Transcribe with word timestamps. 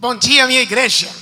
Bom 0.00 0.14
dia, 0.14 0.46
minha 0.46 0.62
igreja. 0.62 1.14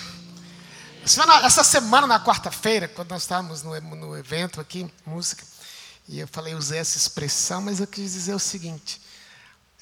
Essa 1.43 1.65
semana, 1.65 2.07
na 2.07 2.25
quarta-feira, 2.25 2.87
quando 2.87 3.11
nós 3.11 3.23
estávamos 3.23 3.65
no, 3.65 3.81
no, 3.81 4.17
evento 4.17 4.61
aqui, 4.61 4.89
música, 5.05 5.45
e 6.07 6.21
eu 6.21 6.29
falei, 6.29 6.55
usei 6.55 6.79
essa 6.79 6.97
expressão, 6.97 7.61
mas 7.61 7.81
eu 7.81 7.89
quis 7.89 8.13
dizer 8.13 8.35
o 8.35 8.39
seguinte: 8.39 9.01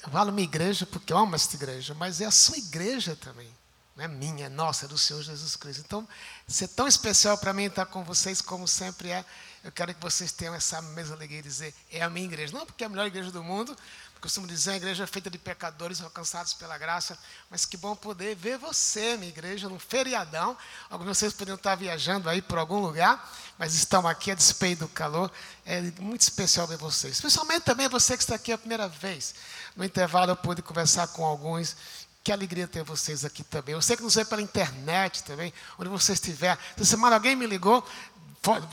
eu 0.03 0.09
falo 0.09 0.31
minha 0.31 0.45
igreja 0.45 0.83
porque 0.87 1.13
eu 1.13 1.17
amo 1.19 1.35
esta 1.35 1.55
igreja, 1.55 1.93
mas 1.93 2.21
é 2.21 2.25
a 2.25 2.31
sua 2.31 2.57
igreja 2.57 3.15
também. 3.15 3.47
Não 3.95 4.03
é 4.03 4.07
minha, 4.07 4.47
é 4.47 4.49
nossa, 4.49 4.85
é 4.85 4.87
do 4.87 4.97
Senhor 4.97 5.21
Jesus 5.21 5.55
Cristo. 5.55 5.83
Então, 5.85 6.07
ser 6.47 6.67
tão 6.69 6.87
especial 6.87 7.37
para 7.37 7.53
mim 7.53 7.65
estar 7.65 7.85
com 7.85 8.03
vocês, 8.03 8.41
como 8.41 8.67
sempre 8.67 9.11
é, 9.11 9.23
eu 9.63 9.71
quero 9.71 9.93
que 9.93 10.01
vocês 10.01 10.31
tenham 10.31 10.55
essa 10.55 10.81
mesma 10.81 11.15
alegria 11.15 11.43
de 11.43 11.47
dizer, 11.47 11.73
é 11.91 12.01
a 12.01 12.09
minha 12.09 12.25
igreja. 12.25 12.51
Não 12.51 12.65
porque 12.65 12.83
é 12.83 12.87
a 12.87 12.89
melhor 12.89 13.05
igreja 13.05 13.31
do 13.31 13.43
mundo, 13.43 13.77
costumo 14.19 14.47
dizer, 14.47 14.71
a 14.71 14.75
igreja 14.77 15.03
é 15.03 15.07
feita 15.07 15.29
de 15.29 15.37
pecadores 15.37 16.01
alcançados 16.01 16.53
pela 16.53 16.77
graça, 16.77 17.17
mas 17.49 17.65
que 17.65 17.77
bom 17.77 17.95
poder 17.95 18.35
ver 18.35 18.57
você, 18.57 19.15
minha 19.17 19.29
igreja, 19.29 19.69
num 19.69 19.79
feriadão. 19.79 20.57
Alguns 20.89 21.07
de 21.07 21.15
vocês 21.15 21.33
poderiam 21.33 21.55
estar 21.55 21.75
viajando 21.75 22.29
aí 22.29 22.41
por 22.41 22.57
algum 22.57 22.79
lugar, 22.79 23.31
mas 23.57 23.75
estão 23.75 24.07
aqui 24.07 24.31
a 24.31 24.35
despeito 24.35 24.85
do 24.85 24.87
calor. 24.87 25.31
É 25.65 25.81
muito 25.99 26.21
especial 26.21 26.65
ver 26.65 26.77
vocês. 26.77 27.13
Especialmente 27.13 27.63
também 27.63 27.87
você 27.87 28.15
que 28.17 28.23
está 28.23 28.35
aqui 28.35 28.51
a 28.51 28.57
primeira 28.57 28.87
vez. 28.87 29.35
No 29.75 29.83
intervalo 29.83 30.31
eu 30.31 30.35
pude 30.35 30.61
conversar 30.61 31.07
com 31.07 31.25
alguns. 31.25 31.75
Que 32.23 32.31
alegria 32.31 32.67
ter 32.67 32.83
vocês 32.83 33.23
aqui 33.23 33.43
também. 33.43 33.73
Eu 33.73 33.81
sei 33.81 33.95
que 33.95 34.03
nos 34.03 34.15
vê 34.15 34.25
pela 34.25 34.41
internet 34.41 35.23
também, 35.23 35.53
onde 35.79 35.89
você 35.89 36.11
estiver. 36.11 36.57
Essa 36.75 36.83
semana 36.83 37.15
alguém 37.15 37.35
me 37.35 37.47
ligou 37.47 37.87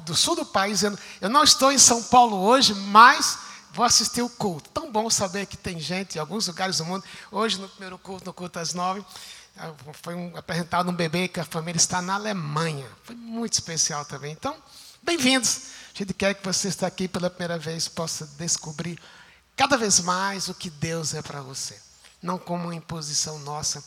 do 0.04 0.14
sul 0.14 0.36
do 0.36 0.44
país, 0.44 0.80
dizendo, 0.80 0.98
eu 1.20 1.28
não 1.28 1.42
estou 1.42 1.72
em 1.72 1.78
São 1.78 2.02
Paulo 2.02 2.36
hoje, 2.36 2.74
mas 2.74 3.38
vou 3.74 3.84
assistir 3.84 4.22
o 4.22 4.30
culto. 4.30 4.70
Tão 4.70 4.90
bom 4.90 5.10
saber 5.10 5.46
que 5.46 5.56
tem 5.56 5.78
gente 5.80 6.16
em 6.16 6.20
alguns 6.20 6.46
lugares 6.46 6.78
do 6.78 6.84
mundo. 6.84 7.04
Hoje, 7.30 7.60
no 7.60 7.68
primeiro 7.68 7.98
culto, 7.98 8.24
no 8.24 8.32
culto 8.32 8.58
às 8.58 8.72
nove, 8.72 9.04
ah, 9.56 9.72
foi 10.02 10.14
um, 10.14 10.36
apresentado 10.36 10.88
um 10.88 10.94
bebê 10.94 11.26
que 11.26 11.40
a 11.40 11.44
família 11.44 11.76
está 11.76 12.00
na 12.00 12.14
Alemanha. 12.14 12.88
Foi 13.02 13.16
muito 13.16 13.54
especial 13.54 14.04
também. 14.04 14.32
Então, 14.32 14.56
bem-vindos. 15.02 15.62
A 15.92 15.98
gente 15.98 16.14
quer 16.14 16.34
que 16.34 16.44
você 16.44 16.68
está 16.68 16.86
aqui 16.86 17.08
pela 17.08 17.28
primeira 17.28 17.58
vez 17.58 17.88
possa 17.88 18.26
descobrir 18.38 18.98
cada 19.56 19.76
vez 19.76 20.00
mais 20.00 20.48
o 20.48 20.54
que 20.54 20.70
Deus 20.70 21.12
é 21.12 21.20
para 21.20 21.40
você. 21.42 21.78
Não 22.22 22.38
como 22.38 22.64
uma 22.64 22.74
imposição 22.74 23.38
nossa, 23.40 23.84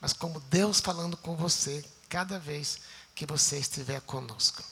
mas 0.00 0.12
como 0.12 0.40
Deus 0.48 0.80
falando 0.80 1.16
com 1.16 1.36
você 1.36 1.84
cada 2.08 2.38
vez 2.38 2.78
que 3.14 3.26
você 3.26 3.58
estiver 3.58 4.00
conosco. 4.02 4.62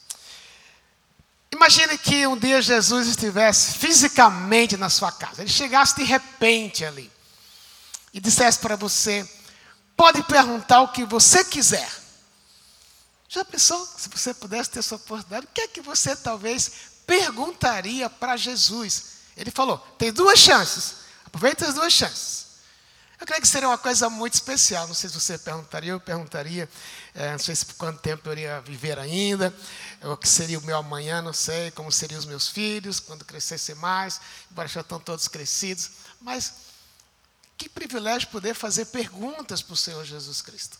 Imagine 1.53 1.99
que 1.99 2.27
um 2.27 2.37
dia 2.37 2.63
Jesus 2.63 3.07
estivesse 3.09 3.75
fisicamente 3.75 4.77
na 4.77 4.89
sua 4.89 5.13
casa. 5.13 5.43
Ele 5.43 5.51
chegasse 5.51 5.97
de 5.97 6.03
repente 6.03 6.85
ali 6.85 7.13
e 8.13 8.19
dissesse 8.19 8.59
para 8.59 8.75
você: 8.75 9.29
pode 9.95 10.23
perguntar 10.23 10.81
o 10.81 10.89
que 10.89 11.05
você 11.05 11.45
quiser. 11.45 11.89
Já 13.29 13.45
pensou? 13.45 13.87
Se 13.97 14.09
você 14.09 14.33
pudesse 14.33 14.71
ter 14.71 14.79
essa 14.79 14.97
oportunidade, 14.97 15.47
o 15.47 15.49
que 15.55 15.61
é 15.61 15.69
que 15.69 15.83
você 15.83 16.17
talvez 16.17 16.73
perguntaria 17.07 18.09
para 18.09 18.37
Jesus? 18.37 19.05
Ele 19.37 19.51
falou: 19.51 19.79
tem 19.99 20.11
duas 20.11 20.39
chances. 20.39 20.95
Aproveita 21.27 21.69
as 21.69 21.75
duas 21.75 21.93
chances. 21.93 22.47
Eu 23.23 23.27
creio 23.27 23.41
que 23.41 23.47
seria 23.47 23.69
uma 23.69 23.79
coisa 23.79 24.11
muito 24.11 24.35
especial. 24.35 24.89
Não 24.89 24.97
sei 24.97 25.09
se 25.09 25.15
você 25.15 25.39
perguntaria, 25.39 25.93
eu 25.93 26.01
perguntaria. 26.01 26.69
É, 27.15 27.31
não 27.31 27.39
sei 27.39 27.55
se 27.55 27.65
por 27.65 27.77
quanto 27.77 28.01
tempo 28.01 28.29
eu 28.29 28.33
iria 28.33 28.61
viver 28.63 28.99
ainda, 28.99 29.55
o 30.03 30.17
que 30.17 30.29
seria 30.29 30.59
o 30.59 30.63
meu 30.63 30.77
amanhã, 30.77 31.23
não 31.23 31.33
sei, 31.33 31.71
como 31.71 31.93
seriam 31.93 32.19
os 32.19 32.27
meus 32.27 32.49
filhos, 32.49 32.99
quando 32.99 33.25
crescesse 33.25 33.77
mais, 33.77 34.21
embora 34.51 34.67
já 34.67 34.81
estão 34.81 34.99
todos 34.99 35.29
crescidos. 35.29 35.91
Mas 36.21 36.53
que 37.57 37.69
privilégio 37.69 38.29
poder 38.29 38.55
fazer 38.55 38.87
perguntas 38.87 39.63
para 39.63 39.75
o 39.75 39.77
Senhor 39.77 40.05
Jesus 40.05 40.43
Cristo. 40.43 40.77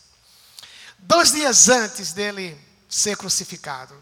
Dois 0.99 1.31
dias 1.31 1.69
antes 1.69 2.11
dele 2.11 2.59
ser 2.89 3.15
crucificado, 3.15 3.93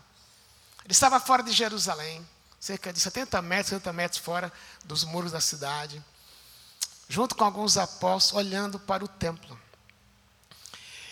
ele 0.84 0.94
estava 0.94 1.20
fora 1.20 1.44
de 1.44 1.52
Jerusalém, 1.52 2.28
cerca 2.60 2.92
de 2.92 3.00
70 3.00 3.40
metros, 3.44 3.74
80 3.74 3.94
metros 3.94 4.20
fora 4.20 4.52
dos 4.84 5.04
muros 5.04 5.32
da 5.32 5.40
cidade 5.40 6.04
junto 7.12 7.36
com 7.36 7.44
alguns 7.44 7.76
apóstolos, 7.78 8.46
olhando 8.46 8.80
para 8.80 9.04
o 9.04 9.08
templo. 9.08 9.60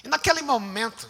E 0.01 0.07
naquele 0.07 0.41
momento, 0.41 1.09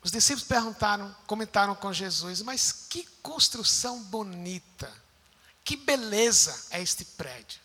os 0.00 0.12
discípulos 0.12 0.46
perguntaram, 0.46 1.12
comentaram 1.26 1.74
com 1.74 1.92
Jesus: 1.92 2.42
Mas 2.42 2.86
que 2.88 3.04
construção 3.20 4.00
bonita, 4.04 4.88
que 5.64 5.76
beleza 5.76 6.68
é 6.70 6.80
este 6.80 7.04
prédio. 7.04 7.60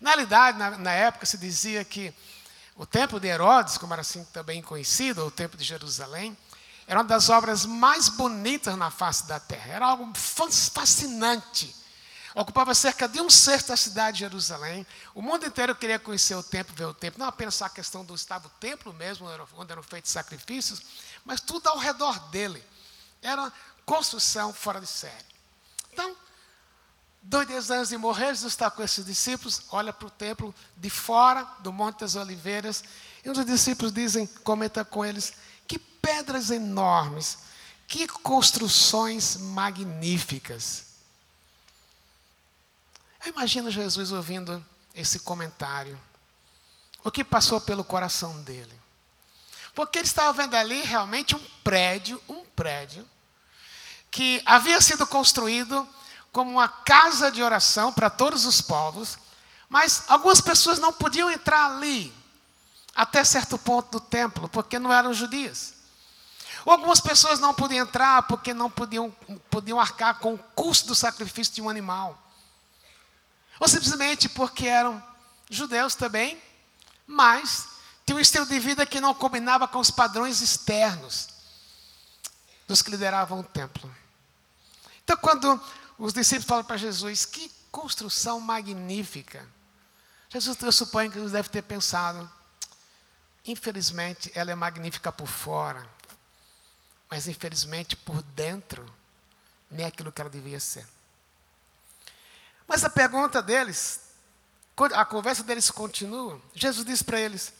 Na 0.00 0.10
realidade, 0.10 0.56
na, 0.56 0.78
na 0.78 0.92
época 0.92 1.26
se 1.26 1.36
dizia 1.36 1.84
que 1.84 2.14
o 2.76 2.86
templo 2.86 3.18
de 3.18 3.26
Herodes, 3.26 3.76
como 3.78 3.92
era 3.92 4.02
assim 4.02 4.22
também 4.26 4.62
conhecido, 4.62 5.20
ou 5.20 5.28
o 5.28 5.32
templo 5.32 5.58
de 5.58 5.64
Jerusalém, 5.64 6.38
era 6.86 7.00
uma 7.00 7.08
das 7.08 7.28
obras 7.28 7.66
mais 7.66 8.08
bonitas 8.08 8.78
na 8.78 8.92
face 8.92 9.26
da 9.26 9.40
terra. 9.40 9.72
Era 9.72 9.86
algo 9.86 10.12
fascinante 10.14 11.74
ocupava 12.40 12.74
cerca 12.74 13.08
de 13.08 13.18
um 13.20 13.30
sexto 13.30 13.68
da 13.68 13.76
cidade 13.76 14.18
de 14.18 14.20
Jerusalém. 14.20 14.86
O 15.14 15.22
mundo 15.22 15.46
inteiro 15.46 15.74
queria 15.74 15.98
conhecer 15.98 16.34
o 16.34 16.42
templo, 16.42 16.74
ver 16.76 16.84
o 16.84 16.92
templo, 16.92 17.18
não 17.18 17.26
apenas 17.26 17.60
a 17.62 17.68
questão 17.68 18.04
do 18.04 18.14
estado 18.14 18.42
do 18.42 18.50
templo 18.60 18.92
mesmo, 18.92 19.26
onde 19.56 19.72
eram 19.72 19.82
feitos 19.82 20.10
sacrifícios, 20.10 20.82
mas 21.24 21.40
tudo 21.40 21.66
ao 21.68 21.78
redor 21.78 22.18
dele. 22.28 22.62
Era 23.22 23.50
construção 23.86 24.52
fora 24.52 24.80
de 24.80 24.86
série. 24.86 25.24
Então, 25.90 26.14
dois 27.22 27.46
dias 27.46 27.70
antes 27.70 27.88
de 27.88 27.96
morrer, 27.96 28.34
Jesus 28.34 28.52
está 28.52 28.70
com 28.70 28.82
esses 28.82 29.06
discípulos, 29.06 29.62
olha 29.70 29.92
para 29.92 30.06
o 30.06 30.10
templo 30.10 30.54
de 30.76 30.90
fora 30.90 31.42
do 31.60 31.72
Monte 31.72 32.00
das 32.00 32.16
Oliveiras, 32.16 32.84
e 33.24 33.30
os 33.30 33.46
discípulos 33.46 33.92
dizem, 33.92 34.26
comenta 34.44 34.84
com 34.84 35.02
eles, 35.02 35.32
que 35.66 35.78
pedras 35.78 36.50
enormes, 36.50 37.38
que 37.88 38.06
construções 38.06 39.38
magníficas. 39.38 40.85
Eu 43.26 43.32
imagino 43.32 43.72
Jesus 43.72 44.12
ouvindo 44.12 44.64
esse 44.94 45.18
comentário. 45.18 46.00
O 47.02 47.10
que 47.10 47.24
passou 47.24 47.60
pelo 47.60 47.82
coração 47.82 48.40
dele? 48.42 48.72
Porque 49.74 49.98
ele 49.98 50.06
estava 50.06 50.32
vendo 50.32 50.54
ali 50.54 50.80
realmente 50.82 51.34
um 51.34 51.44
prédio, 51.64 52.22
um 52.28 52.44
prédio, 52.44 53.04
que 54.12 54.40
havia 54.46 54.80
sido 54.80 55.04
construído 55.08 55.86
como 56.30 56.52
uma 56.52 56.68
casa 56.68 57.28
de 57.32 57.42
oração 57.42 57.92
para 57.92 58.08
todos 58.08 58.44
os 58.44 58.60
povos, 58.60 59.18
mas 59.68 60.04
algumas 60.06 60.40
pessoas 60.40 60.78
não 60.78 60.92
podiam 60.92 61.28
entrar 61.28 61.66
ali, 61.66 62.14
até 62.94 63.24
certo 63.24 63.58
ponto 63.58 63.90
do 63.90 64.00
templo, 64.00 64.48
porque 64.50 64.78
não 64.78 64.92
eram 64.92 65.12
judias. 65.12 65.74
Ou 66.64 66.72
algumas 66.72 67.00
pessoas 67.00 67.40
não 67.40 67.52
podiam 67.52 67.84
entrar 67.84 68.22
porque 68.28 68.54
não 68.54 68.70
podiam, 68.70 69.10
podiam 69.50 69.80
arcar 69.80 70.20
com 70.20 70.34
o 70.34 70.38
custo 70.38 70.86
do 70.86 70.94
sacrifício 70.94 71.54
de 71.54 71.60
um 71.60 71.68
animal. 71.68 72.22
Ou 73.58 73.68
simplesmente 73.68 74.28
porque 74.28 74.66
eram 74.66 75.02
judeus 75.50 75.94
também, 75.94 76.40
mas 77.06 77.68
tinham 78.04 78.18
um 78.18 78.20
estilo 78.20 78.46
de 78.46 78.58
vida 78.58 78.86
que 78.86 79.00
não 79.00 79.14
combinava 79.14 79.66
com 79.66 79.78
os 79.78 79.90
padrões 79.90 80.40
externos 80.40 81.28
dos 82.66 82.82
que 82.82 82.90
lideravam 82.90 83.40
o 83.40 83.44
templo. 83.44 83.94
Então, 85.04 85.16
quando 85.16 85.60
os 85.98 86.12
discípulos 86.12 86.46
falam 86.46 86.64
para 86.64 86.76
Jesus, 86.76 87.24
que 87.24 87.50
construção 87.70 88.40
magnífica. 88.40 89.46
Jesus, 90.30 90.56
eu 90.62 90.72
suponho 90.72 91.10
que 91.10 91.18
eles 91.18 91.32
devem 91.32 91.50
ter 91.50 91.62
pensado, 91.62 92.30
infelizmente, 93.44 94.32
ela 94.34 94.50
é 94.50 94.54
magnífica 94.54 95.12
por 95.12 95.26
fora, 95.26 95.86
mas 97.10 97.28
infelizmente 97.28 97.94
por 97.94 98.22
dentro, 98.22 98.84
nem 99.70 99.84
é 99.84 99.88
aquilo 99.88 100.10
que 100.10 100.20
ela 100.20 100.30
devia 100.30 100.58
ser. 100.58 100.86
Mas 102.66 102.84
a 102.84 102.90
pergunta 102.90 103.42
deles, 103.42 104.00
a 104.94 105.04
conversa 105.04 105.42
deles 105.42 105.70
continua. 105.70 106.40
Jesus 106.54 106.84
disse 106.84 107.04
para 107.04 107.20
eles: 107.20 107.52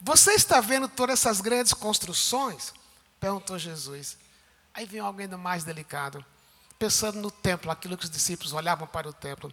Você 0.00 0.32
está 0.32 0.60
vendo 0.60 0.88
todas 0.88 1.20
essas 1.20 1.40
grandes 1.40 1.72
construções? 1.72 2.72
Perguntou 3.20 3.58
Jesus. 3.58 4.16
Aí 4.74 4.86
vem 4.86 5.00
algo 5.00 5.20
ainda 5.20 5.36
mais 5.36 5.64
delicado. 5.64 6.24
Pensando 6.78 7.20
no 7.20 7.30
templo, 7.30 7.70
aquilo 7.70 7.96
que 7.96 8.04
os 8.04 8.10
discípulos 8.10 8.52
olhavam 8.52 8.86
para 8.86 9.08
o 9.08 9.12
templo. 9.12 9.52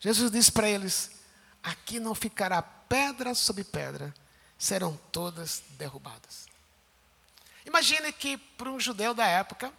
Jesus 0.00 0.30
disse 0.30 0.50
para 0.50 0.68
eles: 0.68 1.10
Aqui 1.62 1.98
não 1.98 2.14
ficará 2.14 2.62
pedra 2.62 3.34
sobre 3.34 3.64
pedra, 3.64 4.14
serão 4.58 4.98
todas 5.12 5.62
derrubadas. 5.70 6.46
Imagine 7.64 8.12
que, 8.12 8.36
para 8.36 8.70
um 8.70 8.78
judeu 8.78 9.12
da 9.12 9.26
época, 9.26 9.72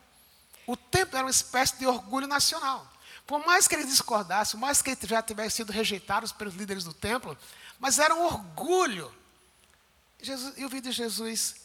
o 0.65 0.75
templo 0.75 1.17
era 1.17 1.25
uma 1.25 1.31
espécie 1.31 1.77
de 1.77 1.87
orgulho 1.87 2.27
nacional. 2.27 2.85
Por 3.27 3.45
mais 3.45 3.67
que 3.67 3.75
eles 3.75 3.89
discordassem, 3.89 4.57
por 4.57 4.65
mais 4.65 4.81
que 4.81 4.89
eles 4.89 5.01
já 5.03 5.21
tivessem 5.21 5.57
sido 5.57 5.71
rejeitados 5.71 6.31
pelos 6.31 6.55
líderes 6.55 6.85
do 6.85 6.93
templo, 6.93 7.37
mas 7.77 7.99
era 7.99 8.15
um 8.15 8.23
orgulho. 8.23 9.13
Jesus, 10.21 10.57
eu 10.57 10.69
vi 10.69 10.79
de 10.79 10.93
Jesus, 10.93 11.57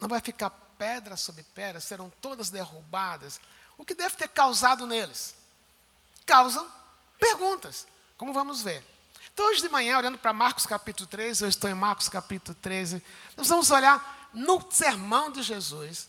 não 0.00 0.08
vai 0.08 0.20
ficar 0.20 0.48
pedra 0.78 1.16
sobre 1.16 1.42
pedra, 1.42 1.78
serão 1.78 2.10
todas 2.22 2.48
derrubadas. 2.48 3.38
O 3.76 3.84
que 3.84 3.94
deve 3.94 4.16
ter 4.16 4.28
causado 4.28 4.86
neles? 4.86 5.34
Causam 6.24 6.66
perguntas, 7.18 7.86
como 8.16 8.32
vamos 8.32 8.62
ver. 8.62 8.82
Então, 9.32 9.46
hoje 9.46 9.60
de 9.60 9.68
manhã, 9.68 9.98
olhando 9.98 10.16
para 10.16 10.32
Marcos 10.32 10.64
capítulo 10.64 11.06
13, 11.06 11.44
eu 11.44 11.48
estou 11.48 11.68
em 11.68 11.74
Marcos 11.74 12.08
capítulo 12.08 12.56
13, 12.62 13.02
nós 13.36 13.48
vamos 13.48 13.70
olhar 13.70 14.30
no 14.32 14.64
sermão 14.70 15.30
de 15.30 15.42
Jesus, 15.42 16.08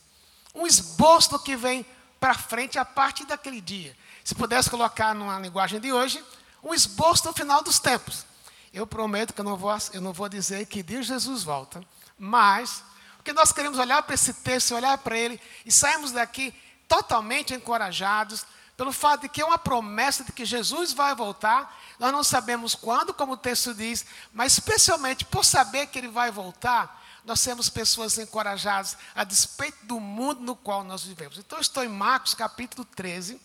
um 0.53 0.65
esboço 0.65 1.31
do 1.31 1.39
que 1.39 1.55
vem 1.57 1.85
para 2.19 2.33
frente 2.33 2.79
a 2.79 2.85
partir 2.85 3.25
daquele 3.25 3.59
dia. 3.59 3.95
Se 4.25 4.33
pudesse 4.33 4.71
colocar 4.71 5.13
numa 5.13 5.37
linguagem 5.37 5.79
de 5.79 5.93
hoje, 5.93 6.21
um 6.63 6.73
esboço 6.73 7.25
do 7.25 7.33
final 7.33 7.61
dos 7.61 7.77
tempos. 7.77 8.25
Eu 8.73 8.87
prometo 8.87 9.35
que 9.35 9.39
eu 9.39 9.45
não 9.45 9.55
vou, 9.55 9.71
eu 9.93 10.01
não 10.01 10.11
vou 10.11 10.27
dizer 10.27 10.65
que 10.65 10.81
dia 10.81 11.03
Jesus 11.03 11.43
volta, 11.43 11.79
mas 12.17 12.83
porque 13.17 13.31
nós 13.31 13.51
queremos 13.51 13.77
olhar 13.77 14.01
para 14.01 14.15
esse 14.15 14.33
texto, 14.33 14.73
olhar 14.73 14.97
para 14.97 15.15
ele 15.15 15.39
e 15.63 15.71
sairmos 15.71 16.11
daqui 16.11 16.53
totalmente 16.87 17.53
encorajados 17.53 18.47
pelo 18.75 18.91
fato 18.91 19.21
de 19.21 19.29
que 19.29 19.41
é 19.41 19.45
uma 19.45 19.59
promessa 19.59 20.23
de 20.23 20.31
que 20.31 20.43
Jesus 20.43 20.91
vai 20.91 21.13
voltar. 21.13 21.79
Nós 21.99 22.11
não 22.11 22.23
sabemos 22.23 22.73
quando, 22.73 23.13
como 23.13 23.33
o 23.33 23.37
texto 23.37 23.75
diz, 23.75 24.07
mas 24.33 24.53
especialmente 24.53 25.23
por 25.23 25.45
saber 25.45 25.85
que 25.85 25.99
ele 25.99 26.07
vai 26.07 26.31
voltar, 26.31 27.03
nós 27.23 27.43
temos 27.43 27.69
pessoas 27.69 28.17
encorajadas 28.17 28.97
a 29.13 29.23
despeito 29.23 29.85
do 29.85 29.99
mundo 29.99 30.41
no 30.41 30.55
qual 30.55 30.83
nós 30.83 31.03
vivemos. 31.03 31.37
Então, 31.37 31.59
estou 31.59 31.83
em 31.83 31.89
Marcos 31.89 32.33
capítulo 32.33 32.85
13. 32.95 33.39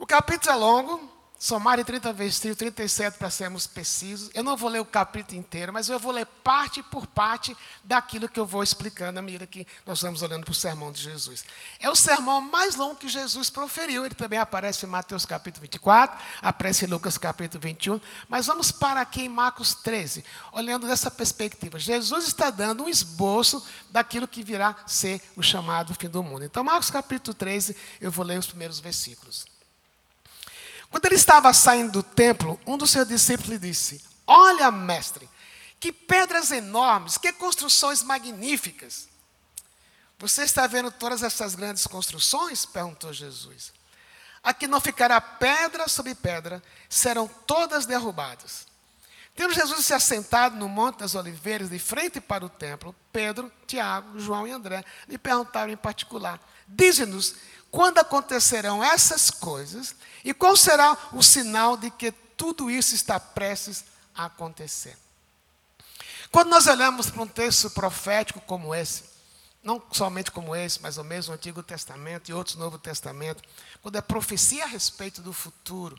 O 0.00 0.06
capítulo 0.06 0.50
é 0.50 0.56
longo, 0.56 1.10
são 1.38 1.60
mais 1.60 1.78
de 1.78 1.84
30 1.84 2.10
versículos, 2.14 2.56
37 2.56 3.18
para 3.18 3.28
sermos 3.28 3.66
precisos. 3.66 4.30
Eu 4.32 4.42
não 4.42 4.56
vou 4.56 4.70
ler 4.70 4.80
o 4.80 4.84
capítulo 4.84 5.38
inteiro, 5.38 5.74
mas 5.74 5.90
eu 5.90 5.98
vou 5.98 6.10
ler 6.10 6.24
parte 6.24 6.82
por 6.82 7.06
parte 7.06 7.54
daquilo 7.84 8.26
que 8.26 8.40
eu 8.40 8.46
vou 8.46 8.62
explicando 8.62 9.18
à 9.18 9.22
medida 9.22 9.46
que 9.46 9.66
nós 9.84 10.00
vamos 10.00 10.22
olhando 10.22 10.44
para 10.44 10.52
o 10.52 10.54
sermão 10.54 10.90
de 10.90 11.02
Jesus. 11.02 11.44
É 11.78 11.90
o 11.90 11.94
sermão 11.94 12.40
mais 12.40 12.76
longo 12.76 12.96
que 12.96 13.10
Jesus 13.10 13.50
proferiu. 13.50 14.06
Ele 14.06 14.14
também 14.14 14.38
aparece 14.38 14.86
em 14.86 14.88
Mateus 14.88 15.26
capítulo 15.26 15.60
24, 15.60 16.18
aparece 16.40 16.86
em 16.86 16.88
Lucas 16.88 17.18
capítulo 17.18 17.60
21. 17.60 18.00
Mas 18.26 18.46
vamos 18.46 18.72
para 18.72 19.02
aqui 19.02 19.24
em 19.24 19.28
Marcos 19.28 19.74
13, 19.74 20.24
olhando 20.50 20.86
dessa 20.86 21.10
perspectiva. 21.10 21.78
Jesus 21.78 22.26
está 22.26 22.48
dando 22.48 22.84
um 22.84 22.88
esboço 22.88 23.62
daquilo 23.90 24.26
que 24.26 24.42
virá 24.42 24.76
ser 24.86 25.20
o 25.36 25.42
chamado 25.42 25.92
fim 25.92 26.08
do 26.08 26.22
mundo. 26.22 26.42
Então, 26.42 26.64
Marcos 26.64 26.90
capítulo 26.90 27.34
13, 27.34 27.76
eu 28.00 28.10
vou 28.10 28.24
ler 28.24 28.38
os 28.38 28.46
primeiros 28.46 28.80
versículos. 28.80 29.44
Quando 30.90 31.06
ele 31.06 31.14
estava 31.14 31.52
saindo 31.52 31.92
do 31.92 32.02
templo, 32.02 32.60
um 32.66 32.76
dos 32.76 32.90
seus 32.90 33.06
discípulos 33.06 33.50
lhe 33.50 33.58
disse: 33.58 34.02
Olha, 34.26 34.70
mestre, 34.70 35.28
que 35.78 35.92
pedras 35.92 36.50
enormes, 36.50 37.16
que 37.16 37.32
construções 37.32 38.02
magníficas. 38.02 39.08
Você 40.18 40.42
está 40.42 40.66
vendo 40.66 40.90
todas 40.90 41.22
essas 41.22 41.54
grandes 41.54 41.86
construções? 41.86 42.66
perguntou 42.66 43.12
Jesus. 43.12 43.72
Aqui 44.42 44.66
não 44.66 44.80
ficará 44.80 45.20
pedra 45.20 45.88
sobre 45.88 46.14
pedra, 46.14 46.62
serão 46.88 47.28
todas 47.46 47.86
derrubadas. 47.86 48.66
Tendo 49.34 49.54
Jesus 49.54 49.86
se 49.86 49.94
assentado 49.94 50.56
no 50.56 50.68
Monte 50.68 50.98
das 50.98 51.14
Oliveiras, 51.14 51.70
de 51.70 51.78
frente 51.78 52.20
para 52.20 52.44
o 52.44 52.48
templo, 52.48 52.94
Pedro, 53.12 53.50
Tiago, 53.66 54.18
João 54.18 54.46
e 54.46 54.50
André 54.50 54.84
lhe 55.08 55.16
perguntaram 55.16 55.72
em 55.72 55.76
particular: 55.76 56.40
Dize-nos 56.66 57.34
quando 57.70 57.98
acontecerão 57.98 58.82
essas 58.82 59.30
coisas 59.30 59.94
e 60.24 60.34
qual 60.34 60.56
será 60.56 60.96
o 61.12 61.22
sinal 61.22 61.76
de 61.76 61.90
que 61.90 62.12
tudo 62.36 62.70
isso 62.70 62.94
está 62.94 63.20
prestes 63.20 63.84
a 64.14 64.26
acontecer. 64.26 64.96
Quando 66.30 66.48
nós 66.48 66.66
olhamos 66.66 67.10
para 67.10 67.22
um 67.22 67.26
texto 67.26 67.70
profético 67.70 68.40
como 68.40 68.74
esse, 68.74 69.04
não 69.62 69.82
somente 69.92 70.30
como 70.30 70.54
esse, 70.54 70.80
mas 70.80 70.96
o 70.96 71.04
mesmo 71.04 71.34
Antigo 71.34 71.62
Testamento 71.62 72.30
e 72.30 72.34
outros 72.34 72.56
Novo 72.56 72.78
Testamento, 72.78 73.42
quando 73.82 73.96
é 73.96 74.00
profecia 74.00 74.64
a 74.64 74.68
respeito 74.68 75.20
do 75.20 75.32
futuro, 75.32 75.98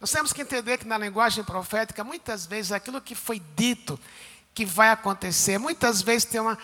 nós 0.00 0.10
temos 0.10 0.32
que 0.32 0.42
entender 0.42 0.78
que 0.78 0.86
na 0.86 0.98
linguagem 0.98 1.42
profética, 1.44 2.04
muitas 2.04 2.46
vezes 2.46 2.72
aquilo 2.72 3.00
que 3.00 3.14
foi 3.14 3.40
dito 3.56 3.98
que 4.52 4.64
vai 4.64 4.90
acontecer, 4.90 5.58
muitas 5.58 6.02
vezes 6.02 6.24
tem 6.24 6.40
uma 6.40 6.58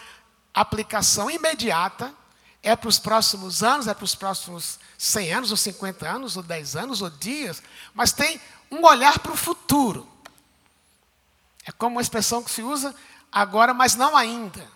aplicação 0.55 1.31
imediata 1.31 2.15
é 2.63 2.77
para 2.77 2.89
os 2.89 2.99
próximos 2.99 3.63
anos, 3.63 3.87
é 3.87 3.95
para 3.95 4.05
os 4.05 4.15
próximos 4.15 4.79
100 4.99 5.33
anos, 5.33 5.51
ou 5.51 5.57
50 5.57 6.09
anos, 6.09 6.37
ou 6.37 6.43
10 6.43 6.77
anos, 6.77 7.01
ou 7.01 7.09
dias, 7.09 7.63
mas 7.95 8.13
tem 8.13 8.41
um 8.71 8.85
olhar 8.85 9.19
para 9.19 9.33
o 9.33 9.37
futuro. 9.37 10.07
É 11.65 11.73
como 11.73 11.97
uma 11.97 12.03
expressão 12.03 12.43
que 12.43 12.51
se 12.51 12.63
usa 12.63 12.95
agora, 13.33 13.73
mas 13.73 13.95
não 13.95 14.17
ainda. 14.17 14.67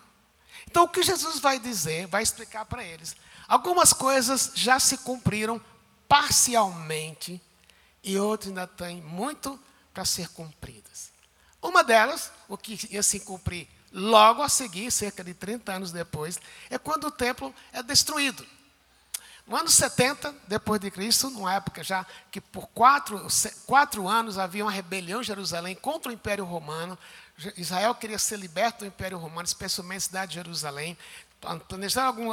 Então, 0.67 0.85
o 0.85 0.89
que 0.89 1.03
Jesus 1.03 1.39
vai 1.39 1.59
dizer, 1.59 2.07
vai 2.07 2.23
explicar 2.23 2.65
para 2.65 2.83
eles. 2.83 3.15
Algumas 3.47 3.93
coisas 3.93 4.53
já 4.55 4.81
se 4.81 4.99
cumpriram 4.99 5.61
parcialmente 6.09 7.41
e 8.05 8.19
outras 8.19 8.51
ainda 8.51 8.67
têm 8.67 9.01
muito 9.01 9.59
para 9.93 10.05
ser 10.05 10.29
cumpridas. 10.29 11.11
Uma 11.61 11.83
delas, 11.83 12.31
o 12.47 12.57
que 12.57 12.79
ia 12.91 13.03
se 13.03 13.21
cumprir 13.21 13.67
Logo 13.97 14.43
a 14.43 14.49
seguir, 14.49 14.91
cerca 14.91 15.23
de 15.23 15.33
30 15.33 15.73
anos 15.73 15.93
depois, 15.93 16.41
é 16.69 16.77
quando 16.77 17.05
o 17.05 17.11
templo 17.13 17.55
é 17.73 17.81
destruído. 17.81 18.45
No 19.47 19.55
ano 19.57 19.69
70 19.69 20.35
depois 20.49 20.81
de 20.81 20.91
Cristo, 20.91 21.31
numa 21.31 21.55
época 21.55 21.85
já 21.85 22.05
que 22.29 22.41
por 22.41 22.67
quatro, 22.71 23.25
quatro 23.67 24.09
anos 24.09 24.37
havia 24.37 24.65
uma 24.65 24.73
rebelião 24.73 25.21
em 25.21 25.25
Jerusalém 25.25 25.77
contra 25.77 26.11
o 26.11 26.13
Império 26.13 26.45
Romano, 26.45 26.99
Israel 27.57 27.95
queria 27.95 28.19
ser 28.19 28.37
liberto 28.37 28.81
do 28.81 28.87
Império 28.87 29.17
Romano, 29.17 29.47
especialmente 29.47 29.99
a 29.99 30.01
cidade 30.01 30.31
de 30.31 30.35
Jerusalém, 30.35 30.99
planejaram 31.69 32.33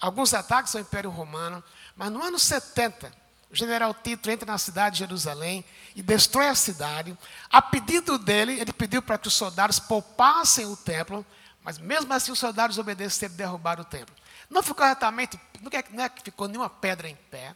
alguns 0.00 0.32
ataques 0.32 0.74
ao 0.74 0.80
Império 0.80 1.10
Romano, 1.10 1.62
mas 1.94 2.10
no 2.10 2.22
ano 2.22 2.38
70, 2.38 3.12
o 3.50 3.56
general 3.56 3.92
Tito 3.92 4.30
entra 4.30 4.50
na 4.50 4.58
cidade 4.58 4.94
de 4.94 4.98
Jerusalém 5.00 5.64
e 5.96 6.02
destrói 6.02 6.48
a 6.48 6.54
cidade. 6.54 7.16
A 7.50 7.60
pedido 7.60 8.16
dele, 8.16 8.60
ele 8.60 8.72
pediu 8.72 9.02
para 9.02 9.18
que 9.18 9.28
os 9.28 9.34
soldados 9.34 9.80
poupassem 9.80 10.66
o 10.66 10.76
templo, 10.76 11.26
mas 11.62 11.76
mesmo 11.76 12.12
assim 12.12 12.30
os 12.30 12.38
soldados 12.38 12.78
obedeceram 12.78 13.34
e 13.34 13.36
derrubaram 13.36 13.82
o 13.82 13.84
templo. 13.84 14.14
Não 14.48 14.62
ficou 14.62 14.86
exatamente, 14.86 15.38
não 15.60 16.04
é 16.04 16.08
que 16.08 16.22
ficou 16.22 16.46
nenhuma 16.46 16.70
pedra 16.70 17.08
em 17.08 17.16
pé, 17.16 17.54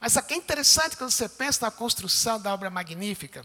mas 0.00 0.16
aqui 0.16 0.34
é 0.34 0.36
interessante 0.36 0.96
quando 0.96 1.10
você 1.10 1.28
pensa 1.28 1.66
na 1.66 1.70
construção 1.70 2.40
da 2.40 2.52
obra 2.52 2.70
magnífica. 2.70 3.44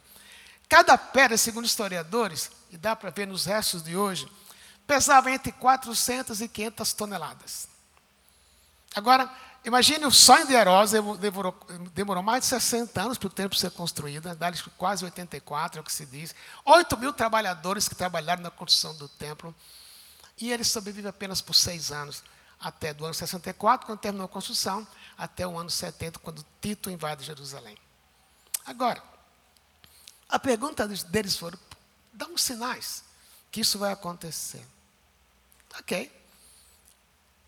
Cada 0.70 0.98
pedra, 0.98 1.38
segundo 1.38 1.66
historiadores, 1.66 2.52
e 2.72 2.78
dá 2.78 2.96
para 2.96 3.10
ver 3.10 3.26
nos 3.26 3.46
restos 3.46 3.84
de 3.84 3.96
hoje, 3.96 4.30
pesava 4.86 5.32
entre 5.32 5.52
400 5.52 6.42
e 6.42 6.48
500 6.48 6.94
toneladas. 6.94 7.68
Agora, 8.96 9.30
Imagine 9.68 10.06
o 10.06 10.12
sonho 10.12 10.48
de 10.48 10.54
Herodes 10.54 10.94
demorou, 11.20 11.54
demorou 11.94 12.24
mais 12.24 12.44
de 12.44 12.48
60 12.48 13.02
anos 13.02 13.18
para 13.18 13.28
o 13.28 13.30
templo 13.30 13.60
ser 13.60 13.70
construído, 13.72 14.30
quase 14.78 15.04
84 15.04 15.78
é 15.78 15.82
o 15.82 15.84
que 15.84 15.92
se 15.92 16.06
diz. 16.06 16.34
8 16.64 16.96
mil 16.96 17.12
trabalhadores 17.12 17.90
que 17.90 17.94
trabalharam 17.94 18.42
na 18.42 18.50
construção 18.50 18.96
do 18.96 19.10
templo. 19.10 19.54
E 20.38 20.54
ele 20.54 20.64
sobrevive 20.64 21.10
apenas 21.10 21.42
por 21.42 21.54
seis 21.54 21.92
anos, 21.92 22.24
até 22.58 22.94
do 22.94 23.04
ano 23.04 23.14
64, 23.14 23.86
quando 23.86 24.00
terminou 24.00 24.24
a 24.24 24.30
construção, 24.30 24.88
até 25.18 25.46
o 25.46 25.60
ano 25.60 25.70
70, 25.70 26.18
quando 26.20 26.46
Tito 26.62 26.90
invade 26.90 27.26
Jerusalém. 27.26 27.78
Agora, 28.66 29.04
a 30.30 30.40
pergunta 30.40 30.88
deles 30.88 31.36
foi: 31.36 31.52
dá 32.14 32.26
uns 32.28 32.42
sinais 32.42 33.04
que 33.52 33.60
isso 33.60 33.78
vai 33.78 33.92
acontecer. 33.92 34.66
Ok. 35.78 36.10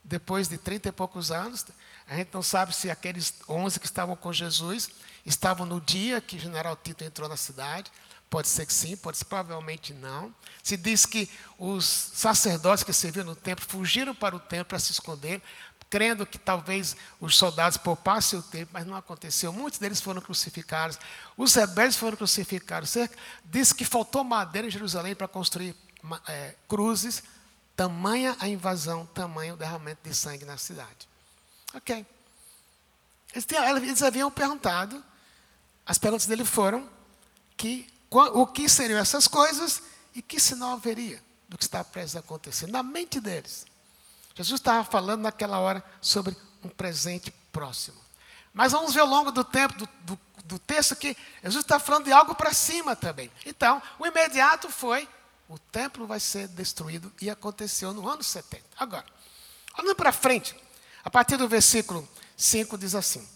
Depois 0.04 0.50
de 0.50 0.58
30 0.58 0.90
e 0.90 0.92
poucos 0.92 1.32
anos, 1.32 1.66
a 2.10 2.16
gente 2.16 2.34
não 2.34 2.42
sabe 2.42 2.76
se 2.76 2.90
aqueles 2.90 3.36
11 3.48 3.80
que 3.80 3.86
estavam 3.86 4.16
com 4.16 4.34
Jesus 4.34 4.90
estavam 5.24 5.64
no 5.64 5.80
dia 5.80 6.20
que 6.20 6.38
o 6.38 6.40
general 6.40 6.76
Tito 6.76 7.04
entrou 7.04 7.30
na 7.30 7.38
cidade. 7.38 7.92
Pode 8.32 8.48
ser 8.48 8.66
que 8.66 8.74
sim, 8.74 8.98
pode 8.98 9.18
ser 9.18 9.26
provavelmente 9.26 9.94
não. 9.94 10.34
Se 10.64 10.76
diz 10.76 11.06
que 11.06 11.30
os 11.58 11.86
sacerdotes 11.86 12.84
que 12.84 12.94
serviam 12.94 13.26
no 13.26 13.36
templo 13.36 13.64
fugiram 13.68 14.16
para 14.16 14.36
o 14.36 14.40
templo 14.40 14.66
para 14.66 14.80
se 14.80 14.92
esconder, 14.92 15.40
crendo 15.88 16.26
que 16.26 16.40
talvez 16.40 16.96
os 17.20 17.38
soldados 17.38 17.78
poupassem 17.78 18.40
o 18.40 18.44
templo, 18.44 18.70
mas 18.74 18.88
não 18.88 18.96
aconteceu. 18.96 19.54
Muitos 19.54 19.80
deles 19.80 20.02
foram 20.02 20.20
crucificados. 20.20 20.98
Os 21.38 21.54
rebeldes 21.54 21.96
foram 21.96 22.18
crucificados. 22.18 22.96
Diz 23.46 23.72
que 23.72 23.86
faltou 23.86 24.24
madeira 24.24 24.68
em 24.68 24.72
Jerusalém 24.72 25.14
para 25.14 25.28
construir 25.28 25.76
é, 26.28 26.56
cruzes. 26.68 27.22
Tamanha 27.76 28.36
a 28.40 28.48
invasão, 28.48 29.06
tamanho 29.06 29.54
o 29.54 29.58
derramamento 29.58 30.02
de 30.04 30.16
sangue 30.16 30.44
na 30.44 30.58
cidade. 30.58 31.09
Ok. 31.74 32.06
Eles, 33.34 34.02
haviam 34.02 34.32
perguntado, 34.32 35.04
as 35.86 35.98
perguntas 35.98 36.26
dele 36.26 36.46
foram 36.46 36.90
que 37.56 37.88
o 38.10 38.48
que 38.48 38.68
seriam 38.68 39.00
essas 39.00 39.28
coisas 39.28 39.84
e 40.16 40.22
que 40.22 40.40
sinal 40.40 40.74
haveria 40.74 41.22
do 41.48 41.58
que 41.58 41.64
está 41.64 41.84
prestes 41.84 42.16
a 42.16 42.20
acontecer. 42.20 42.68
Na 42.68 42.82
mente 42.82 43.20
deles. 43.20 43.66
Jesus 44.36 44.60
estava 44.60 44.84
falando 44.84 45.22
naquela 45.22 45.60
hora 45.60 45.84
sobre 46.02 46.36
um 46.64 46.70
presente 46.70 47.32
próximo. 47.52 48.00
Mas 48.54 48.72
vamos 48.72 48.94
ver 48.94 49.02
ao 49.02 49.08
longo 49.08 49.32
do 49.32 49.44
tempo, 49.44 49.76
do, 49.78 49.90
do, 50.02 50.20
do 50.46 50.60
texto, 50.60 50.96
que 50.96 51.16
Jesus 51.44 51.64
está 51.64 51.80
falando 51.80 52.06
de 52.06 52.12
algo 52.12 52.34
para 52.34 52.54
cima 52.54 52.96
também. 52.96 53.32
Então, 53.46 53.82
o 54.00 54.08
imediato 54.08 54.70
foi: 54.70 55.08
o 55.48 55.60
templo 55.60 56.08
vai 56.08 56.20
ser 56.20 56.48
destruído, 56.48 57.12
e 57.22 57.30
aconteceu 57.30 57.94
no 57.94 58.08
ano 58.08 58.24
70. 58.24 58.64
Agora, 58.78 59.06
olhando 59.78 59.96
para 59.96 60.12
frente, 60.12 60.56
a 61.04 61.10
partir 61.10 61.38
do 61.38 61.48
versículo 61.48 62.08
5 62.36 62.78
diz 62.78 62.96
assim: 62.96 63.28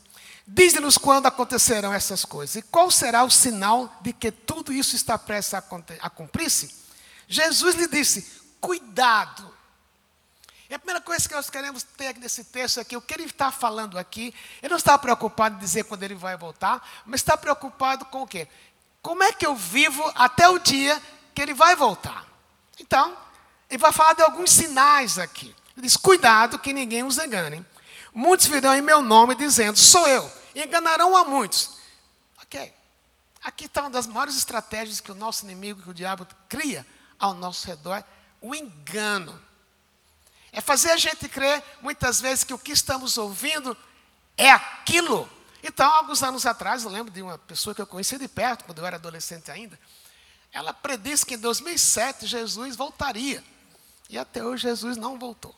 Diz-nos 0.45 0.97
quando 0.97 1.25
acontecerão 1.25 1.93
essas 1.93 2.25
coisas 2.25 2.57
e 2.57 2.61
qual 2.61 2.91
será 2.91 3.23
o 3.23 3.29
sinal 3.29 3.93
de 4.01 4.11
que 4.11 4.31
tudo 4.31 4.73
isso 4.73 4.95
está 4.95 5.17
prestes 5.17 5.53
a 5.53 6.09
cumprir-se. 6.09 6.75
Jesus 7.27 7.75
lhe 7.75 7.87
disse: 7.87 8.41
Cuidado. 8.59 9.53
E 10.69 10.73
a 10.73 10.79
primeira 10.79 11.01
coisa 11.01 11.27
que 11.27 11.35
nós 11.35 11.49
queremos 11.49 11.83
ter 11.83 12.17
nesse 12.17 12.45
texto 12.45 12.79
aqui, 12.79 12.97
o 12.97 13.01
que 13.01 13.13
ele 13.13 13.25
está 13.25 13.51
falando 13.51 13.97
aqui, 13.97 14.33
ele 14.61 14.69
não 14.69 14.77
está 14.77 14.97
preocupado 14.97 15.55
em 15.55 15.59
dizer 15.59 15.83
quando 15.83 16.03
ele 16.03 16.15
vai 16.15 16.35
voltar, 16.35 17.03
mas 17.05 17.21
está 17.21 17.37
preocupado 17.37 18.05
com 18.05 18.23
o 18.23 18.27
quê? 18.27 18.47
Como 19.01 19.21
é 19.21 19.31
que 19.31 19.45
eu 19.45 19.55
vivo 19.55 20.03
até 20.15 20.47
o 20.49 20.57
dia 20.57 20.99
que 21.35 21.41
ele 21.41 21.53
vai 21.53 21.75
voltar? 21.75 22.25
Então, 22.79 23.15
ele 23.69 23.77
vai 23.77 23.91
falar 23.91 24.13
de 24.13 24.23
alguns 24.23 24.49
sinais 24.51 25.19
aqui. 25.19 25.53
Ele 25.75 25.87
diz: 25.87 25.97
Cuidado 25.97 26.59
que 26.59 26.73
ninguém 26.73 27.03
os 27.03 27.17
engane. 27.17 27.65
Muitos 28.13 28.47
virão 28.47 28.75
em 28.75 28.81
meu 28.81 29.01
nome 29.01 29.35
dizendo: 29.35 29.77
Sou 29.77 30.07
eu. 30.07 30.31
E 30.53 30.63
enganarão 30.63 31.17
a 31.17 31.23
muitos. 31.23 31.77
Ok. 32.41 32.73
Aqui 33.43 33.65
está 33.65 33.81
uma 33.81 33.89
das 33.89 34.07
maiores 34.07 34.37
estratégias 34.37 35.01
que 35.01 35.11
o 35.11 35.15
nosso 35.15 35.43
inimigo, 35.43 35.81
que 35.81 35.89
o 35.89 35.93
diabo 35.93 36.27
cria 36.47 36.85
ao 37.19 37.33
nosso 37.33 37.65
redor: 37.67 38.03
o 38.41 38.53
engano. 38.53 39.39
É 40.51 40.61
fazer 40.61 40.91
a 40.91 40.97
gente 40.97 41.27
crer, 41.27 41.63
muitas 41.81 42.21
vezes, 42.21 42.43
que 42.43 42.53
o 42.53 42.59
que 42.59 42.71
estamos 42.71 43.17
ouvindo 43.17 43.75
é 44.37 44.51
aquilo. 44.51 45.27
Então, 45.63 45.91
alguns 45.91 46.21
anos 46.21 46.45
atrás, 46.45 46.83
eu 46.83 46.91
lembro 46.91 47.11
de 47.11 47.23
uma 47.23 47.39
pessoa 47.39 47.73
que 47.73 47.81
eu 47.81 47.87
conheci 47.87 48.19
de 48.19 48.27
perto, 48.27 48.65
quando 48.65 48.77
eu 48.77 48.85
era 48.85 48.97
adolescente 48.97 49.49
ainda. 49.49 49.79
Ela 50.51 50.71
predisse 50.71 51.25
que 51.25 51.33
em 51.33 51.39
2007 51.39 52.27
Jesus 52.27 52.75
voltaria. 52.75 53.43
E 54.09 54.17
até 54.17 54.43
hoje 54.43 54.63
Jesus 54.63 54.95
não 54.95 55.17
voltou. 55.17 55.55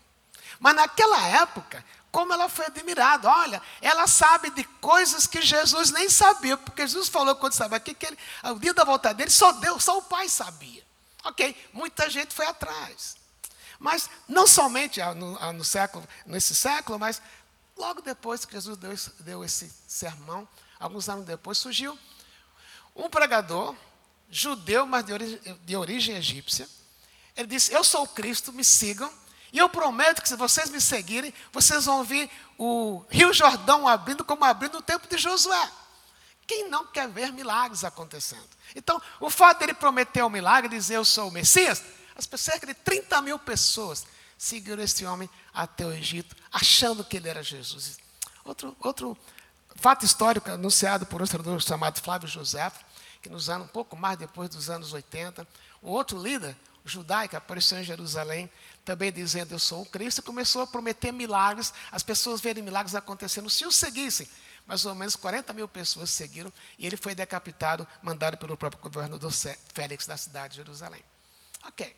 Mas 0.59 0.75
naquela 0.75 1.21
época, 1.27 1.83
como 2.15 2.31
ela 2.31 2.47
foi 2.47 2.65
admirada. 2.67 3.29
Olha, 3.29 3.62
ela 3.81 4.07
sabe 4.07 4.50
de 4.51 4.63
coisas 4.79 5.27
que 5.27 5.41
Jesus 5.41 5.91
nem 5.91 6.07
sabia, 6.09 6.55
porque 6.55 6.88
Jesus 6.88 7.09
falou 7.09 7.35
quando 7.35 7.51
estava 7.51 7.75
aqui 7.75 7.93
que 7.93 8.05
ele, 8.05 8.17
o 8.43 8.57
dia 8.57 8.74
da 8.74 8.85
volta 8.85 9.13
dele 9.13 9.29
só 9.29 9.51
Deus, 9.51 9.83
só 9.83 9.97
o 9.97 10.01
Pai 10.01 10.29
sabia. 10.29 10.81
Ok, 11.25 11.69
muita 11.74 12.09
gente 12.09 12.33
foi 12.33 12.45
atrás. 12.45 13.17
Mas 13.77 14.09
não 14.29 14.47
somente 14.47 15.01
no, 15.15 15.53
no 15.53 15.65
século, 15.65 16.07
nesse 16.25 16.55
século, 16.55 16.97
mas 16.97 17.21
logo 17.75 18.01
depois 18.01 18.45
que 18.45 18.53
Jesus 18.53 18.77
deu, 18.77 18.95
deu 19.19 19.43
esse 19.43 19.69
sermão, 19.85 20.47
alguns 20.79 21.09
anos 21.09 21.25
depois, 21.25 21.57
surgiu 21.57 22.00
um 22.95 23.09
pregador 23.09 23.75
judeu, 24.29 24.85
mas 24.85 25.03
de 25.03 25.12
origem, 25.12 25.59
de 25.65 25.75
origem 25.75 26.15
egípcia. 26.15 26.65
Ele 27.35 27.47
disse: 27.47 27.74
Eu 27.74 27.83
sou 27.83 28.03
o 28.03 28.07
Cristo, 28.07 28.53
me 28.53 28.63
sigam. 28.63 29.12
E 29.55 29.57
eu 29.57 29.69
prometo 29.69 30.21
que 30.21 30.27
se 30.27 30.35
vocês 30.35 30.69
me 30.69 30.81
seguirem, 30.81 31.33
vocês 31.53 31.85
vão 31.85 32.03
ver 32.03 32.29
o 32.57 33.05
Rio 33.09 33.31
Jordão 33.31 33.88
abrindo 33.88 34.21
como 34.21 34.43
abrindo 34.43 34.74
no 34.74 34.81
tempo 34.81 35.07
de 35.07 35.17
Josué. 35.17 35.71
Quem 36.45 36.69
não 36.69 36.85
quer 36.88 37.07
ver 37.07 37.31
milagres 37.31 37.85
acontecendo? 37.85 38.50
Então, 38.75 39.01
o 39.17 39.29
fato 39.29 39.59
dele 39.59 39.74
prometer 39.74 40.21
o 40.24 40.27
um 40.27 40.29
milagre, 40.29 40.67
dizer 40.67 40.95
eu 40.95 41.05
sou 41.05 41.29
o 41.29 41.31
Messias, 41.31 41.81
as 42.17 42.27
pessoas, 42.27 42.41
cerca 42.41 42.67
de 42.67 42.74
30 42.74 43.21
mil 43.21 43.39
pessoas 43.39 44.05
seguiram 44.38 44.83
esse 44.83 45.05
homem 45.05 45.29
até 45.53 45.85
o 45.85 45.93
Egito, 45.93 46.35
achando 46.51 47.01
que 47.05 47.15
ele 47.15 47.29
era 47.29 47.41
Jesus. 47.41 47.97
Outro, 48.43 48.75
outro 48.81 49.17
fato 49.77 50.03
histórico 50.03 50.51
anunciado 50.51 51.05
por 51.05 51.21
um 51.21 51.24
historiador 51.24 51.62
chamado 51.62 52.01
Flávio 52.01 52.27
José, 52.27 52.69
que 53.21 53.29
nos 53.29 53.50
anos, 53.50 53.67
um 53.67 53.71
pouco 53.71 53.95
mais 53.95 54.17
depois 54.19 54.50
dos 54.50 54.69
anos 54.69 54.91
80, 54.91 55.47
um 55.81 55.91
outro 55.91 56.21
líder 56.21 56.57
judaico 56.85 57.35
apareceu 57.35 57.79
em 57.79 57.83
Jerusalém, 57.83 58.50
também 58.85 59.11
dizendo 59.11 59.53
eu 59.53 59.59
sou 59.59 59.81
o 59.81 59.85
Cristo, 59.85 60.21
começou 60.21 60.61
a 60.61 60.67
prometer 60.67 61.11
milagres, 61.11 61.73
as 61.91 62.03
pessoas 62.03 62.39
verem 62.39 62.63
milagres 62.63 62.93
acontecendo. 62.93 63.49
Se 63.49 63.65
o 63.65 63.71
seguissem, 63.71 64.29
mais 64.67 64.85
ou 64.85 64.93
menos 64.93 65.15
40 65.15 65.51
mil 65.53 65.67
pessoas 65.67 66.11
seguiram, 66.11 66.53
e 66.77 66.85
ele 66.85 66.95
foi 66.95 67.15
decapitado, 67.15 67.87
mandado 68.01 68.37
pelo 68.37 68.55
próprio 68.55 68.81
governador 68.81 69.31
Félix 69.73 70.05
da 70.05 70.15
cidade 70.15 70.51
de 70.51 70.57
Jerusalém. 70.57 71.03
Ok. 71.65 71.95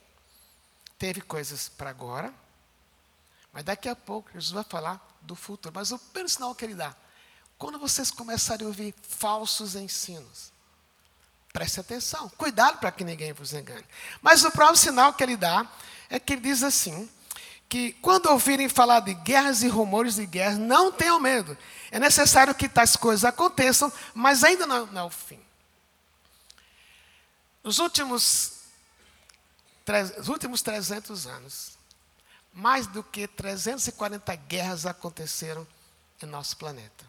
Teve 0.97 1.21
coisas 1.21 1.69
para 1.69 1.89
agora, 1.89 2.33
mas 3.51 3.63
daqui 3.63 3.89
a 3.89 3.95
pouco 3.95 4.31
Jesus 4.33 4.51
vai 4.51 4.63
falar 4.63 5.05
do 5.21 5.35
futuro. 5.35 5.75
Mas 5.75 5.91
o 5.91 5.99
primeiro 5.99 6.29
sinal 6.29 6.55
que 6.55 6.65
ele 6.65 6.73
dá, 6.73 6.95
quando 7.57 7.77
vocês 7.77 8.09
começarem 8.09 8.65
a 8.65 8.67
ouvir 8.67 8.95
falsos 9.01 9.75
ensinos, 9.75 10.51
preste 11.51 11.79
atenção, 11.79 12.29
cuidado 12.29 12.79
para 12.79 12.91
que 12.91 13.03
ninguém 13.03 13.33
vos 13.33 13.53
engane. 13.53 13.85
Mas 14.21 14.43
o 14.43 14.51
próprio 14.51 14.77
sinal 14.77 15.13
que 15.13 15.23
ele 15.23 15.37
dá 15.37 15.69
é 16.09 16.19
que 16.19 16.33
ele 16.33 16.41
diz 16.41 16.63
assim: 16.63 17.09
que 17.69 17.93
quando 17.93 18.27
ouvirem 18.27 18.69
falar 18.69 19.01
de 19.01 19.13
guerras 19.13 19.61
e 19.61 19.67
rumores 19.67 20.15
de 20.15 20.25
guerras, 20.25 20.57
não 20.57 20.91
tenham 20.91 21.19
medo. 21.19 21.57
É 21.91 21.99
necessário 21.99 22.55
que 22.55 22.69
tais 22.69 22.95
coisas 22.95 23.25
aconteçam, 23.25 23.91
mas 24.13 24.43
ainda 24.43 24.65
não, 24.65 24.85
não 24.87 25.01
é 25.01 25.05
o 25.05 25.09
fim. 25.09 25.39
Nos 27.63 27.79
últimos, 27.79 28.53
os 30.17 30.29
últimos 30.29 30.61
300 30.61 31.27
anos, 31.27 31.77
mais 32.53 32.87
do 32.87 33.03
que 33.03 33.27
340 33.27 34.35
guerras 34.35 34.85
aconteceram 34.85 35.67
em 36.23 36.25
nosso 36.25 36.55
planeta. 36.57 37.06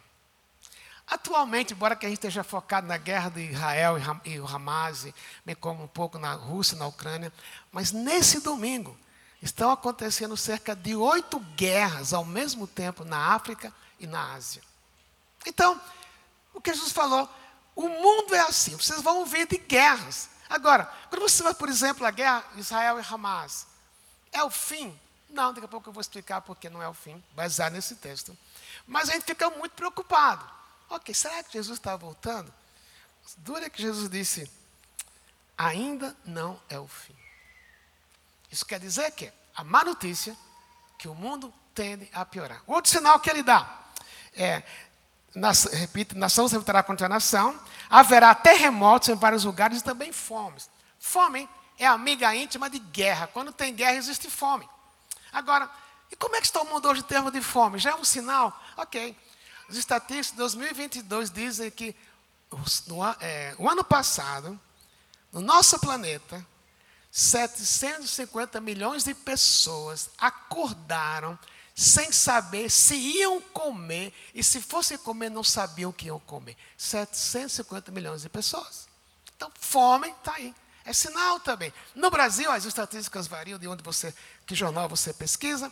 Atualmente, 1.29 1.75
embora 1.75 1.95
que 1.95 2.07
a 2.07 2.09
gente 2.09 2.17
esteja 2.17 2.43
focado 2.43 2.87
na 2.87 2.97
guerra 2.97 3.29
de 3.29 3.43
Israel 3.43 3.97
e 4.25 4.41
o 4.41 4.47
Hamas, 4.47 5.09
bem 5.45 5.55
como 5.55 5.85
um 5.85 5.87
pouco 5.87 6.19
na 6.19 6.33
Rússia 6.33 6.75
e 6.75 6.79
na 6.79 6.87
Ucrânia, 6.87 7.31
mas 7.71 7.93
nesse 7.93 8.41
domingo 8.41 8.97
estão 9.43 9.71
acontecendo 9.71 10.39
cerca 10.39 10.75
de 10.75 10.97
oito 10.97 11.39
guerras 11.55 12.15
ao 12.15 12.25
mesmo 12.25 12.67
tempo 12.67 13.05
na 13.05 13.35
África 13.35 13.71
e 14.01 14.07
na 14.07 14.33
Ásia. 14.33 14.63
Então, 15.45 15.79
o 16.55 16.63
que 16.63 16.73
Jesus 16.73 16.93
falou, 16.93 17.29
o 17.77 17.91
mundo 17.91 18.35
é 18.35 18.41
assim, 18.41 18.75
vocês 18.75 19.03
vão 19.03 19.19
ouvir 19.19 19.47
de 19.47 19.59
guerras. 19.59 20.31
Agora, 20.49 20.91
quando 21.11 21.21
você 21.21 21.43
vai, 21.43 21.53
por 21.53 21.69
exemplo, 21.69 22.07
a 22.07 22.11
guerra 22.11 22.43
Israel 22.57 22.99
e 22.99 23.05
Hamas, 23.07 23.67
é 24.33 24.43
o 24.43 24.49
fim? 24.49 24.99
Não, 25.29 25.53
daqui 25.53 25.67
a 25.67 25.69
pouco 25.69 25.91
eu 25.91 25.93
vou 25.93 26.01
explicar 26.01 26.41
porque 26.41 26.71
não 26.71 26.83
é 26.83 26.89
o 26.89 26.95
fim, 26.95 27.23
baseado 27.33 27.75
nesse 27.75 27.97
texto. 27.97 28.35
Mas 28.87 29.11
a 29.11 29.13
gente 29.13 29.27
fica 29.27 29.51
muito 29.51 29.73
preocupado. 29.73 30.57
Ok, 30.91 31.15
será 31.15 31.43
que 31.43 31.53
Jesus 31.53 31.79
está 31.79 31.97
voltando? 31.97 32.53
Dura 33.39 33.69
que 33.69 33.83
Jesus 33.83 34.09
disse: 34.09 34.51
ainda 35.57 36.17
não 36.25 36.61
é 36.69 36.79
o 36.79 36.87
fim. 36.87 37.17
Isso 38.51 38.65
quer 38.65 38.81
dizer 38.81 39.11
que 39.13 39.31
a 39.55 39.63
má 39.65 39.85
notícia 39.85 40.37
que 40.97 41.09
o 41.09 41.15
mundo 41.15 41.53
tende 41.75 42.09
a 42.13 42.25
piorar. 42.25 42.63
Outro 42.67 42.91
sinal 42.91 43.21
que 43.21 43.29
ele 43.29 43.43
dá 43.43 43.87
é, 44.35 44.63
nas, 45.35 45.65
repito, 45.65 46.17
nação 46.17 46.49
se 46.49 46.57
lutará 46.57 46.83
contra 46.83 47.07
a 47.07 47.09
nação, 47.09 47.59
haverá 47.91 48.35
terremotos 48.35 49.09
em 49.09 49.15
vários 49.15 49.45
lugares 49.45 49.81
e 49.81 49.85
também 49.85 50.13
fomes. 50.13 50.71
Fome 50.99 51.49
é 51.79 51.87
amiga 51.87 52.35
íntima 52.35 52.71
de 52.71 52.79
guerra. 52.79 53.27
Quando 53.27 53.53
tem 53.53 53.75
guerra, 53.75 53.97
existe 53.97 54.31
fome. 54.31 54.69
Agora, 55.33 55.71
e 56.11 56.17
como 56.17 56.35
é 56.37 56.41
que 56.41 56.47
está 56.47 56.61
o 56.63 56.67
mundo 56.67 56.89
hoje 56.89 57.01
em 57.01 57.05
termos 57.05 57.33
de 57.33 57.41
fome? 57.41 57.79
Já 57.79 57.91
é 57.91 57.95
um 57.95 58.05
sinal? 58.05 58.59
Ok. 58.77 59.17
Os 59.69 59.77
estatísticos 59.77 60.31
de 60.31 60.37
2022 60.39 61.31
dizem 61.31 61.71
que 61.71 61.95
no, 62.87 63.05
é, 63.21 63.55
o 63.59 63.69
ano 63.69 63.85
passado, 63.85 64.59
no 65.31 65.41
nosso 65.41 65.79
planeta, 65.79 66.45
750 67.11 68.61
milhões 68.61 69.05
de 69.05 69.15
pessoas 69.15 70.11
acordaram 70.19 71.39
sem 71.75 72.11
saber 72.11 72.71
se 72.71 72.97
iam 72.97 73.41
comer 73.41 74.13
e 74.35 74.43
se 74.43 74.61
fossem 74.61 74.99
comer 74.99 75.31
não 75.31 75.45
sabiam 75.45 75.91
o 75.91 75.93
que 75.93 76.07
iam 76.07 76.19
comer. 76.21 76.57
750 76.77 77.93
milhões 77.93 78.23
de 78.23 78.29
pessoas. 78.29 78.89
Então, 79.37 79.51
fome 79.61 80.09
está 80.09 80.35
aí. 80.35 80.55
É 80.85 80.93
sinal 80.93 81.39
também. 81.39 81.73
No 81.95 82.11
Brasil, 82.11 82.51
as 82.51 82.65
estatísticas 82.65 83.27
variam 83.27 83.59
de 83.59 83.69
onde 83.69 83.83
você, 83.83 84.13
que 84.47 84.55
jornal 84.55 84.89
você 84.89 85.13
pesquisa. 85.13 85.71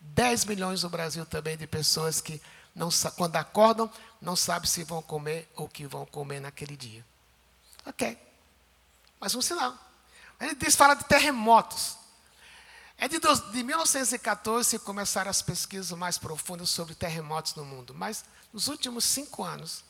10 0.00 0.44
milhões 0.44 0.82
no 0.82 0.90
Brasil 0.90 1.24
também 1.24 1.56
de 1.56 1.66
pessoas 1.66 2.20
que 2.20 2.40
não, 2.76 2.90
quando 3.16 3.36
acordam, 3.36 3.90
não 4.20 4.36
sabem 4.36 4.68
se 4.68 4.84
vão 4.84 5.00
comer 5.00 5.50
ou 5.56 5.64
o 5.64 5.68
que 5.68 5.86
vão 5.86 6.04
comer 6.04 6.40
naquele 6.40 6.76
dia. 6.76 7.02
Ok. 7.86 8.18
Mas 9.18 9.34
um 9.34 9.40
sinal. 9.40 9.74
Ele 10.38 10.54
diz, 10.54 10.76
fala 10.76 10.94
de 10.94 11.04
terremotos. 11.04 11.96
É 12.98 13.08
de, 13.08 13.18
de 13.18 13.62
1914 13.62 14.78
que 14.78 14.84
começaram 14.84 15.30
as 15.30 15.40
pesquisas 15.40 15.96
mais 15.96 16.18
profundas 16.18 16.68
sobre 16.68 16.94
terremotos 16.94 17.54
no 17.54 17.64
mundo. 17.64 17.94
Mas 17.94 18.26
nos 18.52 18.68
últimos 18.68 19.06
cinco 19.06 19.42
anos, 19.42 19.82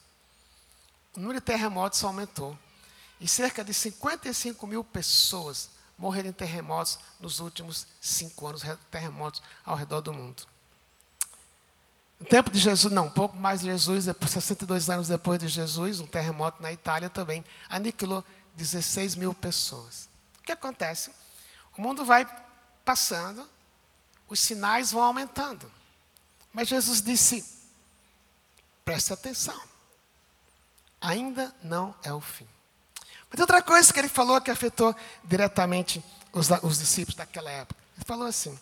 o 1.17 1.19
número 1.19 1.41
de 1.41 1.45
terremotos 1.45 2.03
aumentou. 2.05 2.57
E 3.21 3.27
cerca 3.27 3.65
de 3.65 3.75
55 3.75 4.65
mil 4.65 4.85
pessoas 4.85 5.71
morreram 5.99 6.29
em 6.29 6.33
terremotos 6.33 7.01
nos 7.19 7.41
últimos 7.41 7.85
cinco 8.01 8.47
anos 8.47 8.63
terremotos 8.93 9.43
ao 9.65 9.75
redor 9.75 10.03
do 10.03 10.13
mundo. 10.13 10.47
No 12.19 12.27
tempo 12.27 12.51
de 12.51 12.59
Jesus, 12.59 12.93
não, 12.93 13.07
um 13.07 13.11
pouco 13.11 13.37
mais 13.37 13.61
de 13.61 13.67
Jesus, 13.67 14.07
62 14.07 14.89
anos 14.89 15.09
depois 15.09 15.39
de 15.39 15.49
Jesus, 15.49 16.01
um 16.01 16.07
terremoto 16.07 16.63
na 16.63 16.73
Itália 16.73 17.11
também 17.11 17.45
aniquilou 17.69 18.25
16 18.55 19.17
mil 19.17 19.35
pessoas. 19.35 20.09
O 20.41 20.43
que 20.43 20.53
acontece? 20.53 21.11
O 21.77 21.83
mundo 21.83 22.05
vai 22.05 22.27
passando, 22.85 23.47
os 24.29 24.41
sinais 24.41 24.93
vão 24.93 25.03
aumentando. 25.03 25.71
Mas 26.53 26.69
Jesus 26.69 27.03
disse: 27.03 27.45
Preste 28.85 29.13
atenção. 29.13 29.61
Ainda 31.01 31.55
não 31.63 31.95
é 32.03 32.13
o 32.13 32.21
fim. 32.21 32.49
Mas 33.31 33.41
outra 33.41 33.61
coisa 33.61 33.93
que 33.93 33.99
ele 33.99 34.09
falou 34.09 34.41
que 34.41 34.51
afetou 34.51 34.97
diretamente 35.23 36.03
os, 36.33 36.49
os 36.63 36.79
discípulos 36.79 37.17
daquela 37.17 37.51
época. 37.51 37.79
Ele 37.97 38.05
falou 38.07 38.27
assim: 38.27 38.59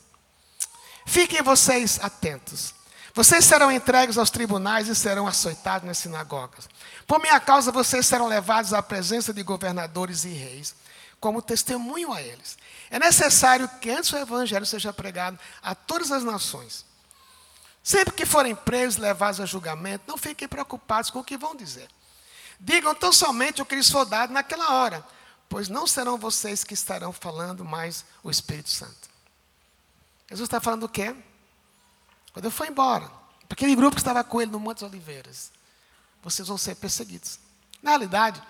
Fiquem 1.07 1.43
vocês 1.43 2.01
atentos. 2.03 2.75
Vocês 3.15 3.45
serão 3.45 3.71
entregues 3.71 4.19
aos 4.19 4.29
tribunais 4.29 4.89
e 4.89 4.95
serão 4.95 5.29
açoitados 5.29 5.87
nas 5.87 5.99
sinagogas. 5.99 6.69
Por 7.07 7.21
minha 7.21 7.39
causa, 7.39 7.71
vocês 7.71 8.05
serão 8.05 8.27
levados 8.27 8.73
à 8.73 8.83
presença 8.83 9.33
de 9.33 9.41
governadores 9.45 10.25
e 10.25 10.31
reis, 10.31 10.75
como 11.21 11.41
testemunho 11.41 12.13
a 12.13 12.21
eles. 12.21 12.59
É 12.91 12.99
necessário 12.99 13.69
que 13.81 13.89
antes 13.89 14.13
o 14.13 14.17
evangelho 14.17 14.67
seja 14.67 14.93
pregado 14.93 15.39
a 15.63 15.77
todas 15.77 16.11
as 16.11 16.25
nações. 16.25 16.85
Sempre 17.85 18.15
que 18.15 18.27
forem 18.27 18.55
presos, 18.55 18.97
levados 18.97 19.41
a 19.41 19.47
julgamento, 19.47 20.05
não 20.09 20.19
fiquem 20.19 20.49
preocupados 20.49 21.09
com 21.09 21.21
o 21.21 21.25
que 21.25 21.37
vão 21.37 21.55
dizer. 21.55 21.89
Digam 22.59 22.97
tão 22.97 23.13
somente 23.13 23.63
o 23.63 23.67
que 23.67 23.77
lhes 23.77 23.91
for 23.91 24.05
dado 24.05 24.33
naquela 24.33 24.73
hora, 24.73 25.07
pois 25.49 25.69
não 25.69 25.87
serão 25.87 26.19
vocês 26.19 26.65
que 26.65 26.75
estarão 26.75 27.13
falando, 27.13 27.65
mas 27.65 28.05
o 28.25 28.31
Espírito 28.31 28.71
Santo. 28.71 29.09
Jesus 30.29 30.49
está 30.49 30.61
falando 30.61 30.85
o 30.85 30.89
quê? 30.89 31.15
Quando 32.35 32.47
eu 32.47 32.51
for 32.51 32.67
embora, 32.67 33.11
aquele 33.49 33.77
grupo 33.77 33.95
que 33.95 34.01
estava 34.01 34.25
com 34.25 34.43
ele 34.43 34.51
no 34.51 34.59
Monte 34.59 34.81
das 34.81 34.91
Oliveiras, 34.91 35.53
vocês 36.21 36.49
vão 36.49 36.59
ser 36.59 36.75
perseguidos. 36.75 37.39
Na 37.81 37.93
realidade, 37.93 38.43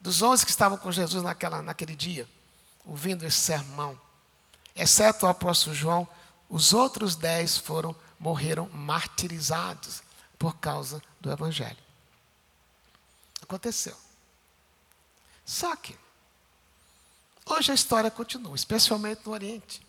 dos 0.00 0.20
onze 0.22 0.44
que 0.44 0.50
estavam 0.50 0.76
com 0.76 0.90
Jesus 0.90 1.22
naquela, 1.22 1.62
naquele 1.62 1.94
dia, 1.94 2.28
ouvindo 2.84 3.24
esse 3.24 3.38
sermão, 3.38 3.98
exceto 4.74 5.24
o 5.24 5.28
apóstolo 5.28 5.76
João, 5.76 6.08
os 6.48 6.72
outros 6.72 7.14
dez 7.14 7.56
foram 7.56 7.94
morreram 8.18 8.68
martirizados 8.70 10.02
por 10.36 10.56
causa 10.56 11.00
do 11.20 11.30
Evangelho. 11.30 11.78
Aconteceu. 13.40 13.96
Só 15.46 15.76
que, 15.76 15.96
hoje 17.46 17.70
a 17.70 17.74
história 17.74 18.10
continua, 18.10 18.56
especialmente 18.56 19.20
no 19.24 19.32
Oriente. 19.32 19.87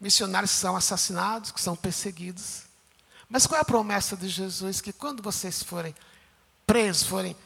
Missionários 0.00 0.50
são 0.50 0.76
assassinados, 0.76 1.50
que 1.50 1.60
são 1.60 1.76
perseguidos. 1.76 2.62
Mas 3.28 3.46
qual 3.46 3.58
é 3.58 3.62
a 3.62 3.64
promessa 3.64 4.16
de 4.16 4.28
Jesus? 4.28 4.80
Que 4.80 4.92
quando 4.92 5.22
vocês 5.22 5.62
forem 5.62 5.94
presos, 6.66 7.06
forem 7.06 7.36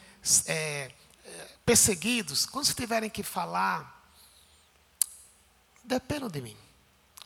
é, 0.47 0.90
é 1.25 1.49
perseguidos, 1.64 2.47
quando 2.47 2.64
vocês 2.64 2.76
tiverem 2.76 3.11
que 3.11 3.23
falar, 3.23 4.11
dependam 5.85 6.28
de 6.28 6.40
mim. 6.40 6.57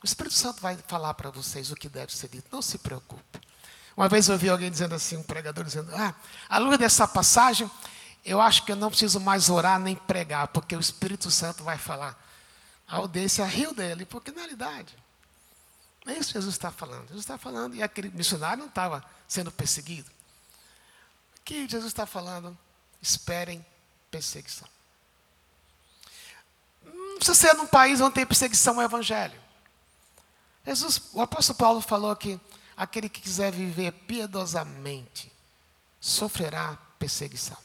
O 0.03 0.05
Espírito 0.05 0.35
Santo 0.35 0.61
vai 0.61 0.75
falar 0.87 1.13
para 1.13 1.29
vocês 1.29 1.71
o 1.71 1.75
que 1.75 1.87
deve 1.87 2.15
ser 2.15 2.27
dito, 2.27 2.47
não 2.51 2.61
se 2.61 2.77
preocupe. 2.77 3.39
Uma 3.95 4.09
vez 4.09 4.27
eu 4.27 4.33
ouvi 4.33 4.49
alguém 4.49 4.69
dizendo 4.69 4.95
assim, 4.95 5.15
um 5.15 5.23
pregador 5.23 5.63
dizendo: 5.63 5.91
Ah, 5.95 6.13
à 6.49 6.57
luz 6.57 6.77
dessa 6.77 7.07
passagem, 7.07 7.69
eu 8.25 8.41
acho 8.41 8.65
que 8.65 8.71
eu 8.71 8.75
não 8.75 8.89
preciso 8.89 9.19
mais 9.19 9.49
orar 9.49 9.79
nem 9.79 9.95
pregar, 9.95 10.47
porque 10.49 10.75
o 10.75 10.79
Espírito 10.79 11.29
Santo 11.29 11.63
vai 11.63 11.77
falar. 11.77 12.17
A 12.87 12.97
audiência 12.97 13.45
riu 13.45 13.73
dele, 13.73 14.05
porque 14.05 14.31
na 14.31 14.41
realidade, 14.41 14.95
é 16.05 16.13
isso 16.13 16.29
que 16.29 16.33
Jesus 16.33 16.55
está 16.55 16.71
falando. 16.71 17.07
Jesus 17.07 17.21
está 17.21 17.37
falando, 17.37 17.75
e 17.75 17.83
aquele 17.83 18.09
missionário 18.09 18.59
não 18.59 18.67
estava 18.67 19.03
sendo 19.27 19.51
perseguido. 19.51 20.11
Aqui 21.39 21.67
Jesus 21.67 21.87
está 21.87 22.05
falando, 22.05 22.57
esperem 23.01 23.65
perseguição. 24.11 24.67
Não 26.83 27.17
precisa 27.17 27.35
ser 27.35 27.53
num 27.53 27.67
país 27.67 28.01
onde 28.01 28.15
tem 28.15 28.25
perseguição 28.25 28.79
ao 28.79 28.85
Evangelho. 28.85 29.39
Jesus, 30.65 31.01
o 31.13 31.21
apóstolo 31.21 31.57
Paulo 31.57 31.81
falou 31.81 32.15
que 32.15 32.39
aquele 32.75 33.09
que 33.09 33.21
quiser 33.21 33.51
viver 33.51 33.91
piedosamente 33.91 35.31
sofrerá 35.99 36.77
perseguição. 36.97 37.57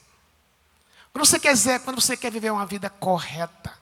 Quando 1.12 1.24
você 1.24 1.38
quer 1.38 1.80
quando 1.80 2.00
você 2.00 2.16
quer 2.16 2.30
viver 2.30 2.50
uma 2.50 2.66
vida 2.66 2.90
correta, 2.90 3.77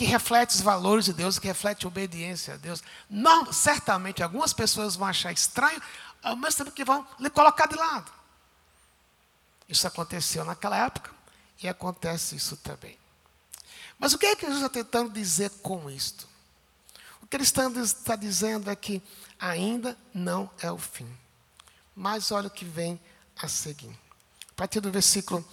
que 0.00 0.06
reflete 0.06 0.54
os 0.54 0.62
valores 0.62 1.04
de 1.04 1.12
Deus, 1.12 1.38
que 1.38 1.46
reflete 1.46 1.84
a 1.84 1.88
obediência 1.88 2.54
a 2.54 2.56
Deus, 2.56 2.82
não, 3.10 3.52
certamente 3.52 4.22
algumas 4.22 4.50
pessoas 4.50 4.96
vão 4.96 5.06
achar 5.06 5.30
estranho, 5.30 5.78
ao 6.22 6.34
mesmo 6.34 6.64
tempo 6.64 6.74
que 6.74 6.86
vão 6.86 7.06
lhe 7.18 7.28
colocar 7.28 7.66
de 7.66 7.76
lado. 7.76 8.10
Isso 9.68 9.86
aconteceu 9.86 10.42
naquela 10.42 10.86
época 10.86 11.10
e 11.62 11.68
acontece 11.68 12.34
isso 12.34 12.56
também. 12.56 12.96
Mas 13.98 14.14
o 14.14 14.18
que 14.18 14.24
é 14.24 14.34
que 14.34 14.46
Jesus 14.46 14.62
está 14.62 14.70
tentando 14.70 15.12
dizer 15.12 15.50
com 15.62 15.90
isto? 15.90 16.26
que 17.28 17.36
ele 17.36 17.44
está 17.44 18.16
dizendo 18.16 18.70
é 18.70 18.74
que 18.74 19.02
ainda 19.38 19.94
não 20.14 20.50
é 20.62 20.72
o 20.72 20.78
fim. 20.78 21.14
Mas 21.94 22.32
olha 22.32 22.46
o 22.46 22.50
que 22.50 22.64
vem 22.64 22.98
a 23.36 23.48
seguir. 23.48 23.94
A 24.50 24.54
partir 24.56 24.80
do 24.80 24.90
versículo 24.90 25.46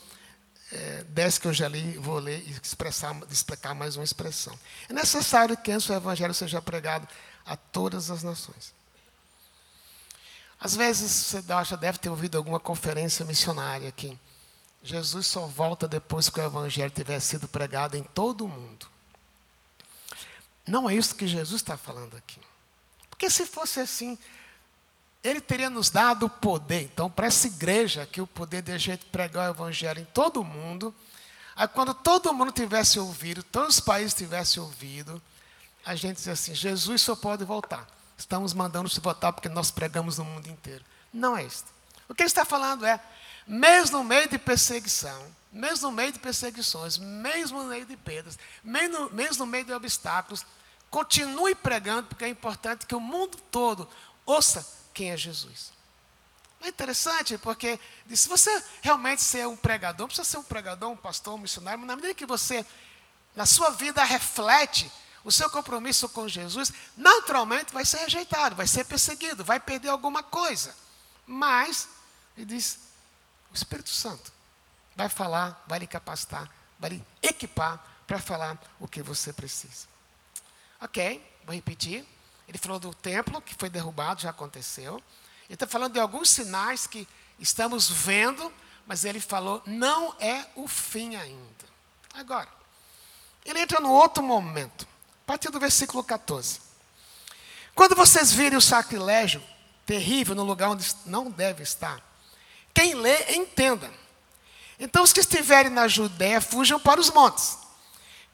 é, 0.72 1.04
10 1.10 1.38
que 1.38 1.48
eu 1.48 1.54
já 1.54 1.68
li, 1.68 1.98
vou 1.98 2.20
ler 2.20 2.44
e 2.48 2.52
expressar, 2.52 3.16
explicar 3.30 3.74
mais 3.74 3.96
uma 3.96 4.04
expressão. 4.04 4.58
É 4.90 4.94
necessário 4.94 5.56
que 5.58 5.72
antes 5.72 5.90
o 5.90 5.94
evangelho 5.94 6.34
seja 6.34 6.62
pregado 6.62 7.08
a 7.46 7.56
todas 7.56 8.12
as 8.12 8.24
nações. 8.24 8.74
Às 10.60 10.76
vezes 10.76 11.12
você 11.12 11.42
já 11.66 11.76
deve 11.76 12.00
ter 12.00 12.10
ouvido 12.10 12.38
alguma 12.38 12.60
conferência 12.60 13.24
missionária 13.26 13.88
aqui. 13.88 14.18
Jesus 14.84 15.28
só 15.28 15.46
volta 15.46 15.88
depois 15.88 16.30
que 16.30 16.40
o 16.40 16.44
evangelho 16.44 16.92
tiver 16.92 17.20
sido 17.20 17.48
pregado 17.48 17.96
em 17.96 18.04
todo 18.04 18.46
o 18.46 18.48
mundo. 18.48 18.88
Não 20.66 20.90
é 20.90 20.96
isso 20.96 21.16
que 21.16 21.28
Jesus 21.28 21.62
está 21.62 21.78
falando 21.78 22.18
aqui. 22.18 22.40
Porque 23.10 23.30
se 23.30 23.46
fosse 23.46 23.80
assim, 23.80 24.18
ele 25.28 25.42
teria 25.42 25.70
nos 25.70 25.90
dado 25.90 26.26
o 26.26 26.30
poder. 26.30 26.84
Então, 26.84 27.10
para 27.10 27.28
essa 27.28 27.48
igreja, 27.48 28.06
que 28.06 28.22
o 28.22 28.28
poder 28.28 28.62
de 28.62 28.78
gente 28.78 29.06
pregar 29.06 29.50
o 29.50 29.54
evangelho 29.54 30.02
em 30.02 30.06
todo 30.06 30.42
o 30.42 30.44
mundo, 30.44 30.94
aí 31.56 31.68
quando 31.68 31.94
todo 31.94 32.34
mundo 32.34 32.52
tivesse 32.52 33.00
ouvido, 33.00 33.44
todos 33.44 33.76
os 33.76 33.80
países 33.80 34.14
tivessem 34.14 34.62
ouvido, 34.62 35.22
a 35.86 35.96
gente 35.96 36.18
diz 36.18 36.28
assim: 36.28 36.54
Jesus 36.54 37.02
só 37.02 37.16
pode 37.16 37.44
voltar. 37.44 37.88
Estamos 38.18 38.54
mandando 38.54 38.90
se 38.90 39.00
voltar 39.00 39.32
porque 39.34 39.50
nós 39.50 39.70
pregamos 39.70 40.18
no 40.18 40.26
mundo 40.26 40.48
inteiro. 40.48 40.84
Não 41.14 41.38
é 41.38 41.44
isso. 41.44 41.66
O 42.10 42.16
que 42.16 42.24
ele 42.24 42.28
está 42.28 42.46
falando 42.46 42.86
é, 42.86 43.00
mesmo 43.46 44.00
no 44.00 44.04
meio 44.04 44.28
de 44.28 44.38
perseguição, 44.38 45.22
mesmo 45.52 45.90
no 45.90 45.96
meio 45.96 46.12
de 46.12 46.20
perseguições, 46.20 46.98
mesmo 46.98 47.62
no 47.62 47.70
meio 47.70 47.86
de 47.86 47.96
perdas, 47.98 48.40
mesmo, 48.64 49.10
mesmo 49.12 49.46
no 49.46 49.52
meio 49.52 49.66
de 49.66 49.74
obstáculos, 49.74 50.46
Continue 50.90 51.54
pregando, 51.54 52.08
porque 52.08 52.26
é 52.26 52.30
importante 52.30 52.86
que 52.86 52.96
o 52.96 53.00
mundo 53.00 53.38
todo 53.52 53.88
ouça 54.26 54.66
quem 54.98 55.12
é 55.12 55.18
Jesus. 55.18 55.72
É 56.60 56.70
interessante, 56.70 57.38
porque 57.38 57.80
se 58.16 58.28
você 58.28 58.64
realmente 58.82 59.22
ser 59.22 59.48
um 59.48 59.56
pregador, 59.56 60.00
não 60.00 60.08
precisa 60.08 60.28
ser 60.28 60.40
um 60.40 60.44
pregador, 60.44 60.90
um 60.90 60.98
pastor, 60.98 61.36
um 61.36 61.38
missionário, 61.38 61.78
mas 61.78 61.88
na 61.88 61.96
medida 61.96 62.16
que 62.16 62.26
você, 62.26 62.66
na 63.36 63.46
sua 63.46 63.70
vida, 63.70 64.04
reflete 64.04 64.92
o 65.24 65.32
seu 65.32 65.52
compromisso 65.52 66.10
com 66.10 66.28
Jesus, 66.28 66.74
naturalmente 66.96 67.72
vai 67.72 67.86
ser 67.86 68.00
rejeitado, 68.00 68.56
vai 68.56 68.66
ser 68.66 68.86
perseguido, 68.86 69.44
vai 69.44 69.60
perder 69.60 69.90
alguma 69.90 70.24
coisa. 70.24 70.76
Mas, 71.28 71.88
ele 72.36 72.48
diz, 72.48 72.80
o 73.52 73.56
Espírito 73.56 73.92
Santo 73.92 74.34
vai 74.96 75.10
falar, 75.10 75.64
vai 75.68 75.78
lhe 75.78 75.86
capacitar, 75.86 76.50
vai 76.80 76.90
lhe 76.90 77.06
equipar 77.22 77.86
para 78.08 78.18
falar 78.18 78.58
o 78.80 78.88
que 78.88 79.04
você 79.04 79.32
precisa. 79.32 79.86
Ok, 80.82 81.24
vou 81.46 81.54
repetir. 81.54 82.04
Ele 82.48 82.58
falou 82.58 82.80
do 82.80 82.94
templo 82.94 83.42
que 83.42 83.56
foi 83.56 83.70
derrubado, 83.70 84.22
já 84.22 84.30
aconteceu. 84.30 85.02
Ele 85.46 85.54
está 85.54 85.68
falando 85.68 85.94
de 85.94 86.00
alguns 86.00 86.30
sinais 86.30 86.88
que 86.88 87.08
estamos 87.40 87.90
vendo, 87.90 88.52
mas 88.86 89.04
ele 89.04 89.20
falou, 89.20 89.62
não 89.66 90.16
é 90.20 90.46
o 90.56 90.68
fim 90.68 91.16
ainda. 91.16 91.66
Agora, 92.14 92.50
ele 93.46 93.60
entra 93.60 93.80
no 93.80 93.92
outro 93.92 94.24
momento, 94.24 94.88
a 95.24 95.28
partir 95.28 95.50
do 95.50 95.60
versículo 95.60 96.04
14. 96.04 96.62
Quando 97.76 97.96
vocês 97.96 98.32
virem 98.32 98.58
o 98.58 98.62
sacrilégio 98.62 99.44
terrível 99.86 100.36
no 100.36 100.44
lugar 100.44 100.70
onde 100.70 100.86
não 101.06 101.30
deve 101.30 101.64
estar, 101.64 102.02
quem 102.74 102.94
lê, 102.94 103.36
entenda. 103.36 103.92
Então, 104.80 105.04
os 105.04 105.12
que 105.12 105.20
estiverem 105.20 105.72
na 105.72 105.88
Judéia, 105.88 106.40
fujam 106.40 106.80
para 106.80 107.00
os 107.00 107.10
montes. 107.10 107.58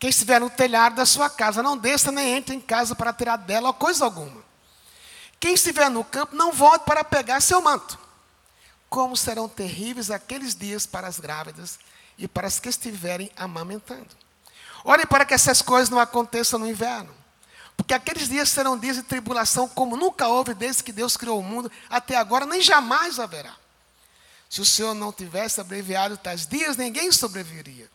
Quem 0.04 0.10
estiver 0.10 0.38
no 0.42 0.50
telhado 0.50 0.98
da 0.98 1.06
sua 1.06 1.30
casa, 1.30 1.64
não 1.64 1.78
desça 1.78 2.12
nem 2.12 2.36
entre 2.36 2.54
em 2.54 2.60
casa 2.60 2.94
para 2.94 3.14
tirar 3.14 3.38
dela 3.38 3.72
coisa 3.72 4.04
alguma. 4.04 4.44
Quem 5.40 5.54
estiver 5.54 5.90
no 5.90 6.04
campo, 6.04 6.36
não 6.36 6.52
volte 6.52 6.84
para 6.84 7.06
pegar 7.06 7.40
seu 7.40 7.62
manto. 7.62 7.98
Como 8.90 9.16
serão 9.16 9.48
terríveis 9.48 10.12
aqueles 10.12 10.56
dias 10.56 10.86
para 10.86 11.08
as 11.08 11.22
grávidas 11.22 11.80
e 12.18 12.28
para 12.28 12.48
as 12.48 12.60
que 12.60 12.68
estiverem 12.68 13.32
amamentando. 13.38 14.10
Olhem 14.84 15.06
para 15.06 15.24
que 15.24 15.34
essas 15.34 15.62
coisas 15.62 15.90
não 15.90 16.00
aconteçam 16.00 16.60
no 16.60 16.68
inverno. 16.68 17.16
Porque 17.78 17.94
aqueles 17.94 18.28
dias 18.28 18.50
serão 18.50 18.78
dias 18.78 18.98
de 18.98 19.04
tribulação, 19.04 19.70
como 19.70 19.96
nunca 19.96 20.28
houve 20.28 20.54
desde 20.54 20.84
que 20.84 20.92
Deus 20.92 21.16
criou 21.16 21.40
o 21.40 21.44
mundo, 21.44 21.72
até 21.90 22.18
agora, 22.18 22.46
nem 22.46 22.62
jamais 22.62 23.22
haverá. 23.22 23.56
Se 24.50 24.60
o 24.60 24.66
Senhor 24.66 24.94
não 24.94 25.14
tivesse 25.14 25.62
abreviado 25.62 26.18
tais 26.18 26.46
dias, 26.46 26.76
ninguém 26.76 27.10
sobreviveria. 27.10 27.90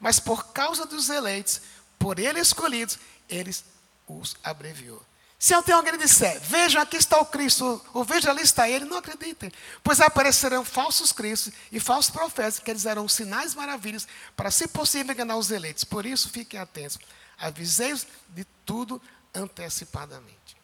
Mas 0.00 0.20
por 0.20 0.52
causa 0.52 0.86
dos 0.86 1.08
eleitos, 1.08 1.60
por 1.98 2.18
ele 2.18 2.40
escolhidos, 2.40 2.98
eles 3.28 3.64
os 4.06 4.36
abreviou. 4.42 5.02
Se 5.38 5.54
alguém 5.54 5.80
que 5.84 5.98
disser, 5.98 6.40
vejam 6.40 6.82
aqui 6.82 6.96
está 6.96 7.20
o 7.20 7.26
Cristo, 7.26 7.80
ou 7.94 8.02
vejam 8.02 8.32
ali 8.32 8.42
está 8.42 8.68
ele, 8.68 8.84
não 8.84 8.96
acreditem. 8.96 9.52
Pois 9.84 10.00
aparecerão 10.00 10.64
falsos 10.64 11.12
cristos 11.12 11.52
e 11.70 11.78
falsos 11.78 12.10
profetas 12.10 12.58
que 12.58 12.68
eles 12.68 12.82
darão 12.82 13.08
sinais 13.08 13.54
maravilhos 13.54 14.08
para, 14.36 14.50
se 14.50 14.66
possível, 14.66 15.12
enganar 15.12 15.36
os 15.36 15.52
eleitos. 15.52 15.84
Por 15.84 16.04
isso, 16.04 16.28
fiquem 16.28 16.58
atentos. 16.58 16.98
Avisei-os 17.38 18.04
de 18.30 18.44
tudo 18.66 19.00
antecipadamente. 19.32 20.56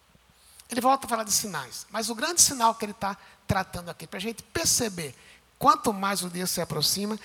Ele 0.68 0.80
volta 0.80 1.06
a 1.06 1.08
falar 1.08 1.22
de 1.22 1.32
sinais, 1.32 1.86
mas 1.90 2.10
o 2.10 2.14
grande 2.14 2.42
sinal 2.42 2.74
que 2.74 2.84
ele 2.84 2.92
está 2.92 3.16
tratando 3.46 3.90
aqui, 3.90 4.08
para 4.08 4.18
a 4.18 4.22
gente 4.22 4.42
perceber, 4.42 5.14
quanto 5.56 5.92
mais 5.92 6.24
o 6.24 6.30
dia 6.30 6.48
se 6.48 6.60
aproxima, 6.60 7.16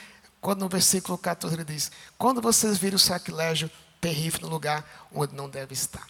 quando 0.41 0.59
no 0.59 0.69
versículo 0.69 1.17
14 1.17 1.55
ele 1.55 1.65
diz: 1.65 1.91
Quando 2.17 2.41
vocês 2.41 2.77
virem 2.77 2.95
o 2.95 2.99
sacrilégio 2.99 3.69
terrível 3.99 4.41
no 4.41 4.47
lugar 4.49 5.09
onde 5.13 5.35
não 5.35 5.49
deve 5.49 5.73
estar. 5.73 6.07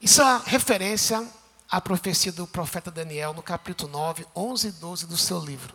Isso 0.00 0.20
é 0.20 0.42
referência 0.44 1.26
à 1.70 1.80
profecia 1.80 2.32
do 2.32 2.46
profeta 2.46 2.90
Daniel 2.90 3.32
no 3.32 3.42
capítulo 3.42 3.90
9, 3.90 4.26
11 4.34 4.68
e 4.68 4.72
12 4.72 5.06
do 5.06 5.16
seu 5.16 5.38
livro. 5.38 5.74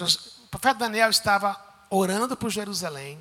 O 0.00 0.48
profeta 0.48 0.80
Daniel 0.80 1.10
estava 1.10 1.58
orando 1.90 2.36
por 2.36 2.50
Jerusalém, 2.50 3.18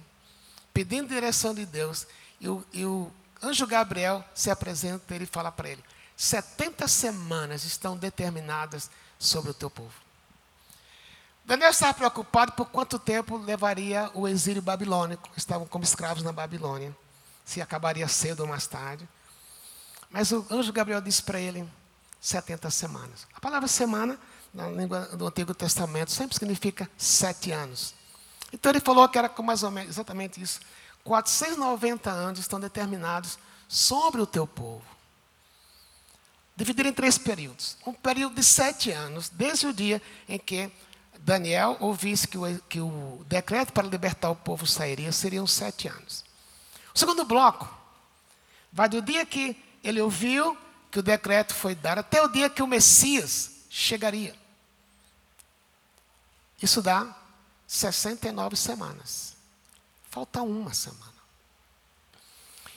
pedindo 0.74 1.10
direção 1.10 1.54
de 1.54 1.66
Deus, 1.66 2.06
e 2.40 2.48
o, 2.48 2.64
e 2.74 2.86
o 2.86 3.12
anjo 3.42 3.66
Gabriel 3.66 4.24
se 4.34 4.52
apresenta 4.52 5.16
e 5.16 5.26
fala 5.26 5.52
para 5.52 5.70
ele: 5.70 5.84
70 6.16 6.88
semanas 6.88 7.64
estão 7.64 7.96
determinadas 7.96 8.90
sobre 9.18 9.52
o 9.52 9.54
teu 9.54 9.70
povo. 9.70 10.07
Daniel 11.48 11.70
estava 11.70 11.94
preocupado 11.94 12.52
por 12.52 12.66
quanto 12.66 13.00
tempo 13.00 13.38
levaria 13.38 14.12
o 14.14 14.28
exílio 14.28 14.62
babilônico. 14.62 15.30
Estavam 15.38 15.66
como 15.66 15.86
escravos 15.86 16.22
na 16.22 16.34
Babilônia. 16.34 16.94
Se 17.46 17.62
acabaria 17.62 18.06
cedo 18.10 18.42
ou 18.42 18.48
mais 18.48 18.68
tarde. 18.68 19.08
Mas 20.10 20.34
o 20.34 20.46
anjo 20.52 20.74
Gabriel 20.74 21.00
disse 21.00 21.24
para 21.24 21.40
ele 21.40 21.66
70 22.20 22.70
semanas. 22.70 23.26
A 23.34 23.40
palavra 23.40 23.66
semana, 23.70 24.20
na 24.54 24.68
língua 24.70 25.06
do 25.16 25.26
Antigo 25.26 25.54
Testamento, 25.54 26.12
sempre 26.12 26.38
significa 26.38 26.90
sete 26.98 27.54
anos. 27.54 27.96
Então 28.52 28.70
ele 28.70 28.82
falou 28.82 29.08
que 29.08 29.18
era 29.18 29.32
mais 29.42 29.64
ou 29.64 29.72
menos 29.72 29.92
exatamente 29.92 30.42
isso. 30.42 30.60
490 31.06 32.12
anos 32.12 32.42
estão 32.42 32.60
determinados 32.60 33.40
sobre 33.70 34.20
o 34.20 34.26
teu 34.28 34.46
povo. 34.46 34.84
Dividido 36.58 36.90
em 36.90 36.94
três 36.94 37.18
períodos. 37.18 37.78
Um 37.86 37.94
período 37.94 38.36
de 38.36 38.44
sete 38.44 38.92
anos, 38.92 39.30
desde 39.30 39.68
o 39.68 39.74
dia 39.74 40.02
em 40.28 40.38
que 40.38 40.70
Daniel 41.28 41.76
ouvisse 41.82 42.26
que 42.26 42.38
o, 42.38 42.60
que 42.70 42.80
o 42.80 43.22
decreto 43.28 43.74
para 43.74 43.86
libertar 43.86 44.30
o 44.30 44.36
povo 44.36 44.66
sairia, 44.66 45.12
seriam 45.12 45.46
sete 45.46 45.90
anos. 45.90 46.24
O 46.96 46.98
segundo 46.98 47.26
bloco 47.26 47.68
vai 48.72 48.88
do 48.88 49.02
dia 49.02 49.26
que 49.26 49.62
ele 49.84 50.00
ouviu 50.00 50.58
que 50.90 51.00
o 51.00 51.04
decreto 51.04 51.54
foi 51.54 51.76
dado 51.76 51.98
até 51.98 52.22
o 52.22 52.30
dia 52.30 52.50
que 52.50 52.64
o 52.64 52.68
Messias 52.68 53.52
chegaria. 53.70 54.34
Isso 56.62 56.82
dá 56.82 57.14
69 57.68 58.56
semanas. 58.56 59.36
Falta 60.10 60.42
uma 60.42 60.74
semana. 60.74 61.12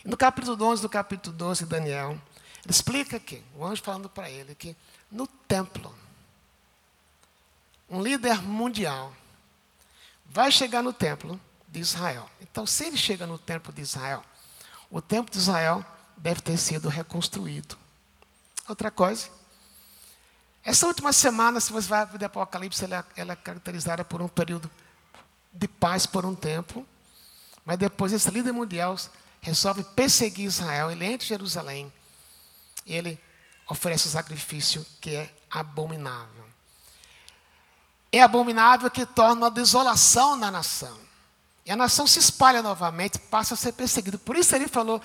no 0.04 0.16
capítulo 0.16 0.60
11 0.60 0.82
do 0.82 0.88
capítulo 0.88 1.36
12 1.36 1.62
de 1.62 1.70
Daniel, 1.70 2.20
ele 2.64 2.70
explica 2.72 3.16
aqui, 3.16 3.44
o 3.54 3.64
anjo 3.64 3.80
falando 3.80 4.08
para 4.10 4.28
ele 4.28 4.56
que 4.56 4.76
no 5.08 5.28
templo, 5.28 5.94
um 7.90 8.00
líder 8.00 8.40
mundial 8.42 9.12
vai 10.24 10.52
chegar 10.52 10.82
no 10.82 10.92
templo 10.92 11.38
de 11.66 11.80
Israel. 11.80 12.30
Então, 12.40 12.64
se 12.64 12.84
ele 12.84 12.96
chega 12.96 13.26
no 13.26 13.36
templo 13.36 13.72
de 13.72 13.82
Israel, 13.82 14.22
o 14.90 15.02
templo 15.02 15.30
de 15.30 15.38
Israel 15.38 15.84
deve 16.16 16.40
ter 16.40 16.56
sido 16.56 16.88
reconstruído. 16.88 17.76
Outra 18.68 18.90
coisa, 18.90 19.28
essa 20.62 20.86
última 20.86 21.12
semana, 21.12 21.58
se 21.58 21.72
você 21.72 21.88
vai 21.88 22.06
ver 22.06 22.22
o 22.22 22.26
Apocalipse, 22.26 22.84
ela, 22.84 23.06
ela 23.16 23.32
é 23.32 23.36
caracterizada 23.36 24.04
por 24.04 24.22
um 24.22 24.28
período 24.28 24.70
de 25.52 25.66
paz 25.66 26.06
por 26.06 26.24
um 26.24 26.34
tempo, 26.34 26.86
mas 27.64 27.78
depois 27.78 28.12
esse 28.12 28.30
líder 28.30 28.52
mundial 28.52 28.96
resolve 29.40 29.82
perseguir 29.82 30.46
Israel, 30.46 30.90
ele 30.90 31.04
entra 31.04 31.24
em 31.24 31.28
Jerusalém, 31.28 31.92
e 32.86 32.94
ele 32.94 33.18
oferece 33.68 34.08
um 34.08 34.10
sacrifício 34.12 34.86
que 35.00 35.16
é 35.16 35.34
abominável. 35.50 36.44
É 38.12 38.22
abominável 38.22 38.90
que 38.90 39.06
torna 39.06 39.42
uma 39.42 39.50
desolação 39.50 40.36
na 40.36 40.50
nação. 40.50 40.98
E 41.64 41.70
a 41.70 41.76
nação 41.76 42.06
se 42.06 42.18
espalha 42.18 42.62
novamente, 42.62 43.18
passa 43.18 43.54
a 43.54 43.56
ser 43.56 43.72
perseguida. 43.72 44.18
Por 44.18 44.36
isso 44.36 44.54
ele 44.54 44.66
falou 44.66 45.00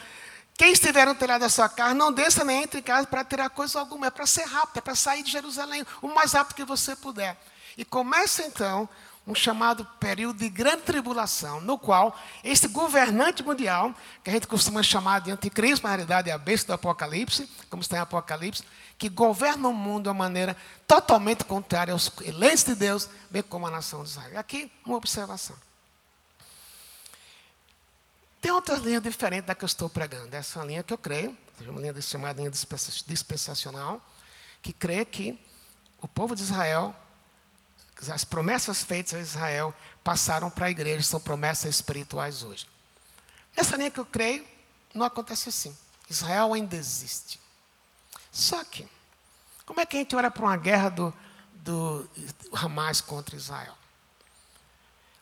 quem 0.57 0.71
estiver 0.71 1.05
no 1.05 1.15
telhado 1.15 1.41
da 1.41 1.49
sua 1.49 1.67
casa, 1.67 1.93
não 1.93 2.11
desça 2.11 2.43
nem 2.43 2.63
entre 2.63 2.79
em 2.79 2.83
casa 2.83 3.05
para 3.05 3.23
tirar 3.25 3.49
coisa 3.49 3.79
alguma. 3.79 4.07
É 4.07 4.09
para 4.09 4.25
ser 4.25 4.43
rápido, 4.43 4.77
é 4.77 4.81
para 4.81 4.95
sair 4.95 5.21
de 5.21 5.31
Jerusalém 5.31 5.85
o 6.01 6.07
mais 6.07 6.31
rápido 6.31 6.55
que 6.55 6.63
você 6.63 6.95
puder. 6.95 7.37
E 7.77 7.83
começa 7.83 8.43
então 8.43 8.87
um 9.27 9.35
chamado 9.35 9.85
período 9.99 10.37
de 10.37 10.47
grande 10.49 10.83
tribulação, 10.83 11.59
no 11.59 11.77
qual 11.77 12.17
esse 12.43 12.67
governante 12.67 13.43
mundial, 13.43 13.93
que 14.23 14.29
a 14.29 14.33
gente 14.33 14.47
costuma 14.47 14.83
chamar 14.83 15.19
de 15.21 15.31
anticristo, 15.31 15.85
na 15.85 15.89
realidade 15.89 16.29
é 16.29 16.33
a 16.33 16.37
besta 16.37 16.67
do 16.67 16.73
Apocalipse, 16.75 17.49
como 17.69 17.81
está 17.81 17.97
em 17.97 18.01
Apocalipse, 18.01 18.63
que 18.97 19.10
governa 19.10 19.67
o 19.67 19.73
mundo 19.73 20.03
de 20.03 20.10
uma 20.10 20.15
maneira 20.15 20.55
totalmente 20.88 21.43
contrária 21.43 21.91
aos 21.91 22.12
eleitos 22.21 22.63
de 22.63 22.75
Deus, 22.75 23.10
bem 23.29 23.41
como 23.41 23.67
a 23.67 23.71
nação 23.71 24.03
de 24.03 24.10
Israel. 24.10 24.39
Aqui, 24.39 24.71
uma 24.86 24.97
observação. 24.97 25.55
Tem 28.41 28.51
outras 28.51 28.79
linhas 28.81 29.01
diferentes 29.01 29.47
da 29.47 29.55
que 29.55 29.63
eu 29.63 29.67
estou 29.67 29.89
pregando. 29.89 30.34
Essa 30.36 30.60
é 30.60 30.62
uma 30.62 30.67
linha 30.67 30.84
que 30.84 30.93
eu 30.93 30.97
creio, 30.97 31.36
uma 31.62 31.81
linha 31.81 31.99
chamada 32.01 32.39
linha 32.39 32.51
dispensacional, 32.51 33.99
que 34.62 34.71
crê 34.71 35.03
que 35.03 35.39
o 35.99 36.08
povo 36.08 36.36
de 36.36 36.43
Israel, 36.43 36.95
as 38.08 38.23
promessas 38.23 38.84
feitas 38.84 39.15
a 39.15 39.19
Israel, 39.19 39.73
passaram 40.03 40.49
para 40.49 40.67
a 40.67 40.69
igreja, 40.69 41.01
são 41.01 41.19
promessas 41.19 41.75
espirituais 41.75 42.43
hoje. 42.43 42.67
Nessa 43.58 43.75
linha 43.77 43.89
que 43.89 43.99
eu 43.99 44.05
creio, 44.05 44.45
não 44.93 45.05
acontece 45.05 45.49
assim. 45.49 45.75
Israel 46.10 46.53
ainda 46.53 46.75
existe. 46.75 47.39
Só 48.36 48.62
que, 48.65 48.86
como 49.65 49.80
é 49.80 49.86
que 49.86 49.95
a 49.95 50.00
gente 50.02 50.13
olha 50.13 50.30
para 50.30 50.43
uma 50.43 50.58
guerra 50.58 50.89
do, 50.89 51.13
do 51.54 52.10
Hamas 52.52 53.00
contra 53.00 53.34
Israel? 53.34 53.74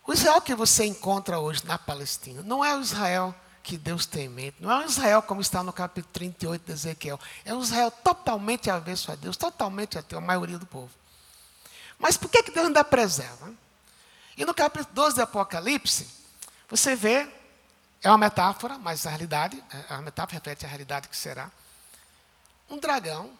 O 0.08 0.12
Israel 0.12 0.42
que 0.42 0.56
você 0.56 0.84
encontra 0.86 1.38
hoje 1.38 1.64
na 1.64 1.78
Palestina 1.78 2.42
não 2.42 2.66
é 2.66 2.76
o 2.76 2.82
Israel 2.82 3.36
que 3.62 3.78
Deus 3.78 4.08
tem 4.08 4.26
em 4.26 4.30
mente, 4.30 4.58
não 4.60 4.72
é 4.72 4.78
um 4.80 4.86
Israel 4.86 5.22
como 5.22 5.42
está 5.42 5.62
no 5.62 5.72
capítulo 5.72 6.12
38 6.12 6.66
de 6.66 6.72
Ezequiel. 6.72 7.20
É 7.46 7.54
um 7.54 7.62
Israel 7.62 7.92
totalmente 7.92 8.72
avesso 8.72 9.12
a 9.12 9.16
Deus, 9.16 9.38
totalmente 9.38 9.96
ateu, 9.96 10.18
a 10.18 10.22
maioria 10.22 10.58
do 10.58 10.66
povo. 10.66 10.90
Mas 12.00 12.18
por 12.18 12.32
que, 12.32 12.42
que 12.42 12.52
Deus 12.52 12.66
ainda 12.66 12.84
preserva? 12.84 13.54
E 14.36 14.44
no 14.44 14.56
capítulo 14.56 14.92
12 14.92 15.16
de 15.18 15.22
Apocalipse, 15.22 16.10
você 16.68 16.96
vê, 16.96 17.32
é 18.02 18.10
uma 18.10 18.18
metáfora, 18.18 18.80
mas 18.80 19.06
a 19.06 19.12
realidade, 19.12 19.64
é, 19.72 19.94
a 19.94 20.02
metáfora 20.02 20.40
reflete 20.40 20.66
a 20.66 20.68
realidade 20.68 21.08
que 21.08 21.16
será. 21.16 21.52
Um 22.70 22.78
dragão, 22.78 23.38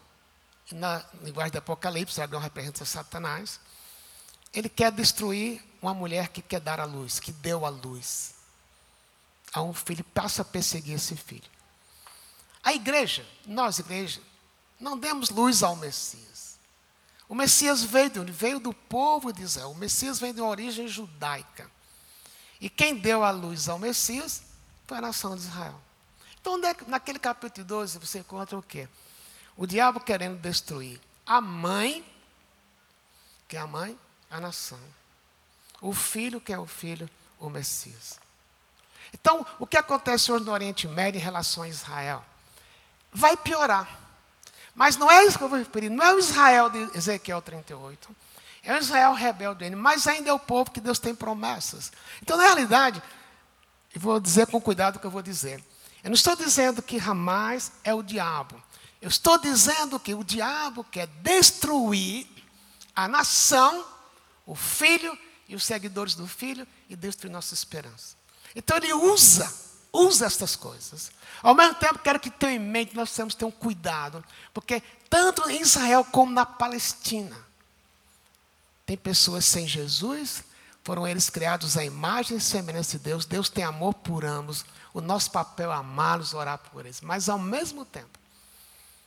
na 0.72 1.04
linguagem 1.22 1.52
do 1.52 1.58
Apocalipse, 1.58 2.14
o 2.14 2.16
dragão 2.16 2.40
representa 2.40 2.84
Satanás, 2.84 3.60
ele 4.52 4.68
quer 4.68 4.92
destruir 4.92 5.62
uma 5.82 5.92
mulher 5.92 6.28
que 6.28 6.40
quer 6.40 6.60
dar 6.60 6.80
a 6.80 6.84
luz, 6.84 7.18
que 7.18 7.32
deu 7.32 7.66
a 7.66 7.68
luz 7.68 8.34
a 9.52 9.62
um 9.62 9.72
filho, 9.72 10.04
passa 10.04 10.42
a 10.42 10.44
perseguir 10.44 10.94
esse 10.94 11.16
filho. 11.16 11.50
A 12.62 12.72
igreja, 12.72 13.26
nós, 13.46 13.78
igreja, 13.78 14.20
não 14.80 14.98
demos 14.98 15.30
luz 15.30 15.62
ao 15.62 15.76
Messias. 15.76 16.58
O 17.28 17.34
Messias 17.34 17.82
veio 17.82 18.10
de 18.10 18.20
onde? 18.20 18.32
Veio 18.32 18.58
do 18.58 18.72
povo 18.72 19.32
de 19.32 19.42
Israel. 19.42 19.70
O 19.70 19.74
Messias 19.74 20.18
vem 20.18 20.32
de 20.32 20.40
uma 20.40 20.50
origem 20.50 20.88
judaica. 20.88 21.70
E 22.60 22.68
quem 22.68 22.96
deu 22.96 23.22
a 23.22 23.30
luz 23.30 23.68
ao 23.68 23.78
Messias 23.78 24.42
foi 24.86 24.98
a 24.98 25.00
nação 25.00 25.36
de 25.36 25.42
Israel. 25.42 25.80
Então, 26.40 26.56
é 26.64 26.76
naquele 26.86 27.18
capítulo 27.18 27.66
12, 27.66 27.98
você 27.98 28.18
encontra 28.18 28.58
o 28.58 28.62
quê? 28.62 28.88
O 29.56 29.66
diabo 29.66 30.00
querendo 30.00 30.40
destruir 30.40 31.00
a 31.26 31.40
mãe, 31.40 32.04
que 33.48 33.56
é 33.56 33.60
a 33.60 33.66
mãe, 33.66 33.98
a 34.30 34.40
nação. 34.40 34.80
O 35.80 35.92
filho 35.92 36.40
que 36.40 36.52
é 36.52 36.58
o 36.58 36.66
filho, 36.66 37.08
o 37.38 37.48
Messias. 37.48 38.18
Então, 39.12 39.46
o 39.58 39.66
que 39.66 39.76
acontece 39.76 40.32
hoje 40.32 40.44
no 40.44 40.52
Oriente 40.52 40.88
Médio 40.88 41.18
em 41.20 41.22
relação 41.22 41.62
a 41.62 41.68
Israel? 41.68 42.24
Vai 43.12 43.36
piorar. 43.36 44.00
Mas 44.74 44.96
não 44.96 45.10
é 45.10 45.24
isso 45.24 45.38
que 45.38 45.44
eu 45.44 45.48
vou 45.48 45.58
referir, 45.58 45.88
não 45.88 46.04
é 46.04 46.12
o 46.14 46.18
Israel 46.18 46.68
de 46.68 46.98
Ezequiel 46.98 47.40
38. 47.40 48.14
É 48.64 48.74
o 48.74 48.78
Israel 48.78 49.12
rebelde, 49.12 49.70
mas 49.76 50.06
ainda 50.06 50.30
é 50.30 50.32
o 50.32 50.38
povo 50.38 50.70
que 50.70 50.80
Deus 50.80 50.98
tem 50.98 51.14
promessas. 51.14 51.92
Então, 52.20 52.36
na 52.36 52.44
realidade, 52.44 53.00
e 53.94 53.98
vou 53.98 54.18
dizer 54.18 54.46
com 54.48 54.60
cuidado 54.60 54.96
o 54.96 54.98
que 54.98 55.06
eu 55.06 55.10
vou 55.10 55.22
dizer. 55.22 55.62
Eu 56.02 56.10
não 56.10 56.14
estou 56.14 56.34
dizendo 56.34 56.82
que 56.82 56.98
Hamas 56.98 57.70
é 57.84 57.94
o 57.94 58.02
diabo. 58.02 58.60
Eu 59.04 59.08
estou 59.08 59.36
dizendo 59.36 60.00
que 60.00 60.14
o 60.14 60.24
diabo 60.24 60.82
quer 60.82 61.06
destruir 61.06 62.26
a 62.96 63.06
nação, 63.06 63.84
o 64.46 64.54
filho 64.54 65.14
e 65.46 65.54
os 65.54 65.62
seguidores 65.62 66.14
do 66.14 66.26
Filho 66.26 66.66
e 66.88 66.96
destruir 66.96 67.30
nossa 67.30 67.52
esperança. 67.52 68.16
Então 68.56 68.78
ele 68.78 68.94
usa 68.94 69.52
usa 69.92 70.24
estas 70.24 70.56
coisas. 70.56 71.12
Ao 71.42 71.54
mesmo 71.54 71.74
tempo, 71.74 71.98
quero 71.98 72.18
que 72.18 72.30
tenha 72.30 72.54
em 72.54 72.58
mente 72.58 72.96
nós 72.96 73.10
precisamos 73.10 73.34
ter 73.34 73.44
um 73.44 73.50
cuidado, 73.50 74.24
porque 74.54 74.82
tanto 75.10 75.50
em 75.50 75.60
Israel 75.60 76.02
como 76.02 76.32
na 76.32 76.46
Palestina, 76.46 77.36
tem 78.86 78.96
pessoas 78.96 79.44
sem 79.44 79.68
Jesus, 79.68 80.42
foram 80.82 81.06
eles 81.06 81.28
criados 81.28 81.76
à 81.76 81.84
imagem 81.84 82.38
e 82.38 82.40
semelhança 82.40 82.96
de 82.96 83.04
Deus. 83.04 83.26
Deus 83.26 83.50
tem 83.50 83.64
amor 83.64 83.92
por 83.92 84.24
ambos. 84.24 84.64
O 84.94 85.02
nosso 85.02 85.30
papel 85.30 85.70
é 85.70 85.76
amá-los, 85.76 86.32
orar 86.32 86.56
por 86.58 86.86
eles. 86.86 87.02
Mas, 87.02 87.28
ao 87.28 87.38
mesmo 87.38 87.84
tempo, 87.84 88.23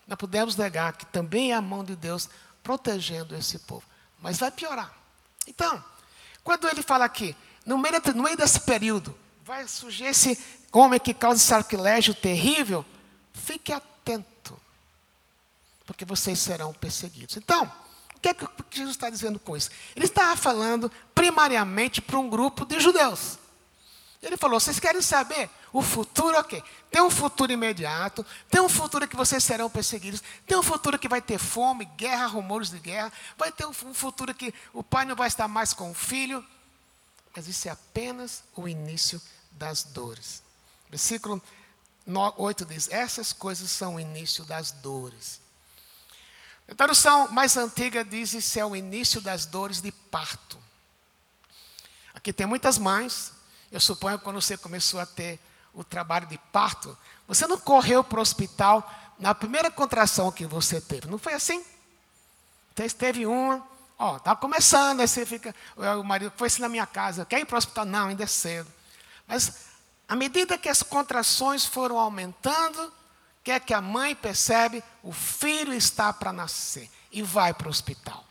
não 0.08 0.16
podemos 0.16 0.56
negar 0.56 0.94
que 0.94 1.06
também 1.06 1.52
é 1.52 1.56
a 1.56 1.62
mão 1.62 1.84
de 1.84 1.96
Deus 1.96 2.30
protegendo 2.64 3.36
esse 3.36 3.60
povo. 3.60 3.84
Mas 4.20 4.38
vai 4.38 4.50
piorar. 4.50 4.92
Então, 5.46 5.84
quando 6.44 6.68
ele 6.68 6.82
fala 6.82 7.06
aqui, 7.06 7.36
no 7.66 7.78
meio, 7.78 7.96
no 8.16 8.24
meio 8.24 8.38
desse 8.38 8.62
período, 8.62 9.18
vai 9.44 9.68
surgir 9.68 10.06
esse 10.06 10.40
homem 10.72 11.00
que 11.00 11.14
causa 11.14 11.40
sacrilégio 11.40 12.14
terrível, 12.14 12.86
fique 13.34 13.72
atento, 13.74 14.60
porque 15.86 16.06
vocês 16.06 16.40
serão 16.40 16.74
perseguidos. 16.74 17.38
Então, 17.38 17.72
o 18.16 18.20
que 18.20 18.30
é 18.30 18.34
que 18.34 18.46
Jesus 18.72 18.96
está 18.96 19.10
dizendo 19.10 19.40
com 19.40 19.56
isso? 19.56 19.70
Ele 19.96 20.06
está 20.06 20.36
falando 20.36 20.92
primariamente 21.14 22.02
para 22.02 22.18
um 22.18 22.30
grupo 22.30 22.66
de 22.66 22.80
judeus. 22.80 23.38
Ele 24.22 24.38
falou: 24.38 24.60
vocês 24.60 24.80
querem 24.80 25.02
saber 25.02 25.50
o 25.72 25.82
futuro? 25.82 26.38
Ok. 26.38 26.64
Tem 26.90 27.02
um 27.02 27.10
futuro 27.10 27.52
imediato, 27.52 28.26
tem 28.50 28.62
um 28.62 28.70
futuro 28.70 29.08
que 29.08 29.16
vocês 29.16 29.44
serão 29.44 29.70
perseguidos, 29.70 30.24
tem 30.46 30.58
um 30.58 30.64
futuro 30.64 30.98
que 30.98 31.08
vai 31.08 31.22
ter 31.22 31.38
fome, 31.38 31.86
guerra, 31.86 32.26
rumores 32.28 32.70
de 32.70 32.80
guerra, 32.80 33.12
vai 33.38 33.52
ter 33.52 33.66
um 33.66 33.74
futuro 33.74 34.34
que 34.34 34.54
o 34.74 34.82
pai 34.82 35.06
não 35.06 35.16
vai 35.16 35.28
estar 35.28 35.48
mais 35.48 35.74
com 35.74 35.92
o 35.92 35.94
filho. 35.94 36.46
Mas 37.36 37.48
isso 37.48 37.68
é 37.68 37.72
apenas 37.72 38.44
o 38.56 38.68
início 38.68 39.22
das 39.52 39.84
dores. 39.84 40.42
Versículo 40.90 41.42
8 42.38 42.66
diz: 42.66 42.90
Essas 42.90 43.32
coisas 43.32 43.70
são 43.70 43.96
o 43.96 44.00
início 44.00 44.44
das 44.46 44.72
dores. 44.72 45.40
A 46.68 46.74
tradução 46.74 47.28
mais 47.32 47.56
antiga 47.56 48.04
diz: 48.04 48.34
Isso 48.34 48.60
é 48.60 48.66
o 48.66 48.76
início 48.76 49.22
das 49.22 49.46
dores 49.46 49.82
de 49.82 49.92
parto. 49.92 50.58
Aqui 52.16 52.34
tem 52.34 52.48
muitas 52.48 52.80
mães 52.80 53.37
eu 53.72 53.80
suponho 53.80 54.18
que 54.18 54.24
quando 54.24 54.42
você 54.42 54.58
começou 54.58 55.00
a 55.00 55.06
ter 55.06 55.40
o 55.74 55.84
trabalho 55.84 56.28
de 56.28 56.38
parto, 56.52 56.98
você 57.28 57.46
não 57.48 57.58
correu 57.58 58.04
para 58.04 58.20
o 58.20 58.22
hospital 58.22 58.90
na 59.20 59.36
primeira 59.36 59.70
contração 59.70 60.32
que 60.32 60.46
você 60.46 60.80
teve. 60.80 61.08
Não 61.08 61.18
foi 61.18 61.34
assim? 61.34 61.64
Você 62.76 62.90
teve 62.90 63.26
uma, 63.26 63.66
ó, 63.98 64.18
está 64.18 64.36
começando, 64.36 65.02
aí 65.02 65.08
você 65.08 65.26
fica, 65.26 65.54
o 65.76 66.04
marido 66.04 66.32
foi 66.36 66.48
assim 66.48 66.62
na 66.62 66.70
minha 66.70 66.86
casa, 66.86 67.26
quer 67.26 67.40
ir 67.40 67.46
para 67.46 67.56
o 67.56 67.58
hospital? 67.58 67.86
Não, 67.86 68.08
ainda 68.08 68.24
é 68.24 68.28
cedo. 68.28 68.72
Mas 69.28 69.68
à 70.08 70.16
medida 70.16 70.58
que 70.58 70.70
as 70.70 70.84
contrações 70.84 71.66
foram 71.66 71.98
aumentando, 71.98 72.94
quer 73.44 73.56
é 73.56 73.60
que 73.60 73.74
a 73.74 73.82
mãe 73.82 74.16
percebe, 74.16 74.84
o 75.02 75.12
filho 75.12 75.74
está 75.74 76.12
para 76.14 76.34
nascer 76.34 76.90
e 77.12 77.22
vai 77.22 77.54
para 77.54 77.68
o 77.68 77.70
hospital. 77.70 78.27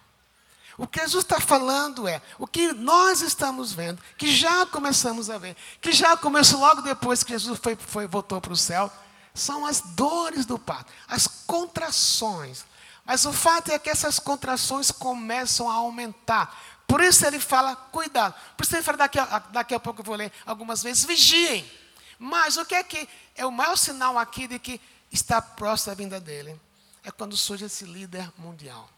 O 0.79 0.87
que 0.87 1.01
Jesus 1.01 1.25
está 1.25 1.41
falando 1.41 2.07
é 2.07 2.21
o 2.39 2.47
que 2.47 2.73
nós 2.73 3.23
estamos 3.23 3.73
vendo, 3.73 4.03
que 4.19 4.31
já 4.31 4.67
começamos 4.67 5.31
a 5.31 5.39
ver, 5.39 5.57
que 5.81 5.91
já 5.91 6.17
começou 6.17 6.61
logo 6.61 6.83
depois 6.83 7.23
que 7.23 7.33
Jesus 7.33 7.59
foi, 7.63 7.77
foi 7.77 8.07
voltou 8.07 8.41
para 8.41 8.53
o 8.53 8.57
céu, 8.57 8.93
são 9.35 9.65
as 9.65 9.81
dores 9.81 10.45
do 10.45 10.59
parto, 10.59 10.93
as 11.09 11.27
contrações. 11.27 12.65
Mas 13.05 13.25
o 13.25 13.33
fato 13.33 13.71
é 13.71 13.79
que 13.79 13.89
essas 13.89 14.19
contrações 14.19 14.91
começam 14.91 15.71
a 15.71 15.75
aumentar. 15.75 16.55
Por 16.87 17.01
isso 17.01 17.25
ele 17.27 17.41
fala, 17.41 17.75
cuidado. 17.75 18.35
Por 18.57 18.65
isso 18.65 18.75
ele 18.75 18.83
fala, 18.83 18.99
daqui 18.99 19.19
a, 19.19 19.39
daqui 19.39 19.75
a 19.75 19.81
pouco 19.81 20.01
eu 20.01 20.05
vou 20.05 20.17
ler 20.17 20.33
algumas 20.45 20.83
vezes, 20.83 21.05
vigiem. 21.05 21.71
Mas 22.19 22.57
o 22.57 22.65
que 22.65 22.75
é 22.75 22.83
que 22.83 23.09
é 23.35 23.47
o 23.47 23.53
maior 23.53 23.77
sinal 23.77 24.19
aqui 24.19 24.47
de 24.47 24.59
que 24.59 24.81
está 25.11 25.41
próximo 25.41 25.95
da 25.95 25.97
vinda 25.97 26.21
dele? 26.21 26.61
É 27.05 27.11
quando 27.11 27.37
surge 27.37 27.65
esse 27.65 27.85
líder 27.85 28.31
mundial. 28.37 28.91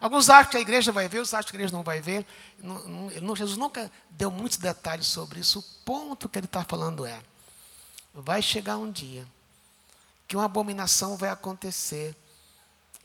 Alguns 0.00 0.28
acham 0.28 0.50
que 0.50 0.56
a 0.56 0.60
igreja 0.60 0.92
vai 0.92 1.08
ver, 1.08 1.18
outros 1.18 1.34
acham 1.34 1.50
que 1.50 1.56
a 1.56 1.58
igreja 1.58 1.74
não 1.74 1.82
vai 1.82 2.00
ver. 2.00 2.26
Jesus 3.36 3.56
nunca 3.56 3.90
deu 4.10 4.30
muitos 4.30 4.58
detalhes 4.58 5.06
sobre 5.06 5.40
isso. 5.40 5.60
O 5.60 5.84
ponto 5.84 6.28
que 6.28 6.38
ele 6.38 6.46
está 6.46 6.64
falando 6.64 7.06
é: 7.06 7.20
vai 8.12 8.42
chegar 8.42 8.76
um 8.76 8.90
dia 8.90 9.26
que 10.26 10.36
uma 10.36 10.46
abominação 10.46 11.16
vai 11.16 11.30
acontecer 11.30 12.16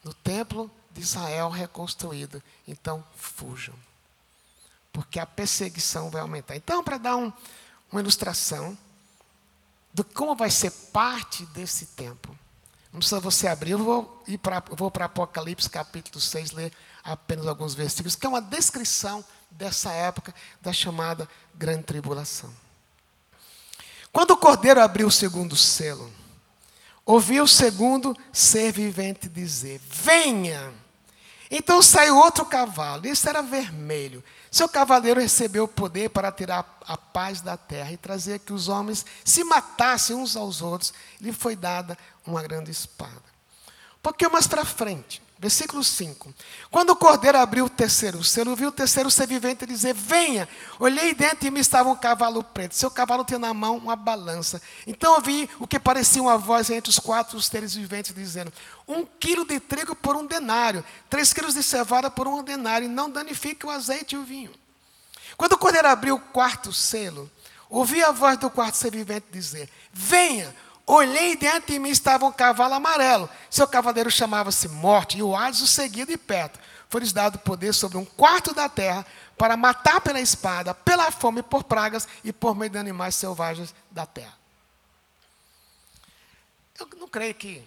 no 0.04 0.14
templo 0.14 0.72
de 0.92 1.02
Israel 1.02 1.50
reconstruído. 1.50 2.42
Então, 2.68 3.04
fujam. 3.16 3.76
Porque 4.92 5.20
a 5.20 5.26
perseguição 5.26 6.10
vai 6.10 6.22
aumentar. 6.22 6.56
Então, 6.56 6.84
para 6.84 6.98
dar 6.98 7.16
um, 7.16 7.32
uma 7.92 8.02
ilustração 8.02 8.78
de 9.94 10.04
como 10.04 10.36
vai 10.36 10.50
ser 10.50 10.72
parte 10.72 11.46
desse 11.48 11.88
tempo. 11.88 12.38
Não 12.92 13.00
precisa 13.00 13.20
você 13.20 13.48
abrir, 13.48 13.72
eu 13.72 13.80
vou 13.80 14.24
ir 14.28 14.38
para, 14.38 14.64
vou 14.72 14.92
Apocalipse 15.00 15.70
capítulo 15.70 16.20
6, 16.20 16.52
ler 16.52 16.74
apenas 17.04 17.48
alguns 17.48 17.74
versículos, 17.76 18.16
que 18.16 18.26
é 18.26 18.30
uma 18.30 18.42
descrição 18.42 19.24
dessa 19.52 19.92
época 19.92 20.34
da 20.62 20.74
chamada 20.74 21.30
grande 21.54 21.84
tribulação. 21.84 22.52
Quando 24.12 24.32
o 24.32 24.38
cordeiro 24.38 24.82
abriu 24.82 25.08
o 25.08 25.12
segundo 25.12 25.56
selo, 25.56 26.12
ouviu 27.06 27.44
o 27.44 27.48
segundo 27.48 28.18
ser 28.34 28.72
vivente 28.72 29.30
dizer: 29.30 29.80
Venha! 29.88 30.74
Então 31.52 31.82
saiu 31.82 32.18
outro 32.18 32.46
cavalo, 32.46 33.08
esse 33.08 33.28
era 33.28 33.42
vermelho. 33.42 34.24
Seu 34.52 34.68
cavaleiro 34.68 35.20
recebeu 35.20 35.66
o 35.66 35.68
poder 35.68 36.10
para 36.10 36.32
tirar 36.32 36.80
a 36.86 36.98
paz 36.98 37.42
da 37.42 37.56
terra 37.56 37.92
e 37.92 37.98
trazer 37.98 38.40
que 38.40 38.52
os 38.52 38.68
homens 38.68 39.06
se 39.24 39.44
matassem 39.44 40.16
uns 40.16 40.36
aos 40.36 40.62
outros. 40.62 40.94
Lhe 41.22 41.32
foi 41.32 41.56
dada 41.56 41.98
uma 42.26 42.42
grande 42.42 42.72
espada. 42.72 43.24
Um 43.98 44.02
pouquinho 44.02 44.32
mais 44.32 44.48
para 44.48 44.66
frente, 44.66 45.22
versículo 45.40 45.82
5. 45.82 46.34
Quando 46.70 46.90
o 46.90 46.96
cordeiro 46.96 47.38
abriu 47.38 47.66
o 47.66 47.70
terceiro 47.70 48.22
selo, 48.24 48.56
viu 48.58 48.68
o 48.68 48.74
terceiro 48.74 49.10
ser 49.10 49.26
vivente 49.26 49.66
dizer: 49.66 49.94
Venha! 49.94 50.48
Olhei 50.78 51.14
dentro 51.14 51.48
e 51.48 51.52
me 51.52 51.62
estava 51.62 51.90
um 51.90 51.96
cavalo 51.96 52.44
preto. 52.44 52.76
Seu 52.76 52.92
cavalo 52.92 53.24
tinha 53.24 53.40
na 53.40 53.54
mão 53.54 53.78
uma 53.78 53.96
balança. 53.96 54.62
Então 54.86 55.14
ouvi 55.14 55.50
o 55.58 55.66
que 55.66 55.80
parecia 55.80 56.22
uma 56.22 56.38
voz 56.38 56.70
entre 56.70 56.90
os 56.90 57.00
quatro 57.00 57.42
seres 57.42 57.74
viventes 57.74 58.14
dizendo: 58.14 58.52
Um 58.86 59.06
quilo 59.06 59.46
de 59.46 59.60
trigo 59.62 59.96
por 59.96 60.18
um 60.18 60.26
denário, 60.26 60.84
três 61.10 61.32
quilos 61.32 61.54
de 61.54 61.64
cevada 61.64 62.12
por 62.12 62.28
um 62.28 62.44
denário, 62.44 62.90
não 62.90 63.10
danifique 63.10 63.66
o 63.66 63.70
azeite 63.70 64.16
e 64.16 64.18
o 64.18 64.24
vinho. 64.24 64.52
Quando 65.38 65.54
o 65.54 65.58
cordeiro 65.58 65.88
abriu 65.88 66.16
o 66.16 66.20
quarto 66.20 66.74
selo, 66.74 67.32
ouvi 67.70 68.04
a 68.04 68.12
voz 68.12 68.38
do 68.38 68.50
quarto 68.50 68.76
ser 68.76 68.92
vivente 68.92 69.28
dizer: 69.32 69.70
Venha! 69.94 70.54
Olhei 70.92 71.36
dentro 71.36 71.72
de 71.72 71.78
mim 71.78 71.90
estava 71.90 72.26
um 72.26 72.32
cavalo 72.32 72.74
amarelo. 72.74 73.30
Seu 73.48 73.68
cavaleiro 73.68 74.10
chamava-se 74.10 74.68
Morte, 74.68 75.20
e 75.20 75.22
o 75.22 75.36
Hades 75.36 75.62
o 75.62 75.68
seguia 75.68 76.04
de 76.04 76.18
perto. 76.18 76.60
Foi-lhes 76.90 77.14
dado 77.14 77.38
poder 77.38 77.74
sobre 77.74 78.00
um 78.00 78.04
quarto 78.04 78.56
da 78.56 78.68
terra 78.68 79.06
para 79.38 79.56
matar 79.56 80.02
pela 80.02 80.20
espada, 80.20 80.74
pela 80.74 81.12
fome, 81.12 81.44
por 81.44 81.64
pragas 81.64 82.08
e 82.24 82.34
por 82.34 82.56
meio 82.56 82.72
de 82.72 82.80
animais 82.80 83.14
selvagens 83.14 83.72
da 83.92 84.08
terra. 84.08 84.34
Eu 86.80 86.90
não 86.98 87.08
creio 87.08 87.36
que 87.36 87.64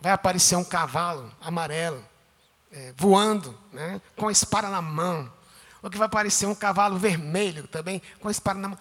vai 0.00 0.12
aparecer 0.12 0.56
um 0.56 0.64
cavalo 0.64 1.30
amarelo 1.42 2.02
é, 2.72 2.94
voando, 2.96 3.60
né, 3.74 4.00
com 4.16 4.28
a 4.28 4.32
espada 4.32 4.70
na 4.70 4.80
mão. 4.80 5.30
Ou 5.82 5.90
que 5.90 5.98
vai 5.98 6.06
aparecer 6.06 6.46
um 6.46 6.54
cavalo 6.54 6.98
vermelho 6.98 7.68
também 7.68 8.00
com 8.20 8.28
a 8.28 8.30
espada 8.30 8.58
na 8.58 8.68
mão. 8.68 8.78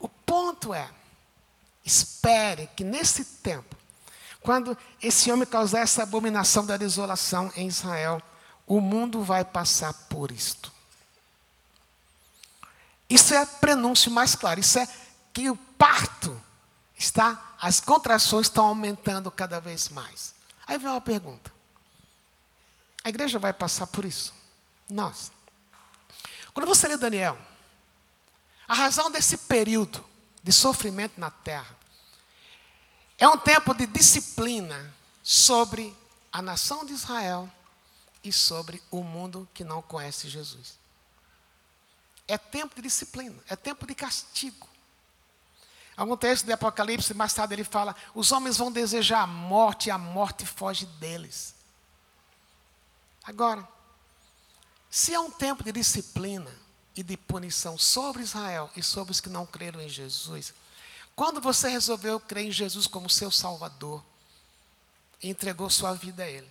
O 0.00 0.08
ponto 0.08 0.74
é 0.74 0.90
Espere 1.84 2.68
que 2.76 2.84
nesse 2.84 3.24
tempo, 3.24 3.76
quando 4.40 4.76
esse 5.00 5.30
homem 5.30 5.46
causar 5.46 5.80
essa 5.80 6.02
abominação 6.02 6.64
da 6.64 6.76
desolação 6.76 7.52
em 7.56 7.66
Israel, 7.66 8.22
o 8.66 8.80
mundo 8.80 9.22
vai 9.22 9.44
passar 9.44 9.92
por 9.92 10.30
isto. 10.30 10.72
Isso 13.08 13.34
é 13.34 13.44
prenúncio 13.44 14.10
mais 14.10 14.34
claro. 14.34 14.60
Isso 14.60 14.78
é 14.78 14.88
que 15.32 15.50
o 15.50 15.56
parto 15.56 16.40
está, 16.96 17.54
as 17.60 17.80
contrações 17.80 18.46
estão 18.46 18.66
aumentando 18.66 19.30
cada 19.30 19.60
vez 19.60 19.88
mais. 19.88 20.34
Aí 20.66 20.78
vem 20.78 20.88
uma 20.88 21.00
pergunta: 21.00 21.52
a 23.04 23.08
igreja 23.08 23.38
vai 23.38 23.52
passar 23.52 23.86
por 23.86 24.04
isso? 24.04 24.32
Nós. 24.88 25.30
Quando 26.54 26.66
você 26.66 26.88
lê 26.88 26.96
Daniel, 26.96 27.38
a 28.68 28.74
razão 28.74 29.10
desse 29.10 29.36
período 29.36 30.04
de 30.42 30.52
sofrimento 30.52 31.20
na 31.20 31.30
terra. 31.30 31.76
É 33.18 33.28
um 33.28 33.38
tempo 33.38 33.72
de 33.74 33.86
disciplina 33.86 34.92
sobre 35.22 35.96
a 36.32 36.42
nação 36.42 36.84
de 36.84 36.92
Israel 36.92 37.50
e 38.24 38.32
sobre 38.32 38.82
o 38.90 39.02
mundo 39.02 39.48
que 39.54 39.64
não 39.64 39.80
conhece 39.82 40.28
Jesus. 40.28 40.78
É 42.26 42.38
tempo 42.38 42.74
de 42.74 42.82
disciplina, 42.82 43.36
é 43.48 43.54
tempo 43.54 43.86
de 43.86 43.94
castigo. 43.94 44.68
Algum 45.96 46.16
texto 46.16 46.46
de 46.46 46.52
Apocalipse, 46.52 47.12
mais 47.14 47.34
tarde 47.34 47.54
ele 47.54 47.64
fala: 47.64 47.94
os 48.14 48.32
homens 48.32 48.56
vão 48.56 48.72
desejar 48.72 49.22
a 49.22 49.26
morte 49.26 49.88
e 49.88 49.90
a 49.90 49.98
morte 49.98 50.46
foge 50.46 50.86
deles. 50.86 51.54
Agora, 53.24 53.66
se 54.90 55.14
é 55.14 55.20
um 55.20 55.30
tempo 55.30 55.62
de 55.62 55.72
disciplina, 55.72 56.50
e 56.94 57.02
de 57.02 57.16
punição 57.16 57.78
sobre 57.78 58.22
Israel 58.22 58.70
e 58.76 58.82
sobre 58.82 59.12
os 59.12 59.20
que 59.20 59.28
não 59.28 59.46
creram 59.46 59.80
em 59.80 59.88
Jesus. 59.88 60.52
Quando 61.14 61.40
você 61.40 61.68
resolveu 61.68 62.18
crer 62.20 62.46
em 62.46 62.52
Jesus 62.52 62.86
como 62.86 63.08
seu 63.08 63.30
Salvador, 63.30 64.02
entregou 65.22 65.70
sua 65.70 65.94
vida 65.94 66.24
a 66.24 66.28
Ele, 66.28 66.48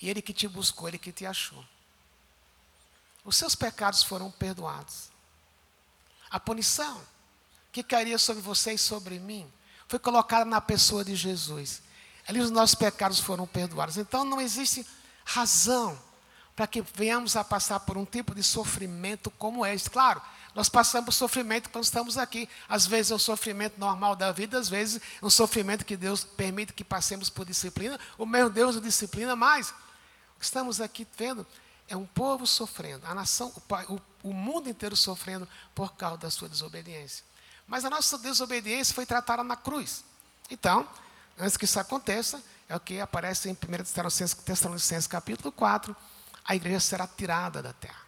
e 0.00 0.08
Ele 0.08 0.22
que 0.22 0.32
te 0.32 0.48
buscou, 0.48 0.88
Ele 0.88 0.98
que 0.98 1.12
te 1.12 1.26
achou, 1.26 1.64
os 3.24 3.36
seus 3.36 3.54
pecados 3.54 4.02
foram 4.02 4.30
perdoados. 4.30 5.08
A 6.30 6.38
punição 6.38 7.00
que 7.72 7.82
cairia 7.82 8.18
sobre 8.18 8.42
você 8.42 8.74
e 8.74 8.78
sobre 8.78 9.18
mim 9.18 9.50
foi 9.88 9.98
colocada 9.98 10.44
na 10.44 10.60
pessoa 10.60 11.04
de 11.04 11.14
Jesus. 11.14 11.82
Ali 12.26 12.40
os 12.40 12.50
nossos 12.50 12.74
pecados 12.74 13.18
foram 13.18 13.46
perdoados. 13.46 13.96
Então 13.96 14.24
não 14.24 14.40
existe 14.40 14.86
razão 15.24 15.98
para 16.54 16.66
que 16.66 16.82
venhamos 16.94 17.36
a 17.36 17.42
passar 17.42 17.80
por 17.80 17.96
um 17.96 18.04
tipo 18.04 18.34
de 18.34 18.42
sofrimento 18.42 19.30
como 19.30 19.66
este. 19.66 19.90
Claro, 19.90 20.22
nós 20.54 20.68
passamos 20.68 21.16
sofrimento 21.16 21.68
quando 21.68 21.84
estamos 21.84 22.16
aqui. 22.16 22.48
Às 22.68 22.86
vezes 22.86 23.10
é 23.10 23.14
um 23.14 23.18
sofrimento 23.18 23.78
normal 23.78 24.14
da 24.14 24.30
vida, 24.30 24.58
às 24.58 24.68
vezes 24.68 25.02
é 25.20 25.26
um 25.26 25.30
sofrimento 25.30 25.84
que 25.84 25.96
Deus 25.96 26.24
permite 26.24 26.72
que 26.72 26.84
passemos 26.84 27.28
por 27.28 27.44
disciplina. 27.44 27.98
O 28.16 28.24
meu 28.24 28.48
Deus 28.48 28.76
nos 28.76 28.84
disciplina, 28.84 29.34
mas 29.34 29.70
o 30.36 30.38
que 30.38 30.44
estamos 30.44 30.80
aqui 30.80 31.06
vendo 31.18 31.44
é 31.88 31.96
um 31.96 32.06
povo 32.06 32.46
sofrendo, 32.46 33.06
a 33.06 33.14
nação, 33.14 33.52
o, 33.88 34.28
o 34.30 34.32
mundo 34.32 34.68
inteiro 34.68 34.96
sofrendo 34.96 35.46
por 35.74 35.94
causa 35.94 36.18
da 36.18 36.30
sua 36.30 36.48
desobediência. 36.48 37.24
Mas 37.66 37.84
a 37.84 37.90
nossa 37.90 38.16
desobediência 38.18 38.94
foi 38.94 39.04
tratada 39.04 39.42
na 39.42 39.56
cruz. 39.56 40.04
Então, 40.50 40.88
antes 41.38 41.56
que 41.56 41.64
isso 41.64 41.80
aconteça, 41.80 42.42
é 42.68 42.76
o 42.76 42.80
que 42.80 43.00
aparece 43.00 43.50
em 43.50 43.52
1 43.52 43.56
Tessalonicenses 44.44 45.06
capítulo 45.06 45.52
4, 45.52 45.94
a 46.44 46.54
igreja 46.54 46.80
será 46.80 47.06
tirada 47.06 47.62
da 47.62 47.72
terra. 47.72 48.04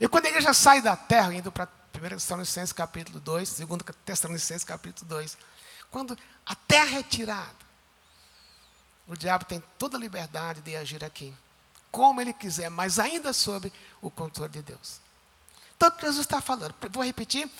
E 0.00 0.08
quando 0.08 0.26
a 0.26 0.28
igreja 0.28 0.52
sai 0.52 0.80
da 0.80 0.96
terra, 0.96 1.34
indo 1.34 1.50
para 1.50 1.68
1 1.94 2.08
Tessalonicenses 2.08 2.72
capítulo 2.72 3.20
2, 3.20 3.60
2 3.60 3.80
Tessalonicenses 4.04 4.64
capítulo 4.64 5.08
2, 5.08 5.38
quando 5.90 6.16
a 6.44 6.54
terra 6.54 6.98
é 6.98 7.02
tirada, 7.02 7.68
o 9.06 9.16
diabo 9.16 9.44
tem 9.44 9.62
toda 9.78 9.96
a 9.96 10.00
liberdade 10.00 10.60
de 10.60 10.76
agir 10.76 11.04
aqui, 11.04 11.34
como 11.90 12.20
ele 12.20 12.32
quiser, 12.32 12.68
mas 12.68 12.98
ainda 12.98 13.32
sob 13.32 13.72
o 14.02 14.10
controle 14.10 14.52
de 14.52 14.62
Deus. 14.62 15.00
Então, 15.76 15.90
Jesus 16.00 16.26
está 16.26 16.40
falando? 16.40 16.74
Vou 16.90 17.04
repetir. 17.04 17.50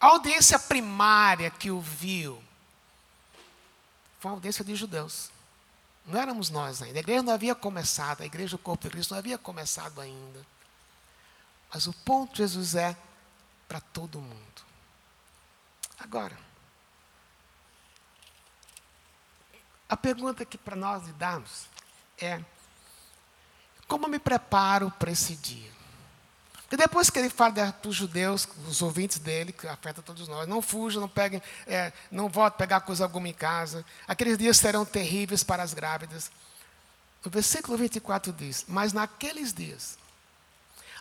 A 0.00 0.06
audiência 0.06 0.58
primária 0.58 1.50
que 1.50 1.70
o 1.70 1.80
viu 1.80 2.42
foi 4.20 4.30
uma 4.30 4.36
audiência 4.36 4.64
de 4.64 4.74
judeus. 4.74 5.30
Não 6.06 6.20
éramos 6.20 6.50
nós 6.50 6.80
ainda. 6.82 6.98
A 6.98 7.00
igreja 7.00 7.22
não 7.22 7.32
havia 7.32 7.54
começado, 7.54 8.22
a 8.22 8.26
igreja 8.26 8.56
do 8.56 8.62
corpo 8.62 8.84
de 8.84 8.90
Cristo 8.90 9.10
não 9.10 9.18
havia 9.18 9.36
começado 9.36 10.00
ainda. 10.00 10.46
Mas 11.72 11.86
o 11.86 11.92
ponto 11.92 12.32
de 12.32 12.38
Jesus 12.38 12.74
é 12.76 12.96
para 13.66 13.80
todo 13.80 14.20
mundo. 14.20 14.62
Agora, 15.98 16.38
a 19.88 19.96
pergunta 19.96 20.44
que 20.44 20.56
para 20.56 20.76
nós 20.76 21.04
lidamos 21.04 21.66
é: 22.18 22.42
como 23.88 24.06
me 24.06 24.18
preparo 24.18 24.90
para 24.92 25.10
esse 25.10 25.34
dia? 25.34 25.75
Porque 26.66 26.76
depois 26.76 27.08
que 27.08 27.18
ele 27.18 27.30
fala 27.30 27.72
para 27.72 27.88
os 27.88 27.94
judeus, 27.94 28.48
os 28.66 28.82
ouvintes 28.82 29.18
dele, 29.20 29.52
que 29.52 29.68
afeta 29.68 30.02
todos 30.02 30.26
nós, 30.26 30.48
não 30.48 30.60
fujam, 30.60 31.00
não 31.00 31.08
peguem, 31.08 31.40
é, 31.64 31.92
não 32.10 32.28
voltem 32.28 32.58
pegar 32.58 32.80
coisa 32.80 33.04
alguma 33.04 33.28
em 33.28 33.32
casa. 33.32 33.84
Aqueles 34.06 34.36
dias 34.36 34.56
serão 34.56 34.84
terríveis 34.84 35.44
para 35.44 35.62
as 35.62 35.72
grávidas. 35.72 36.28
O 37.24 37.30
versículo 37.30 37.78
24 37.78 38.32
diz: 38.32 38.64
Mas 38.66 38.92
naqueles 38.92 39.52
dias, 39.52 39.96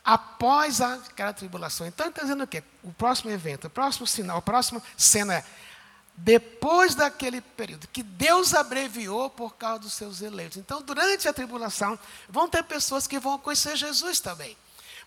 após 0.04 0.82
aquela 0.82 1.34
tribulação, 1.34 1.88
então 1.88 2.10
está 2.10 2.22
dizendo 2.22 2.44
o 2.44 2.48
quê? 2.48 2.64
O 2.84 2.94
próximo 2.94 3.32
evento, 3.32 3.66
o 3.66 3.70
próximo 3.70 4.06
sinal, 4.06 4.38
a 4.38 4.42
próxima 4.44 4.84
cena 4.96 5.34
é 5.34 5.46
depois 6.18 6.96
daquele 6.96 7.42
período 7.42 7.88
que 7.88 8.02
Deus 8.02 8.54
abreviou 8.54 9.30
por 9.30 9.56
causa 9.56 9.80
dos 9.80 9.94
seus 9.94 10.22
eleitos. 10.22 10.58
Então, 10.58 10.82
durante 10.82 11.28
a 11.28 11.34
tribulação, 11.34 12.00
vão 12.30 12.48
ter 12.48 12.64
pessoas 12.64 13.06
que 13.08 13.20
vão 13.20 13.38
conhecer 13.38 13.76
Jesus 13.76 14.20
também. 14.20 14.56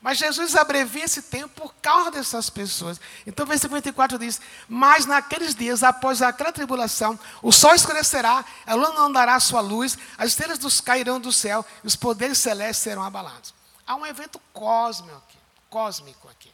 Mas 0.01 0.19
Jesus 0.19 0.55
abrevia 0.55 1.05
esse 1.05 1.23
tempo 1.23 1.49
por 1.61 1.75
causa 1.83 2.11
dessas 2.11 2.49
pessoas. 2.49 3.01
Então, 3.27 3.45
o 3.45 3.49
versículo 3.49 3.81
24 3.81 4.19
diz: 4.19 4.41
Mas 4.69 5.07
naqueles 5.07 5.55
dias, 5.55 5.83
após 5.83 6.23
aquela 6.23 6.53
tribulação, 6.53 7.19
o 7.43 7.51
sol 7.51 7.75
escurecerá, 7.75 8.45
a 8.65 8.75
lua 8.75 8.93
não 8.93 9.11
dará 9.11 9.39
sua 9.41 9.61
luz, 9.61 9.99
as 10.17 10.29
estrelas 10.29 10.59
dos 10.59 10.81
cairão 10.81 11.21
do 11.21 11.33
céu, 11.33 11.67
e 11.83 11.87
os 11.87 11.97
poderes 11.97 12.39
celestes 12.39 12.83
serão 12.83 13.03
abalados. 13.03 13.53
Há 13.85 13.97
um 13.97 14.07
evento 14.07 14.41
cósmico 14.53 15.17
aqui. 15.17 15.39
Cósmico 15.69 16.29
aqui. 16.29 16.53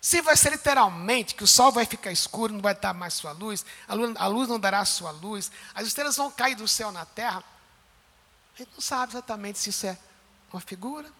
Se 0.00 0.20
vai 0.20 0.36
ser 0.36 0.50
literalmente 0.50 1.34
que 1.34 1.44
o 1.44 1.46
sol 1.46 1.70
vai 1.70 1.86
ficar 1.86 2.10
escuro, 2.10 2.52
não 2.52 2.60
vai 2.60 2.74
dar 2.74 2.92
mais 2.92 3.14
sua 3.14 3.32
luz, 3.32 3.64
a 3.88 3.94
luz, 3.94 4.16
a 4.16 4.26
luz 4.26 4.48
não 4.48 4.58
dará 4.58 4.84
sua 4.84 5.12
luz, 5.12 5.50
as 5.74 5.86
estrelas 5.86 6.16
vão 6.16 6.30
cair 6.30 6.56
do 6.56 6.68
céu 6.68 6.92
na 6.92 7.06
terra, 7.06 7.42
a 8.54 8.58
gente 8.58 8.70
não 8.74 8.80
sabe 8.82 9.12
exatamente 9.12 9.58
se 9.58 9.70
isso 9.70 9.86
é 9.86 9.96
uma 10.52 10.60
figura 10.60 11.10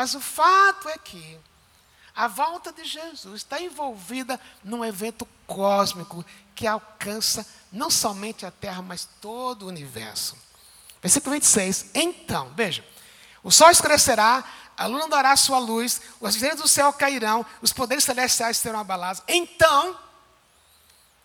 mas 0.00 0.14
o 0.14 0.20
fato 0.20 0.88
é 0.88 0.96
que 0.96 1.38
a 2.16 2.26
volta 2.26 2.72
de 2.72 2.86
Jesus 2.86 3.42
está 3.42 3.60
envolvida 3.60 4.40
num 4.64 4.82
evento 4.82 5.28
cósmico 5.46 6.24
que 6.54 6.66
alcança 6.66 7.46
não 7.70 7.90
somente 7.90 8.46
a 8.46 8.50
Terra, 8.50 8.80
mas 8.80 9.06
todo 9.20 9.64
o 9.64 9.68
universo. 9.68 10.38
Versículo 11.02 11.34
26. 11.34 11.90
Então, 11.92 12.50
veja: 12.56 12.82
o 13.42 13.50
sol 13.50 13.68
escurecerá, 13.68 14.42
a 14.74 14.86
lua 14.86 15.00
não 15.00 15.08
dará 15.10 15.36
sua 15.36 15.58
luz, 15.58 16.00
os 16.18 16.34
estrelas 16.34 16.62
do 16.62 16.66
céu 16.66 16.90
cairão, 16.94 17.44
os 17.60 17.70
poderes 17.70 18.02
celestiais 18.02 18.56
serão 18.56 18.80
abalados. 18.80 19.22
Então, 19.28 19.98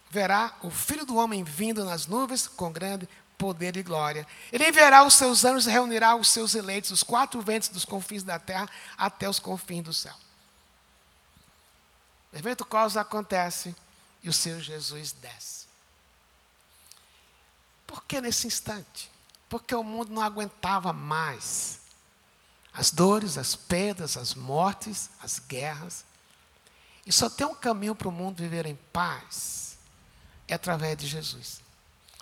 verá 0.09 0.53
o 0.61 0.69
Filho 0.69 1.05
do 1.05 1.15
Homem 1.15 1.45
vindo 1.45 1.85
nas 1.85 2.07
nuvens 2.07 2.45
com 2.45 2.73
grande 2.73 3.07
poder 3.37 3.75
e 3.77 3.83
glória. 3.83 4.27
Ele 4.51 4.67
enviará 4.67 5.03
os 5.03 5.13
seus 5.13 5.43
anjos 5.45 5.67
e 5.67 5.71
reunirá 5.71 6.15
os 6.15 6.29
seus 6.29 6.55
eleitos, 6.55 6.91
os 6.91 7.03
quatro 7.03 7.41
ventos 7.41 7.69
dos 7.69 7.85
confins 7.85 8.23
da 8.23 8.39
terra 8.39 8.69
até 8.97 9.29
os 9.29 9.39
confins 9.39 9.83
do 9.83 9.93
céu. 9.93 10.15
O 12.33 12.37
evento 12.37 12.65
causa 12.65 13.01
acontece 13.01 13.75
e 14.23 14.29
o 14.29 14.33
Senhor 14.33 14.59
Jesus 14.59 15.11
desce. 15.13 15.65
Por 17.85 18.03
que 18.03 18.19
nesse 18.19 18.47
instante? 18.47 19.11
Porque 19.47 19.73
o 19.75 19.83
mundo 19.83 20.11
não 20.11 20.21
aguentava 20.21 20.91
mais 20.91 21.79
as 22.73 22.91
dores, 22.91 23.37
as 23.37 23.55
perdas, 23.55 24.17
as 24.17 24.35
mortes, 24.35 25.09
as 25.21 25.39
guerras. 25.39 26.03
E 27.05 27.11
só 27.11 27.29
tem 27.29 27.47
um 27.47 27.55
caminho 27.55 27.95
para 27.95 28.09
o 28.09 28.11
mundo 28.11 28.37
viver 28.37 28.65
em 28.65 28.75
paz 28.91 29.65
é 30.47 30.53
através 30.53 30.97
de 30.97 31.07
Jesus. 31.07 31.61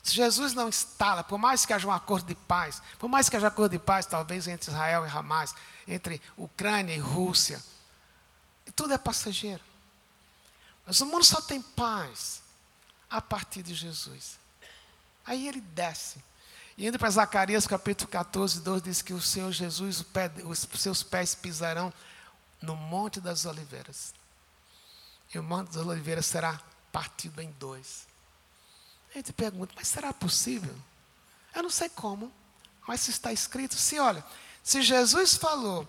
Se 0.04 0.16
Jesus 0.16 0.54
não 0.54 0.68
instala, 0.68 1.24
por 1.24 1.40
mais 1.40 1.66
que 1.66 1.72
haja 1.72 1.88
um 1.88 1.92
acordo 1.92 2.28
de 2.28 2.36
paz, 2.36 2.82
por 3.00 3.08
mais 3.08 3.30
que 3.30 3.38
haja 3.38 3.48
acordo 3.48 3.72
de 3.72 3.80
paz, 3.80 4.06
talvez 4.06 4.50
entre 4.50 4.70
Israel 4.70 5.06
e 5.06 5.10
Hamas, 5.10 5.56
entre 5.88 6.22
Ucrânia 6.36 6.94
e 6.94 7.00
Rússia, 7.00 7.64
tudo 8.76 8.94
é 8.94 8.98
passageiro. 8.98 9.64
Mas 10.86 11.00
o 11.00 11.06
mundo 11.06 11.24
só 11.24 11.40
tem 11.42 11.62
paz 11.62 12.42
a 13.10 13.22
partir 13.22 13.64
de 13.64 13.74
Jesus. 13.74 14.38
Aí 15.26 15.48
ele 15.48 15.62
desce. 15.62 16.22
E 16.78 16.86
indo 16.86 17.00
para 17.00 17.10
Zacarias 17.10 17.66
capítulo 17.66 18.10
14, 18.10 18.60
12, 18.60 18.84
diz 18.84 19.02
que 19.02 19.14
o 19.14 19.22
Senhor 19.22 19.52
Jesus, 19.52 20.04
os 20.44 20.68
seus 20.82 21.02
pés 21.02 21.34
pisarão 21.34 21.94
no 22.62 22.76
Monte 22.76 23.22
das 23.22 23.46
Oliveiras. 23.46 24.14
E 25.34 25.40
o 25.40 25.44
Monte 25.44 25.74
das 25.74 25.86
Oliveiras 25.86 26.26
será 26.26 26.60
partido 26.92 27.42
em 27.42 27.52
dois. 27.52 28.12
A 29.14 29.18
gente 29.18 29.32
pergunta, 29.32 29.74
mas 29.76 29.88
será 29.88 30.12
possível? 30.12 30.76
Eu 31.56 31.64
não 31.64 31.70
sei 31.70 31.88
como, 31.90 32.32
mas 32.88 33.02
se 33.02 33.12
está 33.12 33.32
escrito, 33.32 33.76
se 33.76 34.00
olha, 34.00 34.26
se 34.64 34.82
Jesus 34.82 35.36
falou 35.36 35.88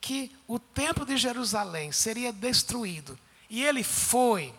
que 0.00 0.36
o 0.46 0.58
templo 0.58 1.06
de 1.06 1.16
Jerusalém 1.16 1.90
seria 1.90 2.32
destruído, 2.32 3.18
e 3.48 3.64
ele 3.64 3.82
foi, 3.82 4.54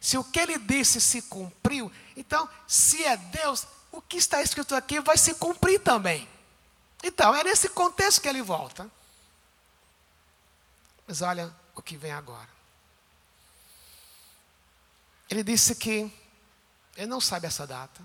se 0.00 0.16
o 0.16 0.22
que 0.22 0.38
ele 0.38 0.58
disse 0.58 1.00
se 1.00 1.22
cumpriu, 1.22 1.90
então, 2.16 2.48
se 2.68 3.04
é 3.04 3.16
Deus, 3.16 3.66
o 3.90 4.00
que 4.00 4.16
está 4.16 4.40
escrito 4.40 4.74
aqui 4.74 5.00
vai 5.00 5.18
se 5.18 5.34
cumprir 5.34 5.80
também. 5.80 6.28
Então, 7.02 7.34
é 7.34 7.42
nesse 7.42 7.68
contexto 7.68 8.20
que 8.20 8.28
ele 8.28 8.42
volta. 8.42 8.90
Mas 11.06 11.20
olha 11.20 11.54
o 11.74 11.82
que 11.82 11.96
vem 11.96 12.12
agora. 12.12 12.48
Ele 15.28 15.42
disse 15.42 15.74
que 15.74 16.10
ele 16.96 17.06
não 17.06 17.20
sabe 17.20 17.46
essa 17.46 17.66
data. 17.66 18.02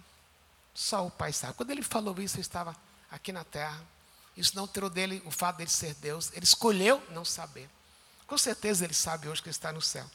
Só 0.73 1.05
o 1.05 1.11
Pai 1.11 1.33
sabe. 1.33 1.53
Quando 1.53 1.71
ele 1.71 1.81
falou 1.81 2.19
isso, 2.19 2.35
ele 2.35 2.41
estava 2.41 2.75
aqui 3.09 3.31
na 3.31 3.43
terra. 3.43 3.81
Isso 4.35 4.55
não 4.55 4.67
tirou 4.67 4.89
dele 4.89 5.21
o 5.25 5.31
fato 5.31 5.57
dele 5.57 5.69
ser 5.69 5.93
Deus. 5.95 6.31
Ele 6.33 6.43
escolheu 6.43 7.01
não 7.09 7.25
saber. 7.25 7.69
Com 8.27 8.37
certeza 8.37 8.85
ele 8.85 8.93
sabe 8.93 9.27
hoje 9.27 9.41
que 9.41 9.49
ele 9.49 9.55
está 9.55 9.71
no 9.71 9.81
céu. 9.81 10.09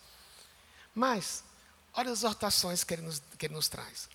Mas, 0.94 1.44
olha 1.92 2.10
as 2.10 2.20
exortações 2.20 2.82
que 2.82 2.94
ele 2.94 3.02
nos, 3.02 3.22
que 3.38 3.46
ele 3.46 3.54
nos 3.54 3.68
traz. 3.68 4.08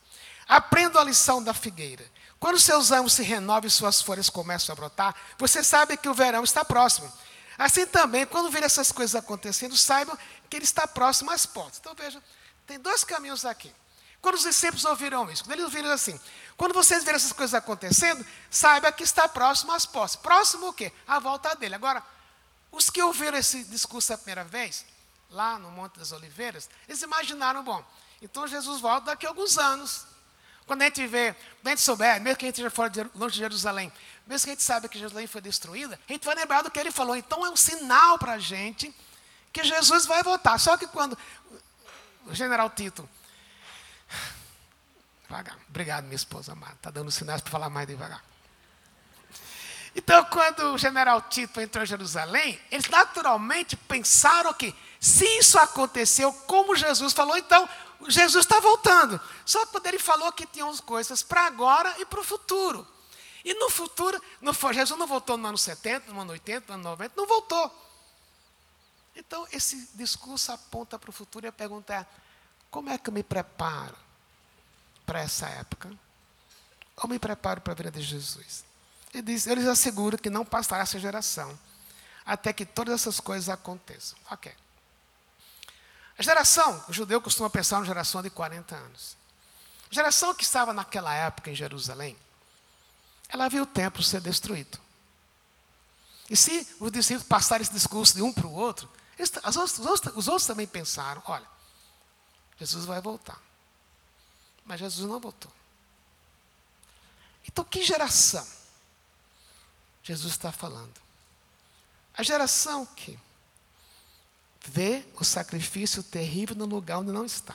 Aprenda 0.47 0.99
a 0.99 1.03
lição 1.03 1.43
da 1.43 1.53
figueira. 1.53 2.03
Quando 2.39 2.59
seus 2.59 2.89
ramos 2.89 3.13
se 3.13 3.21
renovam 3.21 3.67
e 3.67 3.71
suas 3.71 4.01
folhas 4.01 4.29
começam 4.29 4.73
a 4.73 4.75
brotar, 4.75 5.15
você 5.37 5.63
sabe 5.63 5.95
que 5.95 6.09
o 6.09 6.13
verão 6.13 6.43
está 6.43 6.65
próximo. 6.65 7.11
Assim 7.57 7.85
também, 7.85 8.25
quando 8.25 8.49
ver 8.49 8.63
essas 8.63 8.91
coisas 8.91 9.15
acontecendo, 9.15 9.77
saibam 9.77 10.17
que 10.49 10.57
ele 10.57 10.65
está 10.65 10.87
próximo 10.87 11.29
às 11.29 11.45
portas. 11.45 11.77
Então 11.79 11.93
veja, 11.93 12.21
tem 12.65 12.79
dois 12.79 13.03
caminhos 13.03 13.45
aqui. 13.45 13.71
Quando 14.21 14.35
os 14.35 14.43
discípulos 14.43 14.85
ouviram 14.85 15.29
isso, 15.31 15.43
quando 15.43 15.53
eles 15.53 15.65
ouviram 15.65 15.89
assim, 15.89 16.19
quando 16.55 16.73
vocês 16.73 17.03
verem 17.03 17.15
essas 17.15 17.33
coisas 17.33 17.55
acontecendo, 17.55 18.23
saiba 18.49 18.91
que 18.91 19.03
está 19.03 19.27
próximo 19.27 19.71
às 19.71 19.85
posses. 19.85 20.15
Próximo 20.15 20.67
o 20.67 20.73
quê? 20.73 20.91
A 21.07 21.17
volta 21.17 21.55
dele. 21.55 21.73
Agora, 21.73 22.03
os 22.71 22.89
que 22.89 23.01
ouviram 23.01 23.37
esse 23.37 23.63
discurso 23.63 24.13
a 24.13 24.17
primeira 24.17 24.43
vez, 24.43 24.85
lá 25.29 25.57
no 25.57 25.71
Monte 25.71 25.97
das 25.97 26.11
Oliveiras, 26.11 26.69
eles 26.87 27.01
imaginaram, 27.01 27.63
bom, 27.63 27.83
então 28.21 28.47
Jesus 28.47 28.79
volta 28.79 29.07
daqui 29.07 29.25
a 29.25 29.29
alguns 29.29 29.57
anos. 29.57 30.05
Quando 30.67 30.83
a 30.83 30.85
gente 30.85 31.05
vê, 31.07 31.33
quando 31.33 31.67
a 31.67 31.69
gente 31.71 31.81
souber, 31.81 32.21
mesmo 32.21 32.37
que 32.37 32.45
a 32.45 32.47
gente 32.47 32.55
esteja 32.55 32.69
fora 32.69 32.89
de, 32.89 33.03
longe 33.15 33.33
de 33.33 33.39
Jerusalém, 33.39 33.91
mesmo 34.27 34.45
que 34.45 34.51
a 34.51 34.53
gente 34.53 34.63
saiba 34.63 34.87
que 34.87 34.99
Jerusalém 34.99 35.25
foi 35.25 35.41
destruída, 35.41 35.99
a 36.07 36.13
gente 36.13 36.23
vai 36.23 36.35
lembrar 36.35 36.61
do 36.61 36.69
que 36.69 36.79
ele 36.79 36.91
falou. 36.91 37.15
Então 37.15 37.43
é 37.43 37.49
um 37.49 37.57
sinal 37.57 38.19
para 38.19 38.33
a 38.33 38.39
gente 38.39 38.93
que 39.51 39.63
Jesus 39.63 40.05
vai 40.05 40.21
voltar. 40.21 40.59
Só 40.59 40.77
que 40.77 40.85
quando 40.87 41.17
o 42.25 42.35
general 42.35 42.69
Tito. 42.69 43.09
Devagar. 45.31 45.57
Obrigado, 45.69 46.03
minha 46.03 46.15
esposa 46.15 46.51
amada. 46.51 46.73
Está 46.73 46.91
dando 46.91 47.09
sinais 47.09 47.39
para 47.39 47.49
falar 47.49 47.69
mais 47.69 47.87
devagar. 47.87 48.21
Então, 49.95 50.25
quando 50.25 50.73
o 50.73 50.77
general 50.77 51.21
Tito 51.21 51.61
entrou 51.61 51.85
em 51.85 51.87
Jerusalém, 51.87 52.59
eles 52.69 52.89
naturalmente 52.89 53.77
pensaram 53.77 54.53
que, 54.53 54.75
se 54.99 55.25
isso 55.37 55.57
aconteceu, 55.57 56.33
como 56.47 56.75
Jesus 56.75 57.13
falou, 57.13 57.37
então 57.37 57.67
Jesus 58.09 58.43
está 58.45 58.59
voltando. 58.59 59.21
Só 59.45 59.65
que 59.65 59.71
quando 59.71 59.85
ele 59.85 59.99
falou 59.99 60.33
que 60.33 60.45
tinham 60.45 60.75
coisas 60.79 61.23
para 61.23 61.45
agora 61.45 61.95
e 61.99 62.05
para 62.05 62.19
o 62.19 62.23
futuro. 62.25 62.85
E 63.45 63.53
no 63.53 63.69
futuro, 63.69 64.21
não 64.41 64.53
foi, 64.53 64.73
Jesus 64.73 64.99
não 64.99 65.07
voltou 65.07 65.37
no 65.37 65.47
ano 65.47 65.57
70, 65.57 66.11
no 66.11 66.19
ano 66.19 66.33
80, 66.33 66.67
no 66.67 66.73
ano 66.73 66.83
90, 66.83 67.13
não 67.15 67.25
voltou. 67.25 67.89
Então, 69.15 69.47
esse 69.49 69.91
discurso 69.95 70.51
aponta 70.51 70.99
para 70.99 71.09
o 71.09 71.13
futuro 71.13 71.45
e 71.45 71.47
a 71.47 71.53
pergunta 71.53 71.93
é: 71.93 72.05
como 72.69 72.89
é 72.89 72.97
que 72.97 73.09
eu 73.09 73.13
me 73.13 73.23
preparo 73.23 74.10
para 75.11 75.19
essa 75.19 75.45
época? 75.49 75.91
Ou 76.95 77.09
me 77.09 77.19
preparo 77.19 77.59
para 77.59 77.73
a 77.73 77.75
vida 77.75 77.91
de 77.91 78.01
Jesus? 78.01 78.63
Ele 79.13 79.23
diz, 79.23 79.45
eu 79.45 79.55
lhes 79.55 79.67
asseguro 79.67 80.17
que 80.17 80.29
não 80.29 80.45
passará 80.45 80.83
essa 80.83 80.97
geração 80.97 81.59
até 82.25 82.53
que 82.53 82.65
todas 82.65 82.93
essas 82.93 83.19
coisas 83.19 83.49
aconteçam. 83.49 84.17
Ok. 84.29 84.53
A 86.17 86.23
geração, 86.23 86.85
o 86.87 86.93
judeu 86.93 87.19
costuma 87.19 87.49
pensar 87.49 87.79
uma 87.79 87.85
geração 87.85 88.21
de 88.21 88.29
40 88.29 88.73
anos. 88.73 89.17
A 89.91 89.93
geração 89.93 90.33
que 90.33 90.43
estava 90.43 90.71
naquela 90.71 91.13
época 91.13 91.51
em 91.51 91.55
Jerusalém, 91.55 92.15
ela 93.27 93.49
viu 93.49 93.63
o 93.63 93.67
templo 93.67 94.01
ser 94.01 94.21
destruído. 94.21 94.79
E 96.29 96.37
se 96.37 96.65
os 96.79 96.89
discípulos 96.89 97.27
passarem 97.27 97.63
esse 97.63 97.73
discurso 97.73 98.15
de 98.15 98.21
um 98.21 98.31
para 98.31 98.47
o 98.47 98.53
outro, 98.53 98.89
outros, 99.19 100.15
os 100.15 100.27
outros 100.29 100.45
também 100.45 100.65
pensaram: 100.65 101.21
olha, 101.25 101.47
Jesus 102.57 102.85
vai 102.85 103.01
voltar. 103.01 103.50
Mas 104.71 104.79
Jesus 104.79 105.05
não 105.05 105.19
voltou. 105.19 105.51
Então, 107.45 107.61
que 107.65 107.83
geração 107.83 108.47
Jesus 110.01 110.31
está 110.31 110.49
falando? 110.49 110.93
A 112.13 112.23
geração 112.23 112.85
que 112.85 113.19
vê 114.65 115.05
o 115.19 115.25
sacrifício 115.25 116.01
terrível 116.01 116.55
no 116.55 116.63
lugar 116.63 116.99
onde 116.99 117.11
não 117.11 117.25
está. 117.25 117.53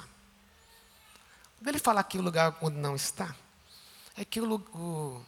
Quando 1.56 1.68
ele 1.68 1.78
fala 1.78 2.00
aqui 2.00 2.18
o 2.18 2.22
lugar 2.22 2.54
onde 2.60 2.76
não 2.76 2.94
está, 2.94 3.34
é 4.14 4.22
que 4.22 4.38
o, 4.38 4.56
o 4.74 5.24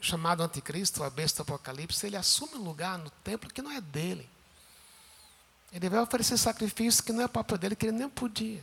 chamado 0.00 0.44
anticristo, 0.44 1.02
a 1.02 1.10
besta 1.10 1.42
do 1.42 1.52
apocalipse, 1.52 2.06
ele 2.06 2.16
assume 2.16 2.54
um 2.54 2.62
lugar 2.62 2.96
no 2.98 3.10
templo 3.24 3.52
que 3.52 3.60
não 3.60 3.72
é 3.72 3.80
dele. 3.80 4.30
Ele 5.72 5.90
vai 5.90 5.98
oferecer 5.98 6.38
sacrifício 6.38 7.02
que 7.02 7.12
não 7.12 7.24
é 7.24 7.26
próprio 7.26 7.58
dele, 7.58 7.74
que 7.74 7.86
ele 7.86 7.98
nem 7.98 8.08
podia. 8.08 8.62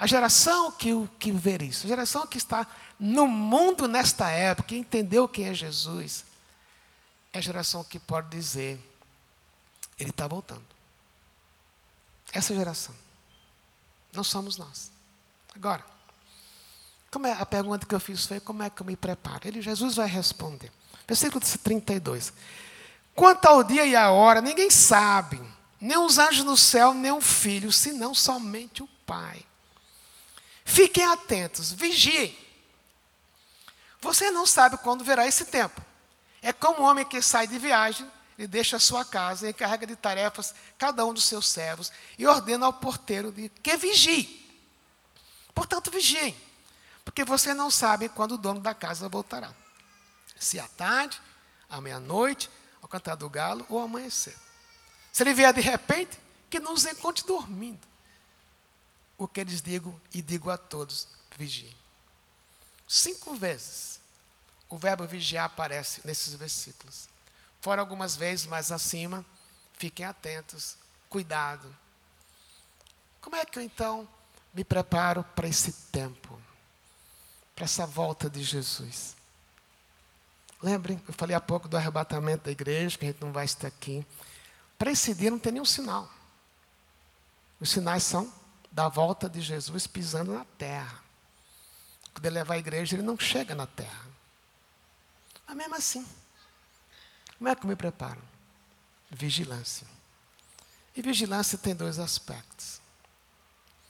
A 0.00 0.06
geração 0.06 0.72
que, 0.72 0.90
que 1.18 1.30
ver 1.30 1.60
isso, 1.60 1.84
a 1.84 1.88
geração 1.88 2.26
que 2.26 2.38
está 2.38 2.66
no 2.98 3.26
mundo 3.26 3.86
nesta 3.86 4.30
época, 4.30 4.68
que 4.68 4.76
entendeu 4.78 5.28
quem 5.28 5.44
é 5.44 5.52
Jesus, 5.52 6.24
é 7.34 7.38
a 7.38 7.42
geração 7.42 7.84
que 7.84 7.98
pode 7.98 8.30
dizer, 8.30 8.80
ele 9.98 10.08
está 10.08 10.26
voltando. 10.26 10.64
Essa 12.32 12.54
geração. 12.54 12.94
Não 14.10 14.24
somos 14.24 14.56
nós. 14.56 14.90
Agora, 15.54 15.84
como 17.10 17.26
é, 17.26 17.32
a 17.32 17.44
pergunta 17.44 17.86
que 17.86 17.94
eu 17.94 18.00
fiz 18.00 18.24
foi: 18.24 18.40
como 18.40 18.62
é 18.62 18.70
que 18.70 18.80
eu 18.80 18.86
me 18.86 18.96
preparo? 18.96 19.46
Ele, 19.46 19.60
Jesus 19.60 19.96
vai 19.96 20.08
responder. 20.08 20.72
Versículo 21.06 21.44
32. 21.44 22.32
Quanto 23.14 23.44
ao 23.44 23.62
dia 23.62 23.84
e 23.84 23.94
a 23.94 24.10
hora, 24.10 24.40
ninguém 24.40 24.70
sabe, 24.70 25.38
nem 25.78 25.98
os 25.98 26.16
anjos 26.16 26.42
no 26.42 26.56
céu, 26.56 26.94
nem 26.94 27.12
o 27.12 27.20
filho, 27.20 27.70
senão 27.70 28.14
somente 28.14 28.82
o 28.82 28.88
Pai. 29.04 29.44
Fiquem 30.64 31.04
atentos, 31.04 31.72
vigiem. 31.72 32.36
Você 34.00 34.30
não 34.30 34.46
sabe 34.46 34.78
quando 34.78 35.04
verá 35.04 35.26
esse 35.26 35.44
tempo. 35.44 35.80
É 36.42 36.52
como 36.52 36.80
um 36.80 36.84
homem 36.84 37.04
que 37.04 37.20
sai 37.20 37.46
de 37.46 37.58
viagem 37.58 38.10
e 38.38 38.46
deixa 38.46 38.76
a 38.76 38.80
sua 38.80 39.04
casa, 39.04 39.50
encarrega 39.50 39.86
de 39.86 39.94
tarefas 39.94 40.54
cada 40.78 41.04
um 41.04 41.12
dos 41.12 41.24
seus 41.24 41.48
servos 41.48 41.92
e 42.18 42.26
ordena 42.26 42.66
ao 42.66 42.72
porteiro 42.72 43.30
de 43.30 43.50
que 43.62 43.76
vigie. 43.76 44.40
Portanto, 45.54 45.90
vigiem, 45.90 46.34
porque 47.04 47.24
você 47.24 47.52
não 47.52 47.70
sabe 47.70 48.08
quando 48.08 48.32
o 48.32 48.38
dono 48.38 48.60
da 48.60 48.72
casa 48.72 49.08
voltará. 49.08 49.54
Se 50.38 50.58
à 50.58 50.66
tarde, 50.68 51.20
à 51.68 51.80
meia-noite, 51.80 52.50
ao 52.80 52.88
cantar 52.88 53.14
do 53.16 53.28
galo 53.28 53.66
ou 53.68 53.78
ao 53.78 53.84
amanhecer. 53.84 54.34
Se 55.12 55.22
ele 55.22 55.34
vier 55.34 55.52
de 55.52 55.60
repente, 55.60 56.18
que 56.48 56.58
nos 56.58 56.86
encontre 56.86 57.26
dormindo. 57.26 57.89
O 59.20 59.28
que 59.28 59.38
eles 59.38 59.60
digo 59.60 60.00
e 60.14 60.22
digo 60.22 60.48
a 60.48 60.56
todos: 60.56 61.06
vigiem. 61.36 61.76
Cinco 62.88 63.34
vezes 63.34 64.00
o 64.66 64.78
verbo 64.78 65.06
vigiar 65.06 65.44
aparece 65.44 66.00
nesses 66.06 66.32
versículos. 66.32 67.06
Fora 67.60 67.82
algumas 67.82 68.16
vezes 68.16 68.46
mais 68.46 68.72
acima, 68.72 69.22
fiquem 69.76 70.06
atentos, 70.06 70.74
cuidado. 71.10 71.68
Como 73.20 73.36
é 73.36 73.44
que 73.44 73.58
eu 73.58 73.62
então 73.62 74.08
me 74.54 74.64
preparo 74.64 75.22
para 75.22 75.46
esse 75.46 75.70
tempo, 75.92 76.40
para 77.54 77.66
essa 77.66 77.84
volta 77.84 78.30
de 78.30 78.42
Jesus? 78.42 79.16
Lembrem, 80.62 81.02
eu 81.06 81.12
falei 81.12 81.36
há 81.36 81.40
pouco 81.42 81.68
do 81.68 81.76
arrebatamento 81.76 82.44
da 82.44 82.50
igreja, 82.50 82.96
que 82.96 83.04
a 83.04 83.08
gente 83.08 83.20
não 83.20 83.32
vai 83.32 83.44
estar 83.44 83.68
aqui. 83.68 84.06
Para 84.78 84.90
esse 84.90 85.14
dia 85.14 85.30
não 85.30 85.38
tem 85.38 85.52
nenhum 85.52 85.66
sinal. 85.66 86.10
Os 87.60 87.68
sinais 87.68 88.02
são 88.02 88.39
da 88.70 88.88
volta 88.88 89.28
de 89.28 89.40
Jesus 89.40 89.86
pisando 89.86 90.32
na 90.32 90.44
terra. 90.56 91.02
Quando 92.12 92.26
ele 92.26 92.34
levar 92.34 92.54
a 92.54 92.58
igreja, 92.58 92.96
ele 92.96 93.02
não 93.02 93.18
chega 93.18 93.54
na 93.54 93.66
terra. 93.66 94.08
Mas 95.46 95.56
mesmo 95.56 95.74
assim, 95.74 96.06
como 97.38 97.48
é 97.48 97.54
que 97.56 97.64
eu 97.64 97.68
me 97.68 97.76
preparo? 97.76 98.20
Vigilância. 99.10 99.86
E 100.94 101.02
vigilância 101.02 101.58
tem 101.58 101.74
dois 101.74 101.98
aspectos. 101.98 102.80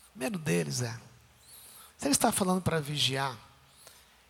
O 0.09 0.11
primeiro 0.13 0.39
deles 0.39 0.83
é, 0.83 0.99
se 1.99 2.07
ele 2.07 2.13
está 2.13 2.33
falando 2.33 2.63
para 2.63 2.81
vigiar, 2.81 3.37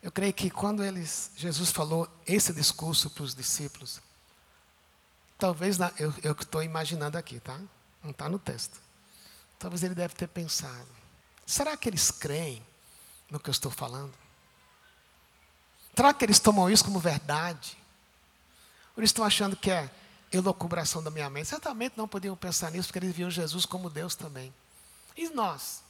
eu 0.03 0.11
creio 0.11 0.33
que 0.33 0.49
quando 0.49 0.83
eles, 0.83 1.31
Jesus 1.37 1.71
falou 1.71 2.05
esse 2.25 2.51
discurso 2.51 3.09
para 3.09 3.23
os 3.23 3.33
discípulos, 3.33 4.01
talvez 5.37 5.77
na, 5.77 5.91
eu 5.97 6.33
estou 6.33 6.61
imaginando 6.61 7.17
aqui, 7.17 7.39
tá? 7.39 7.57
Não 8.03 8.11
está 8.11 8.27
no 8.27 8.37
texto. 8.37 8.77
Talvez 9.61 9.83
ele 9.83 9.93
deve 9.93 10.15
ter 10.15 10.27
pensado: 10.27 10.87
será 11.45 11.77
que 11.77 11.87
eles 11.87 12.09
creem 12.09 12.65
no 13.29 13.39
que 13.39 13.47
eu 13.47 13.51
estou 13.51 13.69
falando? 13.69 14.11
Será 15.95 16.11
que 16.13 16.25
eles 16.25 16.39
tomam 16.39 16.67
isso 16.67 16.83
como 16.83 16.99
verdade? 16.99 17.77
Eles 18.97 19.09
estão 19.09 19.23
achando 19.23 19.55
que 19.55 19.69
é 19.69 19.89
elocubração 20.31 21.03
da 21.03 21.11
minha 21.11 21.29
mente. 21.29 21.49
Certamente 21.49 21.93
não 21.95 22.07
podiam 22.07 22.35
pensar 22.35 22.71
nisso, 22.71 22.87
porque 22.87 22.99
eles 23.05 23.15
viam 23.15 23.29
Jesus 23.29 23.65
como 23.65 23.87
Deus 23.87 24.15
também. 24.15 24.51
E 25.15 25.29
nós? 25.29 25.83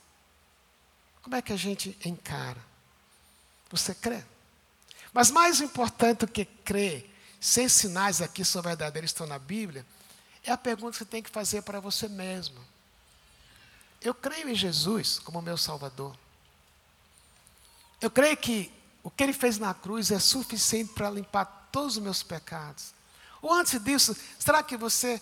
Como 1.21 1.35
é 1.35 1.41
que 1.41 1.53
a 1.53 1.57
gente 1.57 1.97
encara? 2.03 2.59
Você 3.69 3.95
crê? 3.95 4.21
Mas 5.13 5.31
mais 5.31 5.61
importante 5.61 6.19
do 6.19 6.27
que 6.27 6.43
crer, 6.43 7.09
se 7.39 7.69
sinais 7.69 8.21
aqui 8.21 8.43
são 8.43 8.61
verdadeiros 8.61 9.11
estão 9.11 9.27
na 9.27 9.39
Bíblia, 9.39 9.85
é 10.43 10.51
a 10.51 10.57
pergunta 10.57 10.91
que 10.91 10.97
você 10.97 11.05
tem 11.05 11.23
que 11.23 11.29
fazer 11.29 11.61
para 11.61 11.79
você 11.79 12.09
mesmo. 12.09 12.70
Eu 14.01 14.13
creio 14.13 14.49
em 14.49 14.55
Jesus 14.55 15.19
como 15.19 15.41
meu 15.41 15.57
Salvador. 15.57 16.15
Eu 18.01 18.09
creio 18.09 18.35
que 18.35 18.71
o 19.03 19.11
que 19.11 19.23
ele 19.23 19.33
fez 19.33 19.57
na 19.57 19.73
cruz 19.73 20.11
é 20.11 20.19
suficiente 20.19 20.93
para 20.93 21.09
limpar 21.09 21.69
todos 21.71 21.97
os 21.97 22.03
meus 22.03 22.23
pecados. 22.23 22.93
Ou 23.41 23.53
antes 23.53 23.79
disso, 23.83 24.15
será 24.39 24.63
que 24.63 24.75
você 24.75 25.21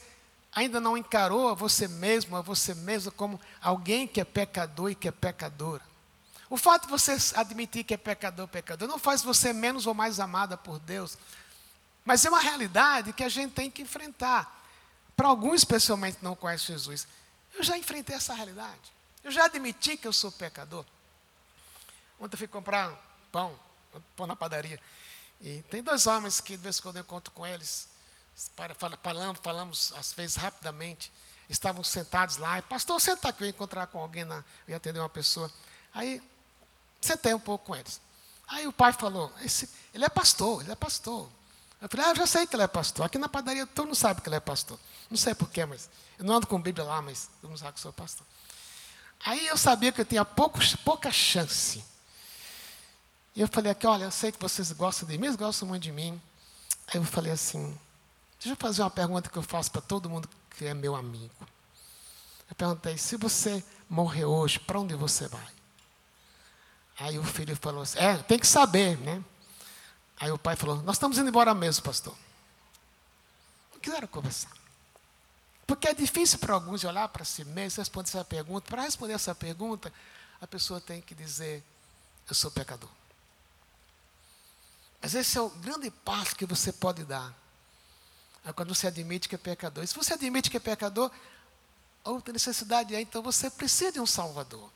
ainda 0.54 0.80
não 0.80 0.98
encarou 0.98 1.50
a 1.50 1.54
você 1.54 1.88
mesmo, 1.88 2.36
a 2.36 2.42
você 2.42 2.74
mesmo, 2.74 3.12
como 3.12 3.40
alguém 3.62 4.08
que 4.08 4.20
é 4.20 4.26
pecador 4.26 4.92
e 4.92 4.96
que 4.96 5.08
é 5.08 5.12
pecadora? 5.12 5.84
O 6.50 6.58
fato 6.58 6.86
de 6.86 6.90
você 6.90 7.16
admitir 7.36 7.84
que 7.84 7.94
é 7.94 7.98
pecador, 7.98 8.48
pecador, 8.48 8.88
não 8.88 8.98
faz 8.98 9.22
você 9.22 9.54
menos 9.54 9.86
ou 9.86 9.94
mais 9.94 10.20
amada 10.20 10.58
por 10.58 10.80
Deus. 10.80 11.18
Mas 12.04 12.26
é 12.26 12.30
uma 12.30 12.40
realidade 12.40 13.14
que 13.14 13.24
a 13.24 13.30
gente 13.30 13.54
tem 13.54 13.70
que 13.70 13.84
enfrentar. 13.84 14.58
Para 15.16 15.28
alguns, 15.28 15.56
especialmente, 15.58 16.18
não 16.22 16.36
conhecem 16.36 16.76
Jesus. 16.76 17.08
Eu 17.60 17.64
já 17.66 17.78
enfrentei 17.78 18.16
essa 18.16 18.34
realidade. 18.34 18.94
Eu 19.22 19.32
já 19.32 19.44
admiti 19.44 19.98
que 19.98 20.08
eu 20.08 20.14
sou 20.14 20.32
pecador. 20.32 20.86
Ontem 22.18 22.36
eu 22.36 22.38
fui 22.38 22.48
comprar 22.48 22.96
pão, 23.34 23.60
pão 24.16 24.26
na 24.26 24.34
padaria. 24.34 24.80
E 25.42 25.62
tem 25.64 25.84
dois 25.84 26.08
homens 26.08 26.40
que 26.40 26.56
de 26.56 26.64
vez 26.64 26.80
em 26.80 26.82
quando 26.82 26.96
eu 26.96 27.02
encontro 27.02 27.34
com 27.34 27.46
eles. 27.46 27.90
Falamos, 29.04 29.40
falamos 29.44 29.92
às 29.92 30.14
vezes 30.14 30.38
rapidamente. 30.38 31.12
Estavam 31.50 31.84
sentados 31.84 32.38
lá. 32.38 32.60
E, 32.60 32.62
pastor, 32.62 33.02
senta 33.02 33.28
aqui, 33.28 33.44
eu 33.44 33.48
ia 33.48 33.52
encontrar 33.52 33.88
com 33.88 34.00
alguém, 34.00 34.24
na, 34.24 34.38
eu 34.66 34.70
ia 34.70 34.78
atender 34.78 35.00
uma 35.00 35.10
pessoa. 35.10 35.52
Aí, 35.94 36.22
sentei 37.02 37.34
um 37.34 37.40
pouco 37.42 37.66
com 37.66 37.76
eles. 37.76 38.00
Aí 38.48 38.68
o 38.68 38.72
pai 38.72 38.94
falou, 38.94 39.34
ele 39.94 40.06
é 40.06 40.10
pastor, 40.10 40.62
ele 40.62 40.72
é 40.72 40.76
pastor. 40.76 41.30
Eu 41.82 41.88
falei, 41.88 42.06
ah, 42.08 42.10
eu 42.10 42.16
já 42.16 42.28
sei 42.28 42.46
que 42.46 42.56
ele 42.56 42.64
é 42.64 42.68
pastor. 42.68 43.06
Aqui 43.06 43.18
na 43.18 43.30
padaria 43.30 43.66
todo 43.66 43.88
mundo 43.88 43.96
sabe 43.96 44.22
que 44.22 44.28
ele 44.28 44.36
é 44.36 44.40
pastor. 44.40 44.78
Não 45.10 45.18
sei 45.18 45.34
porquê, 45.34 45.66
mas 45.66 45.90
eu 46.18 46.26
não 46.26 46.36
ando 46.36 46.48
com 46.48 46.62
Bíblia 46.62 46.86
lá, 46.86 47.02
mas 47.02 47.30
todo 47.40 47.50
mundo 47.50 47.60
sabe 47.60 47.74
que 47.74 47.80
sou 47.80 47.94
pastor. 47.94 48.26
Aí 49.26 49.48
eu 49.48 49.58
sabia 49.58 49.92
que 49.92 50.02
eu 50.02 50.06
tinha 50.06 50.26
pouca 50.26 51.12
chance. 51.12 51.84
E 53.36 53.42
eu 53.42 53.48
falei 53.48 53.72
aqui, 53.72 53.88
olha, 53.88 54.06
eu 54.06 54.12
sei 54.12 54.32
que 54.32 54.40
vocês 54.40 54.72
gostam 54.72 55.08
de 55.08 55.18
mim, 55.18 55.28
eles 55.28 55.38
gostam 55.38 55.68
muito 55.68 55.84
de 55.84 55.92
mim. 55.92 56.22
Aí 56.88 57.00
eu 57.00 57.04
falei 57.04 57.32
assim, 57.32 57.78
deixa 58.40 58.54
eu 58.54 58.56
fazer 58.58 58.82
uma 58.82 58.90
pergunta 58.90 59.30
que 59.30 59.38
eu 59.38 59.44
faço 59.44 59.72
para 59.72 59.82
todo 59.82 60.10
mundo 60.10 60.30
que 60.58 60.66
é 60.66 60.74
meu 60.74 60.96
amigo. 60.96 61.34
Eu 62.50 62.56
perguntei, 62.56 62.98
se 62.98 63.16
você 63.16 63.64
morrer 63.90 64.26
hoje, 64.26 64.60
para 64.60 64.80
onde 64.80 64.96
você 64.96 65.28
vai? 65.28 65.48
Aí 67.00 67.18
o 67.18 67.24
filho 67.24 67.56
falou 67.56 67.84
assim, 67.84 68.00
é, 68.00 68.18
tem 68.18 68.38
que 68.38 68.48
saber, 68.48 68.98
né? 68.98 69.24
Aí 70.20 70.32
o 70.32 70.38
pai 70.38 70.56
falou: 70.56 70.82
Nós 70.84 70.98
estamos 70.98 71.18
indo 71.18 71.30
embora 71.30 71.54
mesmo, 71.54 71.84
pastor. 71.84 72.16
Não 73.74 73.80
quiseram 73.80 74.08
conversar. 74.08 74.52
Porque 75.66 75.88
é 75.88 75.94
difícil 75.94 76.40
para 76.40 76.54
alguns 76.54 76.84
olhar 76.84 77.08
para 77.10 77.24
si 77.24 77.46
mesmo, 77.46 77.80
responder 77.80 78.10
essa 78.10 78.26
pergunta. 78.26 78.70
Para 78.70 78.82
responder 78.82 79.14
essa 79.14 79.34
pergunta, 79.34 79.94
a 80.42 80.46
pessoa 80.48 80.82
tem 80.82 81.02
que 81.02 81.16
dizer: 81.16 81.64
Eu 82.28 82.36
sou 82.36 82.52
pecador. 82.52 82.90
Mas 85.02 85.16
esse 85.16 85.38
é 85.38 85.42
o 85.42 85.50
grande 85.50 85.90
passo 85.90 86.36
que 86.36 86.46
você 86.46 86.74
pode 86.74 87.06
dar. 87.06 87.34
É 88.44 88.52
quando 88.52 88.76
você 88.76 88.88
admite 88.88 89.30
que 89.30 89.36
é 89.36 89.38
pecador. 89.38 89.84
E 89.84 89.88
se 89.88 89.96
você 89.96 90.14
admite 90.14 90.50
que 90.50 90.58
é 90.58 90.60
pecador, 90.60 91.10
outra 92.04 92.34
necessidade 92.34 92.94
é, 92.94 93.00
então 93.00 93.22
você 93.22 93.50
precisa 93.50 93.94
de 93.94 94.00
um 94.02 94.06
Salvador. 94.06 94.70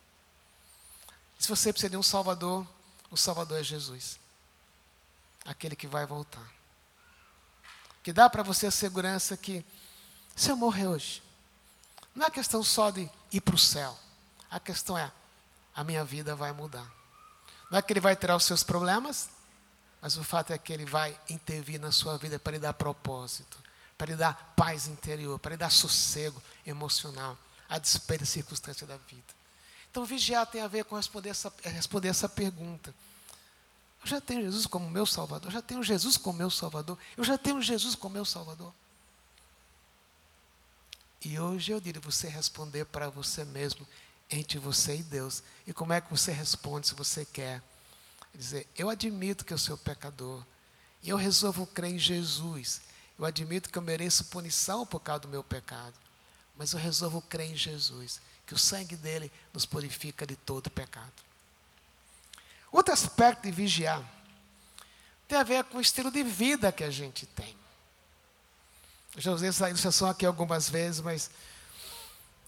Se 1.37 1.49
você 1.49 1.73
precisa 1.73 1.89
de 1.89 1.97
um 1.97 2.03
Salvador, 2.03 2.65
o 3.11 3.17
Salvador 3.17 3.59
é 3.59 3.63
Jesus 3.63 4.22
aquele 5.45 5.75
que 5.75 5.87
vai 5.87 6.05
voltar. 6.05 6.47
Que 8.01 8.11
dá 8.11 8.29
para 8.29 8.43
você 8.43 8.67
a 8.67 8.71
segurança 8.71 9.37
que, 9.37 9.65
se 10.35 10.49
eu 10.49 10.57
morrer 10.57 10.87
hoje, 10.87 11.23
não 12.15 12.25
é 12.25 12.29
questão 12.29 12.63
só 12.63 12.91
de 12.91 13.09
ir 13.31 13.41
para 13.41 13.55
o 13.55 13.59
céu. 13.59 13.97
A 14.49 14.59
questão 14.59 14.97
é, 14.97 15.11
a 15.75 15.83
minha 15.83 16.03
vida 16.03 16.35
vai 16.35 16.51
mudar. 16.51 16.89
Não 17.71 17.79
é 17.79 17.81
que 17.81 17.91
ele 17.91 17.99
vai 17.99 18.15
tirar 18.15 18.35
os 18.35 18.43
seus 18.43 18.63
problemas, 18.63 19.29
mas 20.01 20.17
o 20.17 20.23
fato 20.23 20.51
é 20.51 20.57
que 20.57 20.71
ele 20.71 20.85
vai 20.85 21.17
intervir 21.29 21.79
na 21.79 21.91
sua 21.91 22.17
vida 22.17 22.37
para 22.37 22.51
lhe 22.51 22.59
dar 22.59 22.73
propósito, 22.73 23.57
para 23.97 24.07
lhe 24.07 24.15
dar 24.15 24.53
paz 24.55 24.87
interior, 24.87 25.39
para 25.39 25.51
lhe 25.51 25.57
dar 25.57 25.71
sossego 25.71 26.41
emocional, 26.65 27.37
a 27.67 27.79
despeito 27.79 28.23
da 28.23 28.29
circunstância 28.29 28.85
da 28.85 28.97
vida. 28.97 29.33
Então, 29.89 30.05
vigiar 30.05 30.45
tem 30.45 30.61
a 30.61 30.67
ver 30.67 30.85
com 30.85 30.95
responder 30.95 31.29
essa, 31.29 31.53
responder 31.63 32.09
essa 32.09 32.27
pergunta. 32.27 32.93
Eu 34.03 34.09
já 34.09 34.19
tenho 34.19 34.41
Jesus 34.41 34.65
como 34.65 34.89
meu 34.89 35.05
Salvador. 35.05 35.47
Eu 35.47 35.53
já 35.53 35.61
tenho 35.61 35.81
Jesus 35.81 36.17
como 36.17 36.37
meu 36.37 36.49
Salvador. 36.49 36.97
Eu 37.15 37.23
já 37.23 37.37
tenho 37.37 37.61
Jesus 37.61 37.95
como 37.95 38.13
meu 38.13 38.25
Salvador. 38.25 38.73
E 41.23 41.39
hoje 41.39 41.71
eu 41.71 41.79
diria 41.79 42.01
você 42.01 42.27
responder 42.27 42.85
para 42.85 43.09
você 43.09 43.45
mesmo, 43.45 43.87
entre 44.29 44.59
você 44.59 44.97
e 44.97 45.03
Deus. 45.03 45.41
E 45.65 45.71
como 45.71 45.93
é 45.93 46.01
que 46.01 46.11
você 46.11 46.33
responde 46.33 46.87
se 46.87 46.95
você 46.95 47.23
quer? 47.23 47.63
Dizer, 48.35 48.67
eu 48.75 48.89
admito 48.89 49.45
que 49.45 49.53
eu 49.53 49.57
sou 49.57 49.77
pecador. 49.77 50.43
E 51.01 51.09
eu 51.09 51.15
resolvo 51.15 51.65
crer 51.65 51.91
em 51.91 51.99
Jesus. 51.99 52.81
Eu 53.17 53.23
admito 53.23 53.69
que 53.69 53.77
eu 53.77 53.81
mereço 53.81 54.25
punição 54.25 54.85
por 54.85 54.99
causa 54.99 55.21
do 55.21 55.27
meu 55.29 55.43
pecado. 55.43 55.93
Mas 56.57 56.73
eu 56.73 56.79
resolvo 56.79 57.21
crer 57.21 57.51
em 57.51 57.55
Jesus. 57.55 58.19
Que 58.45 58.53
o 58.53 58.59
sangue 58.59 58.97
dele 58.97 59.31
nos 59.53 59.65
purifica 59.65 60.27
de 60.27 60.35
todo 60.35 60.69
pecado. 60.69 61.13
Outro 62.73 62.91
aspecto 62.91 63.43
de 63.43 63.51
vigiar 63.51 64.03
tem 65.27 65.37
a 65.37 65.43
ver 65.43 65.63
com 65.65 65.77
o 65.77 65.81
estilo 65.81 66.09
de 66.09 66.23
vida 66.23 66.71
que 66.71 66.83
a 66.83 66.89
gente 66.89 67.27
tem. 67.27 67.55
Eu 69.15 69.21
já 69.21 69.31
usei 69.31 69.49
essa 69.49 69.69
ilustração 69.69 70.09
aqui 70.09 70.25
algumas 70.25 70.67
vezes, 70.67 70.99
mas 70.99 71.29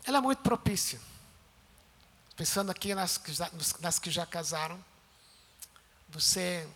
ela 0.04 0.18
é 0.18 0.22
muito 0.22 0.40
propícia. 0.40 1.00
Pensando 2.36 2.72
aqui 2.72 2.96
nas 2.96 3.20
que 3.20 3.32
já, 3.32 3.52
nas 3.80 4.00
que 4.00 4.10
já 4.10 4.26
casaram, 4.26 4.84
você, 6.10 6.68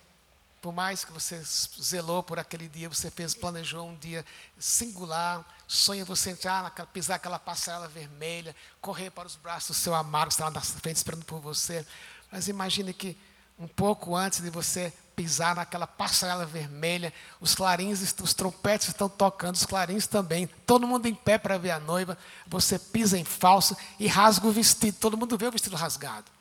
por 0.62 0.72
mais 0.72 1.04
que 1.04 1.12
você 1.12 1.42
zelou 1.82 2.22
por 2.22 2.38
aquele 2.38 2.68
dia, 2.68 2.88
você 2.88 3.10
fez, 3.10 3.34
planejou 3.34 3.88
um 3.90 3.96
dia 3.96 4.24
singular, 4.60 5.44
sonha 5.68 6.06
você 6.06 6.30
entrar, 6.30 6.70
pisar 6.94 7.16
aquela 7.16 7.40
passarela 7.40 7.88
vermelha, 7.88 8.56
correr 8.80 9.10
para 9.10 9.28
os 9.28 9.36
braços 9.36 9.76
do 9.76 9.82
seu 9.82 9.96
amado 9.96 10.28
que 10.28 10.34
está 10.34 10.46
lá 10.46 10.52
na 10.52 10.62
frente 10.62 10.98
esperando 10.98 11.26
por 11.26 11.40
você. 11.40 11.84
Mas 12.32 12.48
imagine 12.48 12.94
que 12.94 13.18
um 13.60 13.68
pouco 13.68 14.16
antes 14.16 14.42
de 14.42 14.50
você 14.50 14.94
pisar 15.16 15.54
naquela 15.54 15.86
passarela 15.86 16.46
vermelha, 16.46 17.14
os 17.42 17.54
clarins, 17.54 18.16
os 18.22 18.34
trompetes 18.34 18.88
estão 18.88 19.10
tocando, 19.10 19.56
os 19.56 19.66
clarins 19.66 20.08
também, 20.08 20.48
todo 20.66 20.88
mundo 20.88 21.08
em 21.08 21.14
pé 21.14 21.38
para 21.38 21.58
ver 21.58 21.72
a 21.72 21.80
noiva, 21.80 22.18
você 22.48 22.80
pisa 22.80 23.18
em 23.18 23.26
falso 23.26 23.76
e 24.00 24.08
rasga 24.08 24.48
o 24.48 24.52
vestido, 24.52 24.98
todo 24.98 25.18
mundo 25.18 25.38
vê 25.38 25.46
o 25.46 25.52
vestido 25.52 25.76
rasgado. 25.76 26.32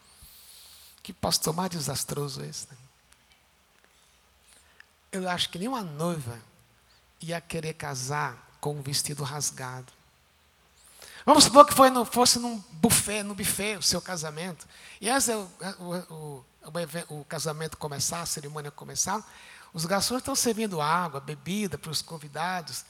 Que 1.03 1.13
pastor 1.13 1.53
mais 1.53 1.71
desastroso 1.71 2.45
esse. 2.45 2.69
Né? 2.71 2.77
Eu 5.11 5.29
acho 5.29 5.49
que 5.49 5.59
nenhuma 5.59 5.83
noiva 5.83 6.39
ia 7.21 7.41
querer 7.41 7.73
casar 7.73 8.49
com 8.61 8.75
um 8.75 8.83
vestido 8.83 9.25
rasgado. 9.25 9.93
Vamos 11.27 11.45
supor 11.45 11.67
que 11.67 11.75
foi 11.75 11.91
no, 11.91 12.05
fosse 12.05 12.39
num 12.39 12.59
buffet, 12.73 13.25
no 13.25 13.35
buffet, 13.35 13.77
o 13.77 13.83
seu 13.83 14.01
casamento. 14.01 14.69
E 15.01 15.11
antes 15.11 15.29
o, 15.29 15.51
o, 16.15 16.45
o, 17.09 17.25
casamento 17.25 17.77
começar, 17.77 18.23
a 18.23 18.27
cerimônia 18.27 18.71
começar, 18.71 19.25
os 19.73 19.85
garçons 19.85 20.19
estão 20.19 20.35
servindo 20.35 20.81
água, 20.81 21.21
bebida 21.21 21.79
para 21.79 21.91
os 21.91 22.03
convidados. 22.03 22.85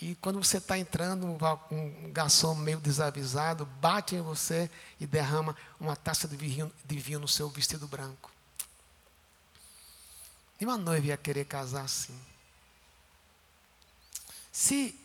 E 0.00 0.14
quando 0.16 0.42
você 0.42 0.58
está 0.58 0.78
entrando, 0.78 1.26
um 1.26 2.12
garçom 2.12 2.54
meio 2.54 2.78
desavisado 2.78 3.66
bate 3.80 4.14
em 4.14 4.20
você 4.20 4.70
e 5.00 5.06
derrama 5.06 5.56
uma 5.80 5.96
taça 5.96 6.28
de 6.28 6.36
vinho, 6.36 6.72
de 6.84 6.98
vinho 6.98 7.20
no 7.20 7.28
seu 7.28 7.48
vestido 7.48 7.86
branco. 7.88 8.30
E 10.60 10.64
uma 10.64 10.76
noiva 10.76 11.06
ia 11.06 11.16
querer 11.16 11.44
casar 11.44 11.84
assim. 11.84 12.18
Se 14.52 14.98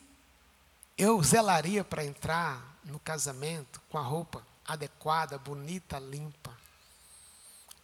eu 0.98 1.22
zelaria 1.22 1.84
para 1.84 2.04
entrar 2.04 2.76
no 2.84 3.00
casamento 3.00 3.80
com 3.90 3.98
a 3.98 4.02
roupa 4.02 4.44
adequada, 4.68 5.38
bonita, 5.38 6.00
limpa. 6.00 6.43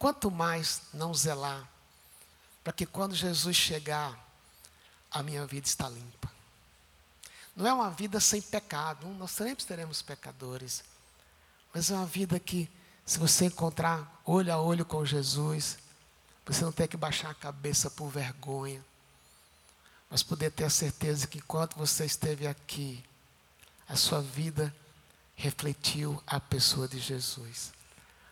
Quanto 0.00 0.30
mais 0.30 0.80
não 0.94 1.12
zelar 1.12 1.68
para 2.64 2.72
que 2.72 2.86
quando 2.86 3.14
Jesus 3.14 3.54
chegar, 3.54 4.18
a 5.10 5.22
minha 5.22 5.46
vida 5.46 5.66
está 5.66 5.90
limpa. 5.90 6.32
Não 7.54 7.66
é 7.66 7.72
uma 7.74 7.90
vida 7.90 8.18
sem 8.18 8.40
pecado, 8.40 9.06
nós 9.08 9.30
sempre 9.30 9.62
teremos 9.62 10.00
pecadores, 10.00 10.82
mas 11.74 11.90
é 11.90 11.94
uma 11.94 12.06
vida 12.06 12.40
que, 12.40 12.66
se 13.04 13.18
você 13.18 13.44
encontrar 13.44 14.22
olho 14.24 14.50
a 14.50 14.58
olho 14.58 14.86
com 14.86 15.04
Jesus, 15.04 15.76
você 16.46 16.64
não 16.64 16.72
tem 16.72 16.88
que 16.88 16.96
baixar 16.96 17.28
a 17.28 17.34
cabeça 17.34 17.90
por 17.90 18.08
vergonha, 18.08 18.82
mas 20.08 20.22
poder 20.22 20.50
ter 20.50 20.64
a 20.64 20.70
certeza 20.70 21.26
que 21.26 21.36
enquanto 21.36 21.76
você 21.76 22.06
esteve 22.06 22.46
aqui, 22.46 23.04
a 23.86 23.96
sua 23.96 24.22
vida 24.22 24.74
refletiu 25.36 26.22
a 26.26 26.40
pessoa 26.40 26.88
de 26.88 26.98
Jesus. 26.98 27.78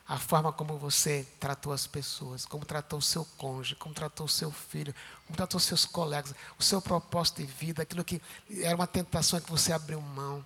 A 0.08 0.16
forma 0.16 0.50
como 0.50 0.78
você 0.78 1.28
tratou 1.38 1.70
as 1.70 1.86
pessoas, 1.86 2.46
como 2.46 2.64
tratou 2.64 2.98
o 2.98 3.02
seu 3.02 3.26
cônjuge, 3.36 3.74
como 3.74 3.94
tratou 3.94 4.24
o 4.24 4.28
seu 4.28 4.50
filho, 4.50 4.94
como 5.26 5.36
tratou 5.36 5.60
seus 5.60 5.84
colegas, 5.84 6.34
o 6.58 6.62
seu 6.62 6.80
propósito 6.80 7.42
de 7.42 7.46
vida, 7.46 7.82
aquilo 7.82 8.02
que 8.02 8.22
era 8.62 8.74
uma 8.74 8.86
tentação 8.86 9.38
que 9.38 9.50
você 9.50 9.70
abriu 9.70 10.00
mão. 10.00 10.44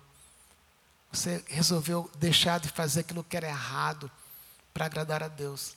Você 1.13 1.41
resolveu 1.47 2.11
deixar 2.15 2.59
de 2.59 2.67
fazer 2.67 3.01
aquilo 3.01 3.23
que 3.23 3.37
era 3.37 3.47
errado 3.47 4.11
para 4.73 4.85
agradar 4.85 5.23
a 5.23 5.29
Deus. 5.29 5.75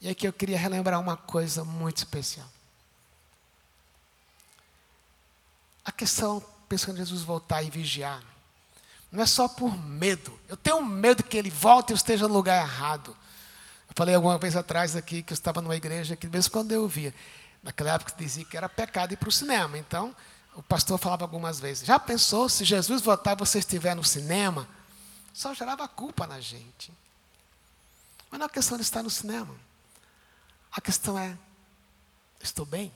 E 0.00 0.08
aqui 0.08 0.26
eu 0.26 0.32
queria 0.32 0.58
relembrar 0.58 0.98
uma 0.98 1.16
coisa 1.16 1.62
muito 1.62 1.98
especial. 1.98 2.48
A 5.84 5.92
questão, 5.92 6.42
pensando 6.68 6.96
em 6.96 7.04
Jesus 7.04 7.22
voltar 7.22 7.62
e 7.62 7.70
vigiar, 7.70 8.20
não 9.10 9.22
é 9.22 9.26
só 9.26 9.48
por 9.48 9.76
medo. 9.76 10.38
Eu 10.48 10.56
tenho 10.56 10.84
medo 10.84 11.22
que 11.22 11.36
ele 11.36 11.50
volte 11.50 11.90
e 11.90 11.92
eu 11.92 11.96
esteja 11.96 12.28
no 12.28 12.34
lugar 12.34 12.62
errado. 12.62 13.16
Eu 13.88 13.94
falei 13.96 14.14
alguma 14.14 14.38
vez 14.38 14.54
atrás 14.54 14.94
aqui 14.94 15.22
que 15.22 15.32
eu 15.32 15.34
estava 15.34 15.60
numa 15.60 15.74
igreja 15.74 16.14
que, 16.14 16.28
mesmo 16.28 16.52
quando 16.52 16.70
eu 16.72 16.86
via, 16.86 17.12
naquela 17.62 17.94
época 17.94 18.14
dizia 18.16 18.44
que 18.44 18.56
era 18.56 18.68
pecado 18.68 19.12
ir 19.12 19.16
para 19.16 19.28
o 19.28 19.32
cinema. 19.32 19.76
Então, 19.76 20.14
o 20.54 20.62
pastor 20.62 20.98
falava 20.98 21.24
algumas 21.24 21.58
vezes: 21.58 21.86
Já 21.86 21.98
pensou 21.98 22.48
se 22.48 22.64
Jesus 22.64 23.02
voltar 23.02 23.32
e 23.32 23.36
você 23.36 23.58
estiver 23.58 23.96
no 23.96 24.04
cinema? 24.04 24.68
Só 25.32 25.52
gerava 25.54 25.88
culpa 25.88 26.26
na 26.26 26.40
gente. 26.40 26.92
Mas 28.30 28.38
não 28.38 28.46
é 28.46 28.48
questão 28.48 28.76
de 28.76 28.82
estar 28.82 29.02
no 29.02 29.10
cinema. 29.10 29.54
A 30.70 30.80
questão 30.80 31.18
é: 31.18 31.36
estou 32.40 32.64
bem? 32.64 32.92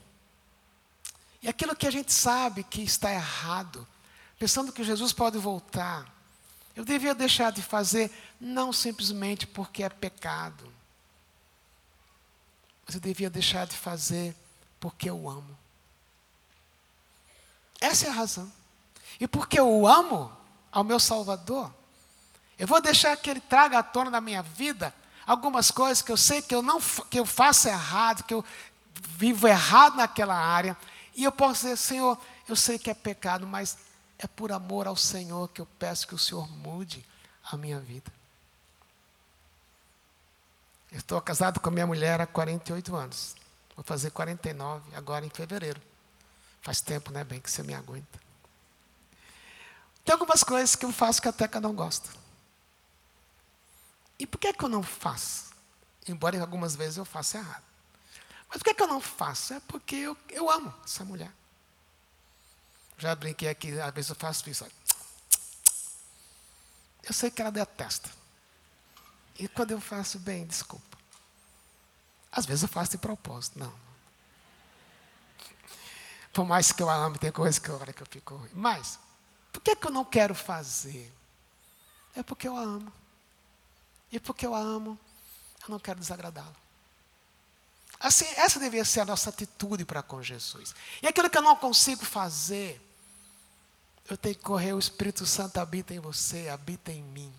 E 1.43 1.49
aquilo 1.49 1.75
que 1.75 1.87
a 1.87 1.91
gente 1.91 2.13
sabe 2.13 2.63
que 2.63 2.83
está 2.83 3.13
errado, 3.13 3.87
pensando 4.45 4.75
que 4.75 4.85
Jesus 4.85 5.11
pode 5.11 5.39
voltar, 5.39 6.05
eu 6.77 6.85
devia 6.85 7.15
deixar 7.15 7.51
de 7.51 7.63
fazer 7.63 8.13
não 8.39 8.75
simplesmente 8.75 9.47
porque 9.47 9.83
é 9.83 9.89
pecado, 9.89 10.71
mas 12.85 12.95
eu 12.95 13.01
devia 13.01 13.31
deixar 13.31 13.67
de 13.67 13.75
fazer 13.75 14.37
porque 14.79 15.09
eu 15.09 15.31
amo. 15.31 15.59
Essa 17.81 18.07
é 18.07 18.11
a 18.11 18.13
razão. 18.13 18.53
E 19.19 19.27
porque 19.27 19.59
eu 19.59 19.87
amo 19.87 20.31
ao 20.71 20.85
meu 20.85 21.01
Salvador, 21.01 21.73
eu 22.59 22.67
vou 22.67 22.83
deixar 22.83 23.17
que 23.17 23.31
Ele 23.31 23.41
traga 23.41 23.79
à 23.79 23.83
tona 23.83 24.11
da 24.11 24.21
minha 24.21 24.43
vida 24.43 24.95
algumas 25.27 25.71
coisas 25.71 26.03
que 26.03 26.13
eu 26.13 26.19
sei 26.19 26.43
que 26.43 26.55
eu 26.55 26.61
não 26.61 26.79
que 27.09 27.19
eu 27.19 27.25
faço 27.25 27.67
errado, 27.67 28.25
que 28.25 28.35
eu 28.35 28.45
vivo 29.17 29.49
errado 29.49 29.97
naquela 29.97 30.37
área, 30.37 30.77
e 31.17 31.25
eu 31.25 31.33
posso 31.33 31.63
dizer, 31.63 31.79
Senhor, 31.79 32.19
eu 32.47 32.55
sei 32.55 32.79
que 32.79 32.91
é 32.91 32.95
pecado, 32.95 33.47
mas 33.47 33.79
é 34.19 34.27
por 34.27 34.53
amor 34.53 34.87
ao 34.87 34.97
Senhor 34.97 35.49
que 35.49 35.61
eu 35.61 35.67
peço 35.79 36.07
que 36.07 36.15
o 36.15 36.19
Senhor 36.19 36.49
mude 36.51 37.05
a 37.45 37.57
minha 37.57 37.81
vida. 37.81 38.13
Eu 40.93 40.99
estou 40.99 41.21
casado 41.21 41.59
com 41.61 41.69
a 41.69 41.73
minha 41.73 41.87
mulher 41.87 42.21
há 42.21 42.27
48 42.27 42.95
anos. 42.95 43.35
Vou 43.75 43.85
fazer 43.85 44.11
49 44.11 44.95
agora 44.95 45.27
em 45.27 45.31
fevereiro. 45.31 45.81
Faz 46.63 46.81
tempo, 46.81 47.11
né, 47.11 47.25
bem, 47.25 47.41
que 47.41 47.51
você 47.51 47.63
me 47.63 47.75
aguenta. 47.75 48.21
Tem 50.05 50.13
algumas 50.13 50.45
coisas 50.45 50.77
que 50.77 50.85
eu 50.85 50.93
faço 50.93 51.21
que 51.21 51.49
que 51.49 51.57
eu 51.57 51.61
não 51.61 51.75
gosto. 51.75 52.11
E 54.19 54.27
por 54.27 54.39
que, 54.39 54.53
que 54.53 54.65
eu 54.65 54.69
não 54.69 54.83
faço? 54.83 55.53
Embora 56.07 56.41
algumas 56.41 56.77
vezes 56.77 56.99
eu 56.99 57.05
faça 57.05 57.39
errado. 57.39 57.65
Mas 58.49 58.59
por 58.59 58.65
que, 58.65 58.75
que 58.75 58.83
eu 58.83 58.87
não 58.87 59.01
faço? 59.01 59.55
É 59.55 59.61
porque 59.61 59.97
eu, 59.97 60.17
eu 60.29 60.51
amo 60.51 60.73
essa 60.85 61.05
mulher. 61.05 61.33
Já 62.99 63.15
brinquei 63.15 63.49
aqui, 63.49 63.79
às 63.81 63.93
vezes 63.93 64.11
eu 64.11 64.17
faço 64.17 64.49
isso. 64.49 64.67
Eu 67.03 67.13
sei 67.13 67.31
que 67.31 67.43
ela 67.43 67.51
detesta. 67.51 68.11
E 69.39 69.49
quando 69.49 69.73
eu 69.73 69.81
faço 69.81 70.19
bem, 70.19 70.47
desculpa. 70.47 70.97
Às 72.31 72.47
vezes 72.47 72.63
eu 72.63 72.69
faço 72.69 72.93
de 72.93 72.99
propósito, 72.99 73.59
não. 73.59 73.73
Por 76.33 76.45
mais 76.45 76.73
que 76.73 76.83
eu 76.83 76.91
a 76.91 76.95
ame, 76.95 77.19
tem 77.19 77.31
coisas 77.31 77.59
que 77.59 77.69
eu, 77.69 77.79
que 77.79 78.03
eu 78.03 78.07
fico 78.07 78.37
ruim. 78.37 78.51
Mas, 78.53 78.99
por 79.53 79.61
que, 79.61 79.77
que 79.77 79.87
eu 79.87 79.91
não 79.91 80.05
quero 80.05 80.35
fazer? 80.35 81.13
É 82.17 82.23
porque 82.23 82.49
eu 82.49 82.57
a 82.57 82.61
amo. 82.61 82.93
E 84.11 84.19
porque 84.19 84.47
eu 84.47 84.55
a 84.55 84.59
amo, 84.59 84.99
eu 85.63 85.69
não 85.69 85.79
quero 85.79 86.01
desagradá-la. 86.01 86.64
Assim, 87.99 88.27
essa 88.37 88.59
deveria 88.59 88.85
ser 88.85 89.01
a 89.01 89.05
nossa 89.05 89.31
atitude 89.31 89.85
para 89.85 90.03
com 90.03 90.23
Jesus. 90.23 90.75
E 91.03 91.07
aquilo 91.07 91.31
que 91.31 91.39
eu 91.39 91.43
não 91.43 91.57
consigo 91.57 92.05
fazer, 92.05 92.81
eu 94.09 94.17
tenho 94.17 94.35
que 94.35 94.43
correr, 94.43 94.73
o 94.73 94.79
Espírito 94.79 95.25
Santo 95.25 95.59
habita 95.59 95.95
em 95.95 95.99
você, 95.99 96.49
habita 96.49 96.93
em 96.93 97.03
mim, 97.03 97.33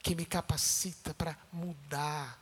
que 0.00 0.14
me 0.14 0.24
capacita 0.24 1.12
para 1.14 1.36
mudar. 1.52 2.38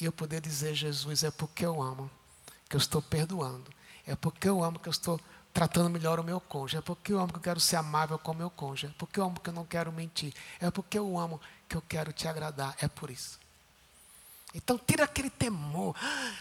E 0.00 0.04
eu 0.04 0.12
poder 0.12 0.40
dizer, 0.40 0.74
Jesus, 0.74 1.22
é 1.22 1.30
porque 1.30 1.64
eu 1.64 1.80
amo 1.80 2.10
que 2.68 2.76
eu 2.76 2.78
estou 2.78 3.00
perdoando. 3.00 3.70
É 4.06 4.16
porque 4.16 4.48
eu 4.48 4.62
amo 4.64 4.78
que 4.78 4.88
eu 4.88 4.92
estou 4.92 5.20
tratando 5.52 5.90
melhor 5.90 6.18
o 6.18 6.24
meu 6.24 6.40
cônjuge. 6.40 6.78
É 6.78 6.80
porque 6.80 7.12
eu 7.12 7.18
amo 7.18 7.32
que 7.32 7.38
eu 7.38 7.42
quero 7.42 7.60
ser 7.60 7.76
amável 7.76 8.18
com 8.18 8.32
o 8.32 8.34
meu 8.34 8.50
cônjuge. 8.50 8.86
É 8.86 8.94
porque 8.98 9.20
eu 9.20 9.24
amo 9.24 9.40
que 9.40 9.50
eu 9.50 9.54
não 9.54 9.64
quero 9.64 9.92
mentir. 9.92 10.32
É 10.60 10.70
porque 10.70 10.98
eu 10.98 11.18
amo 11.18 11.40
que 11.68 11.76
eu 11.76 11.82
quero 11.82 12.12
te 12.12 12.26
agradar. 12.26 12.76
É 12.80 12.88
por 12.88 13.10
isso. 13.10 13.38
Então 14.54 14.78
tira 14.78 15.04
aquele 15.04 15.30
temor. 15.30 15.94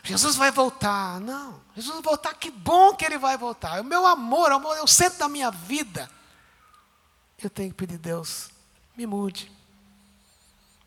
Jesus 0.04 0.36
vai 0.36 0.52
voltar. 0.52 1.20
Não, 1.20 1.60
Jesus 1.76 1.94
vai 1.96 2.04
voltar, 2.04 2.34
que 2.36 2.50
bom 2.50 2.96
que 2.96 3.06
ele 3.06 3.18
vai 3.18 3.38
voltar. 3.38 3.82
O 3.82 3.84
meu 3.84 4.06
amor, 4.06 4.52
o 4.52 4.56
amor 4.56 4.78
é 4.78 4.82
o 4.82 4.88
centro 4.88 5.20
da 5.20 5.28
minha 5.28 5.52
vida. 5.52 6.10
Eu 7.38 7.50
tenho 7.50 7.70
que 7.70 7.76
pedir, 7.76 7.98
Deus, 7.98 8.50
me 8.96 9.06
mude. 9.06 9.52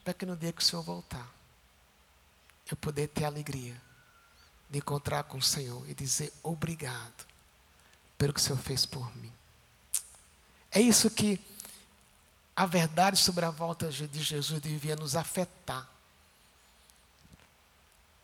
Para 0.02 0.14
que 0.14 0.26
no 0.26 0.36
dia 0.36 0.52
que 0.52 0.62
o 0.62 0.64
Senhor 0.64 0.82
voltar, 0.82 1.28
eu 2.70 2.76
poder 2.76 3.08
ter 3.08 3.24
a 3.24 3.28
alegria 3.28 3.80
de 4.68 4.78
encontrar 4.78 5.24
com 5.24 5.38
o 5.38 5.42
Senhor 5.42 5.88
e 5.88 5.94
dizer 5.94 6.32
obrigado 6.42 7.26
pelo 8.16 8.32
que 8.32 8.40
o 8.40 8.42
Senhor 8.42 8.58
fez 8.58 8.86
por 8.86 9.14
mim. 9.16 9.32
É 10.70 10.80
isso 10.80 11.10
que 11.10 11.40
a 12.54 12.66
verdade 12.66 13.18
sobre 13.18 13.44
a 13.44 13.50
volta 13.50 13.88
de 13.88 14.22
Jesus 14.22 14.60
devia 14.60 14.94
nos 14.94 15.16
afetar. 15.16 15.88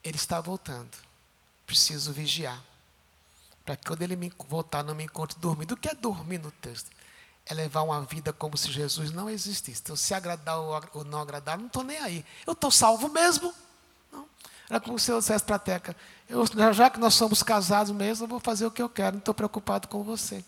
Ele 0.07 0.17
está 0.17 0.41
voltando. 0.41 0.97
Preciso 1.67 2.13
vigiar. 2.13 2.63
Para 3.65 3.75
que 3.75 3.85
quando 3.85 4.03
ele 4.03 4.15
me 4.15 4.33
voltar, 4.49 4.85
não 4.85 4.95
me 4.95 5.03
encontre 5.03 5.37
dormindo. 5.41 5.73
O 5.73 5.77
que 5.77 5.89
é 5.89 5.95
dormir 5.97 6.39
no 6.39 6.53
texto? 6.53 6.89
É 7.45 7.53
levar 7.53 7.83
uma 7.83 8.01
vida 8.03 8.33
como 8.33 8.57
se 8.57 8.71
Jesus 8.71 9.11
não 9.11 9.29
existisse. 9.29 9.81
Então, 9.83 9.97
se 9.97 10.15
agradar 10.15 10.59
ou 10.95 11.05
não 11.05 11.21
agradar, 11.21 11.59
não 11.59 11.67
estou 11.67 11.83
nem 11.83 11.99
aí. 11.99 12.25
Eu 12.47 12.53
estou 12.53 12.71
salvo 12.71 13.09
mesmo. 13.09 13.53
Não. 14.13 14.29
Era 14.71 14.79
como 14.79 14.97
se 14.97 15.11
eu 15.11 15.19
dissesse 15.19 15.45
para 15.45 15.57
a 15.57 15.59
Teca, 15.59 15.97
eu, 16.29 16.45
já 16.73 16.89
que 16.89 17.01
nós 17.01 17.15
somos 17.15 17.43
casados 17.43 17.93
mesmo, 17.93 18.25
eu 18.25 18.29
vou 18.29 18.39
fazer 18.39 18.65
o 18.65 18.71
que 18.71 18.83
eu 18.83 18.89
quero, 18.89 19.15
não 19.15 19.19
estou 19.19 19.35
preocupado 19.35 19.89
com 19.89 20.05
você. 20.05 20.45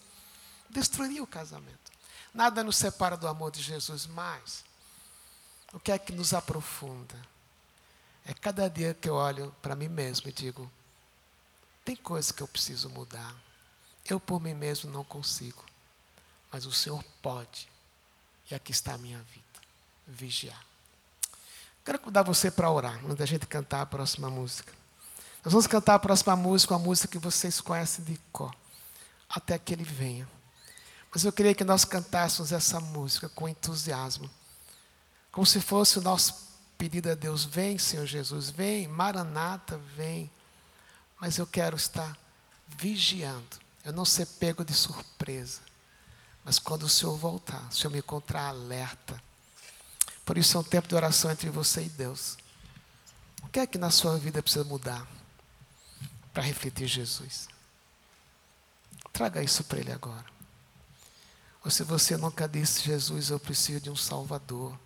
Destruiria 0.71 1.23
o 1.23 1.27
casamento. 1.27 1.91
Nada 2.33 2.63
nos 2.63 2.77
separa 2.77 3.17
do 3.17 3.27
amor 3.27 3.51
de 3.51 3.61
Jesus, 3.61 4.07
mas 4.07 4.65
o 5.73 5.81
que 5.81 5.91
é 5.91 5.99
que 5.99 6.13
nos 6.13 6.33
aprofunda? 6.33 7.17
É 8.29 8.35
cada 8.35 8.69
dia 8.69 8.93
que 8.93 9.09
eu 9.09 9.15
olho 9.15 9.55
para 9.63 9.75
mim 9.75 9.89
mesmo 9.89 10.29
e 10.29 10.33
digo: 10.33 10.71
tem 11.83 11.97
coisas 11.97 12.31
que 12.31 12.43
eu 12.43 12.47
preciso 12.47 12.91
mudar. 12.91 13.35
Eu 14.05 14.21
por 14.21 14.39
mim 14.39 14.53
mesmo 14.53 14.91
não 14.91 15.03
consigo. 15.03 15.65
Mas 16.53 16.67
o 16.67 16.73
Senhor 16.73 17.03
pode. 17.23 17.67
E 18.51 18.55
aqui 18.55 18.71
está 18.71 18.95
a 18.95 18.99
minha 18.99 19.19
vida. 19.19 19.47
Vigiar. 20.07 20.63
Quero 21.83 21.99
convidar 21.99 22.23
você 22.23 22.51
para 22.51 22.71
orar, 22.71 23.03
antes 23.03 23.17
da 23.17 23.25
gente 23.25 23.47
cantar 23.47 23.81
a 23.81 23.87
próxima 23.87 24.29
música. 24.29 24.75
Nós 25.43 25.53
vamos 25.53 25.67
cantar 25.67 25.95
a 25.95 25.99
próxima 25.99 26.37
música, 26.37 26.75
uma 26.75 26.79
música 26.79 27.09
que 27.09 27.19
vocês 27.19 27.63
conhecem 27.63 28.05
de 28.05 28.21
cor, 28.31 28.55
até 29.27 29.59
que 29.59 29.73
ele 29.73 29.85
venha. 29.85 30.29
Mas 31.11 31.25
eu 31.25 31.33
queria 31.33 31.55
que 31.55 31.65
nós 31.65 31.87
cantássemos 31.87 32.53
essa 32.53 32.79
música 32.79 33.31
com 33.31 33.49
entusiasmo, 33.49 34.29
como 35.33 35.47
se 35.47 35.63
fosse 35.63 35.99
o 35.99 36.03
nosso 36.03 36.48
pedido 36.79 37.11
a 37.11 37.15
Deus: 37.15 37.45
vem, 37.45 37.77
Senhor 37.77 38.07
Jesus, 38.07 38.49
vem, 38.49 38.87
Maranata, 38.87 39.77
vem. 39.97 40.31
Mas 41.21 41.37
eu 41.37 41.47
quero 41.47 41.77
estar 41.77 42.17
vigiando, 42.69 43.59
eu 43.85 43.93
não 43.93 44.05
ser 44.05 44.25
pego 44.25 44.65
de 44.65 44.73
surpresa. 44.73 45.61
Mas 46.45 46.59
quando 46.59 46.85
o 46.85 46.89
Senhor 46.89 47.17
voltar, 47.17 47.69
o 47.69 47.75
Senhor 47.75 47.91
me 47.91 47.99
encontrar 47.99 48.49
alerta. 48.49 49.21
Por 50.25 50.39
isso 50.39 50.57
é 50.57 50.61
um 50.61 50.65
tempo 50.65 50.87
de 50.87 50.95
oração 50.95 51.31
entre 51.31 51.51
você 51.51 51.83
e 51.83 51.89
Deus. 51.89 52.39
O 53.43 53.49
que 53.49 53.59
é 53.59 53.67
que 53.67 53.79
na 53.79 53.91
sua 53.91 54.17
vida 54.17 54.43
precisa 54.43 54.65
mudar 54.65 55.07
para 56.33 56.43
refletir 56.43 56.87
Jesus? 56.87 57.49
Traga 59.13 59.43
isso 59.43 59.65
para 59.65 59.79
Ele 59.79 59.91
agora. 59.91 60.25
Ou 61.65 61.71
se 61.71 61.83
você 61.83 62.17
nunca 62.17 62.49
disse, 62.49 62.83
Jesus, 62.83 63.31
eu 63.31 63.41
preciso 63.41 63.81
de 63.81 63.91
um 63.91 63.97
Salvador. 63.97 64.79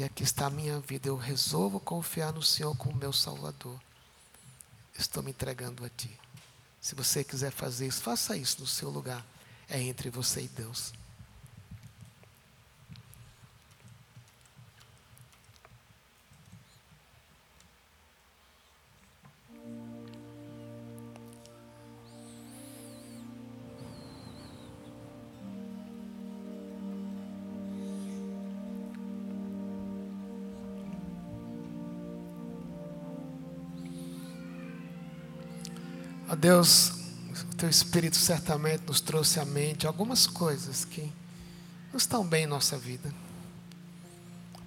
E 0.00 0.02
aqui 0.02 0.22
está 0.22 0.46
a 0.46 0.50
minha 0.50 0.80
vida. 0.80 1.08
Eu 1.08 1.16
resolvo 1.18 1.78
confiar 1.78 2.32
no 2.32 2.42
Senhor 2.42 2.74
como 2.74 2.96
meu 2.96 3.12
Salvador. 3.12 3.78
Estou 4.98 5.22
me 5.22 5.30
entregando 5.30 5.84
a 5.84 5.90
Ti. 5.90 6.18
Se 6.80 6.94
você 6.94 7.22
quiser 7.22 7.50
fazer 7.52 7.86
isso, 7.86 8.00
faça 8.00 8.34
isso 8.34 8.62
no 8.62 8.66
seu 8.66 8.88
lugar. 8.88 9.22
É 9.68 9.78
entre 9.78 10.08
você 10.08 10.40
e 10.40 10.48
Deus. 10.48 10.94
Deus, 36.40 36.92
o 37.52 37.54
Teu 37.54 37.68
Espírito 37.68 38.16
certamente 38.16 38.84
nos 38.86 38.98
trouxe 38.98 39.38
à 39.38 39.44
mente 39.44 39.86
algumas 39.86 40.26
coisas 40.26 40.86
que 40.86 41.12
não 41.92 41.98
estão 41.98 42.26
bem 42.26 42.44
em 42.44 42.46
nossa 42.46 42.78
vida. 42.78 43.12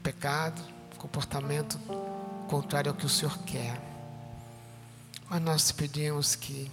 Pecado, 0.03 0.61
comportamento 0.99 1.79
contrário 2.47 2.91
ao 2.91 2.95
que 2.95 3.07
o 3.07 3.09
Senhor 3.09 3.35
quer. 3.39 3.81
Mas 5.27 5.41
nós 5.41 5.67
te 5.67 5.73
pedimos 5.73 6.35
que, 6.35 6.71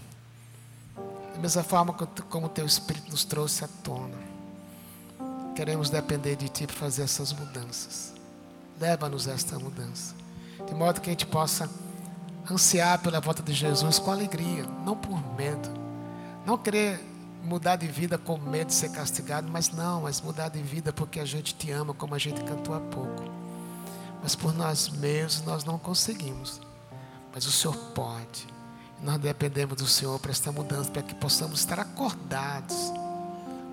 da 1.33 1.41
mesma 1.41 1.63
forma 1.63 1.95
como 1.95 2.47
o 2.47 2.51
Teu 2.51 2.67
Espírito 2.67 3.11
nos 3.11 3.25
trouxe 3.25 3.65
à 3.65 3.69
tona, 3.69 4.19
queremos 5.57 5.89
depender 5.89 6.37
de 6.37 6.51
Ti 6.51 6.67
para 6.67 6.77
fazer 6.77 7.03
essas 7.05 7.33
mudanças. 7.33 8.13
Leva-nos 8.79 9.27
a 9.27 9.33
esta 9.33 9.59
mudança. 9.59 10.15
De 10.67 10.75
modo 10.75 11.01
que 11.01 11.09
a 11.09 11.13
gente 11.13 11.27
possa 11.27 11.71
ansiar 12.49 12.99
pela 13.01 13.21
volta 13.21 13.43
de 13.43 13.53
Jesus 13.53 13.99
com 13.99 14.11
alegria, 14.11 14.65
não 14.85 14.97
por 14.97 15.19
medo. 15.37 15.69
Não 16.47 16.57
querer 16.57 17.01
mudar 17.43 17.77
de 17.77 17.87
vida 17.87 18.19
com 18.19 18.39
medo 18.39 18.69
de 18.69 18.75
ser 18.75 18.91
castigado, 18.91 19.49
mas 19.51 19.71
não, 19.71 20.03
mas 20.03 20.21
mudar 20.21 20.49
de 20.49 20.63
vida 20.63 20.93
porque 20.93 21.21
a 21.21 21.25
gente 21.25 21.55
te 21.55 21.71
ama, 21.71 21.95
como 21.95 22.15
a 22.15 22.19
gente 22.19 22.43
cantou 22.45 22.75
há 22.75 22.81
pouco. 22.81 23.25
Mas 24.23 24.35
por 24.35 24.55
nós 24.55 24.89
mesmos 24.89 25.45
nós 25.45 25.65
não 25.65 25.79
conseguimos. 25.79 26.61
Mas 27.33 27.47
o 27.47 27.53
Senhor 27.53 27.77
pode. 27.95 28.47
Nós 29.03 29.19
dependemos 29.19 29.77
do 29.77 29.87
Senhor 29.87 30.19
para 30.19 30.31
esta 30.31 30.53
mudança, 30.53 30.91
para 30.91 31.03
que 31.03 31.15
possamos 31.15 31.61
estar 31.61 31.81
acordados 31.81 32.77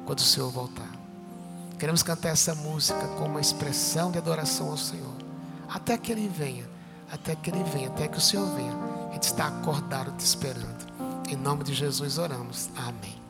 quando 0.06 0.20
o 0.20 0.24
Senhor 0.24 0.50
voltar. 0.50 0.90
Queremos 1.78 2.02
cantar 2.02 2.30
essa 2.30 2.56
música 2.56 3.08
como 3.18 3.32
uma 3.32 3.42
expressão 3.42 4.12
de 4.12 4.18
adoração 4.18 4.72
ao 4.72 4.78
Senhor. 4.78 5.16
Até 5.70 5.98
que 5.98 6.12
Ele 6.12 6.28
venha, 6.28 6.68
até 7.12 7.36
que 7.36 7.50
Ele 7.50 7.64
venha, 7.64 7.88
até 7.88 8.08
que 8.08 8.18
o 8.18 8.22
Senhor 8.22 8.46
venha. 8.56 8.74
A 9.10 9.14
gente 9.14 9.24
está 9.24 9.48
acordado 9.48 10.12
te 10.18 10.26
esperando. 10.26 10.88
Em 11.30 11.36
nome 11.36 11.64
de 11.64 11.74
Jesus 11.74 12.18
oramos. 12.18 12.70
Amém. 12.76 13.27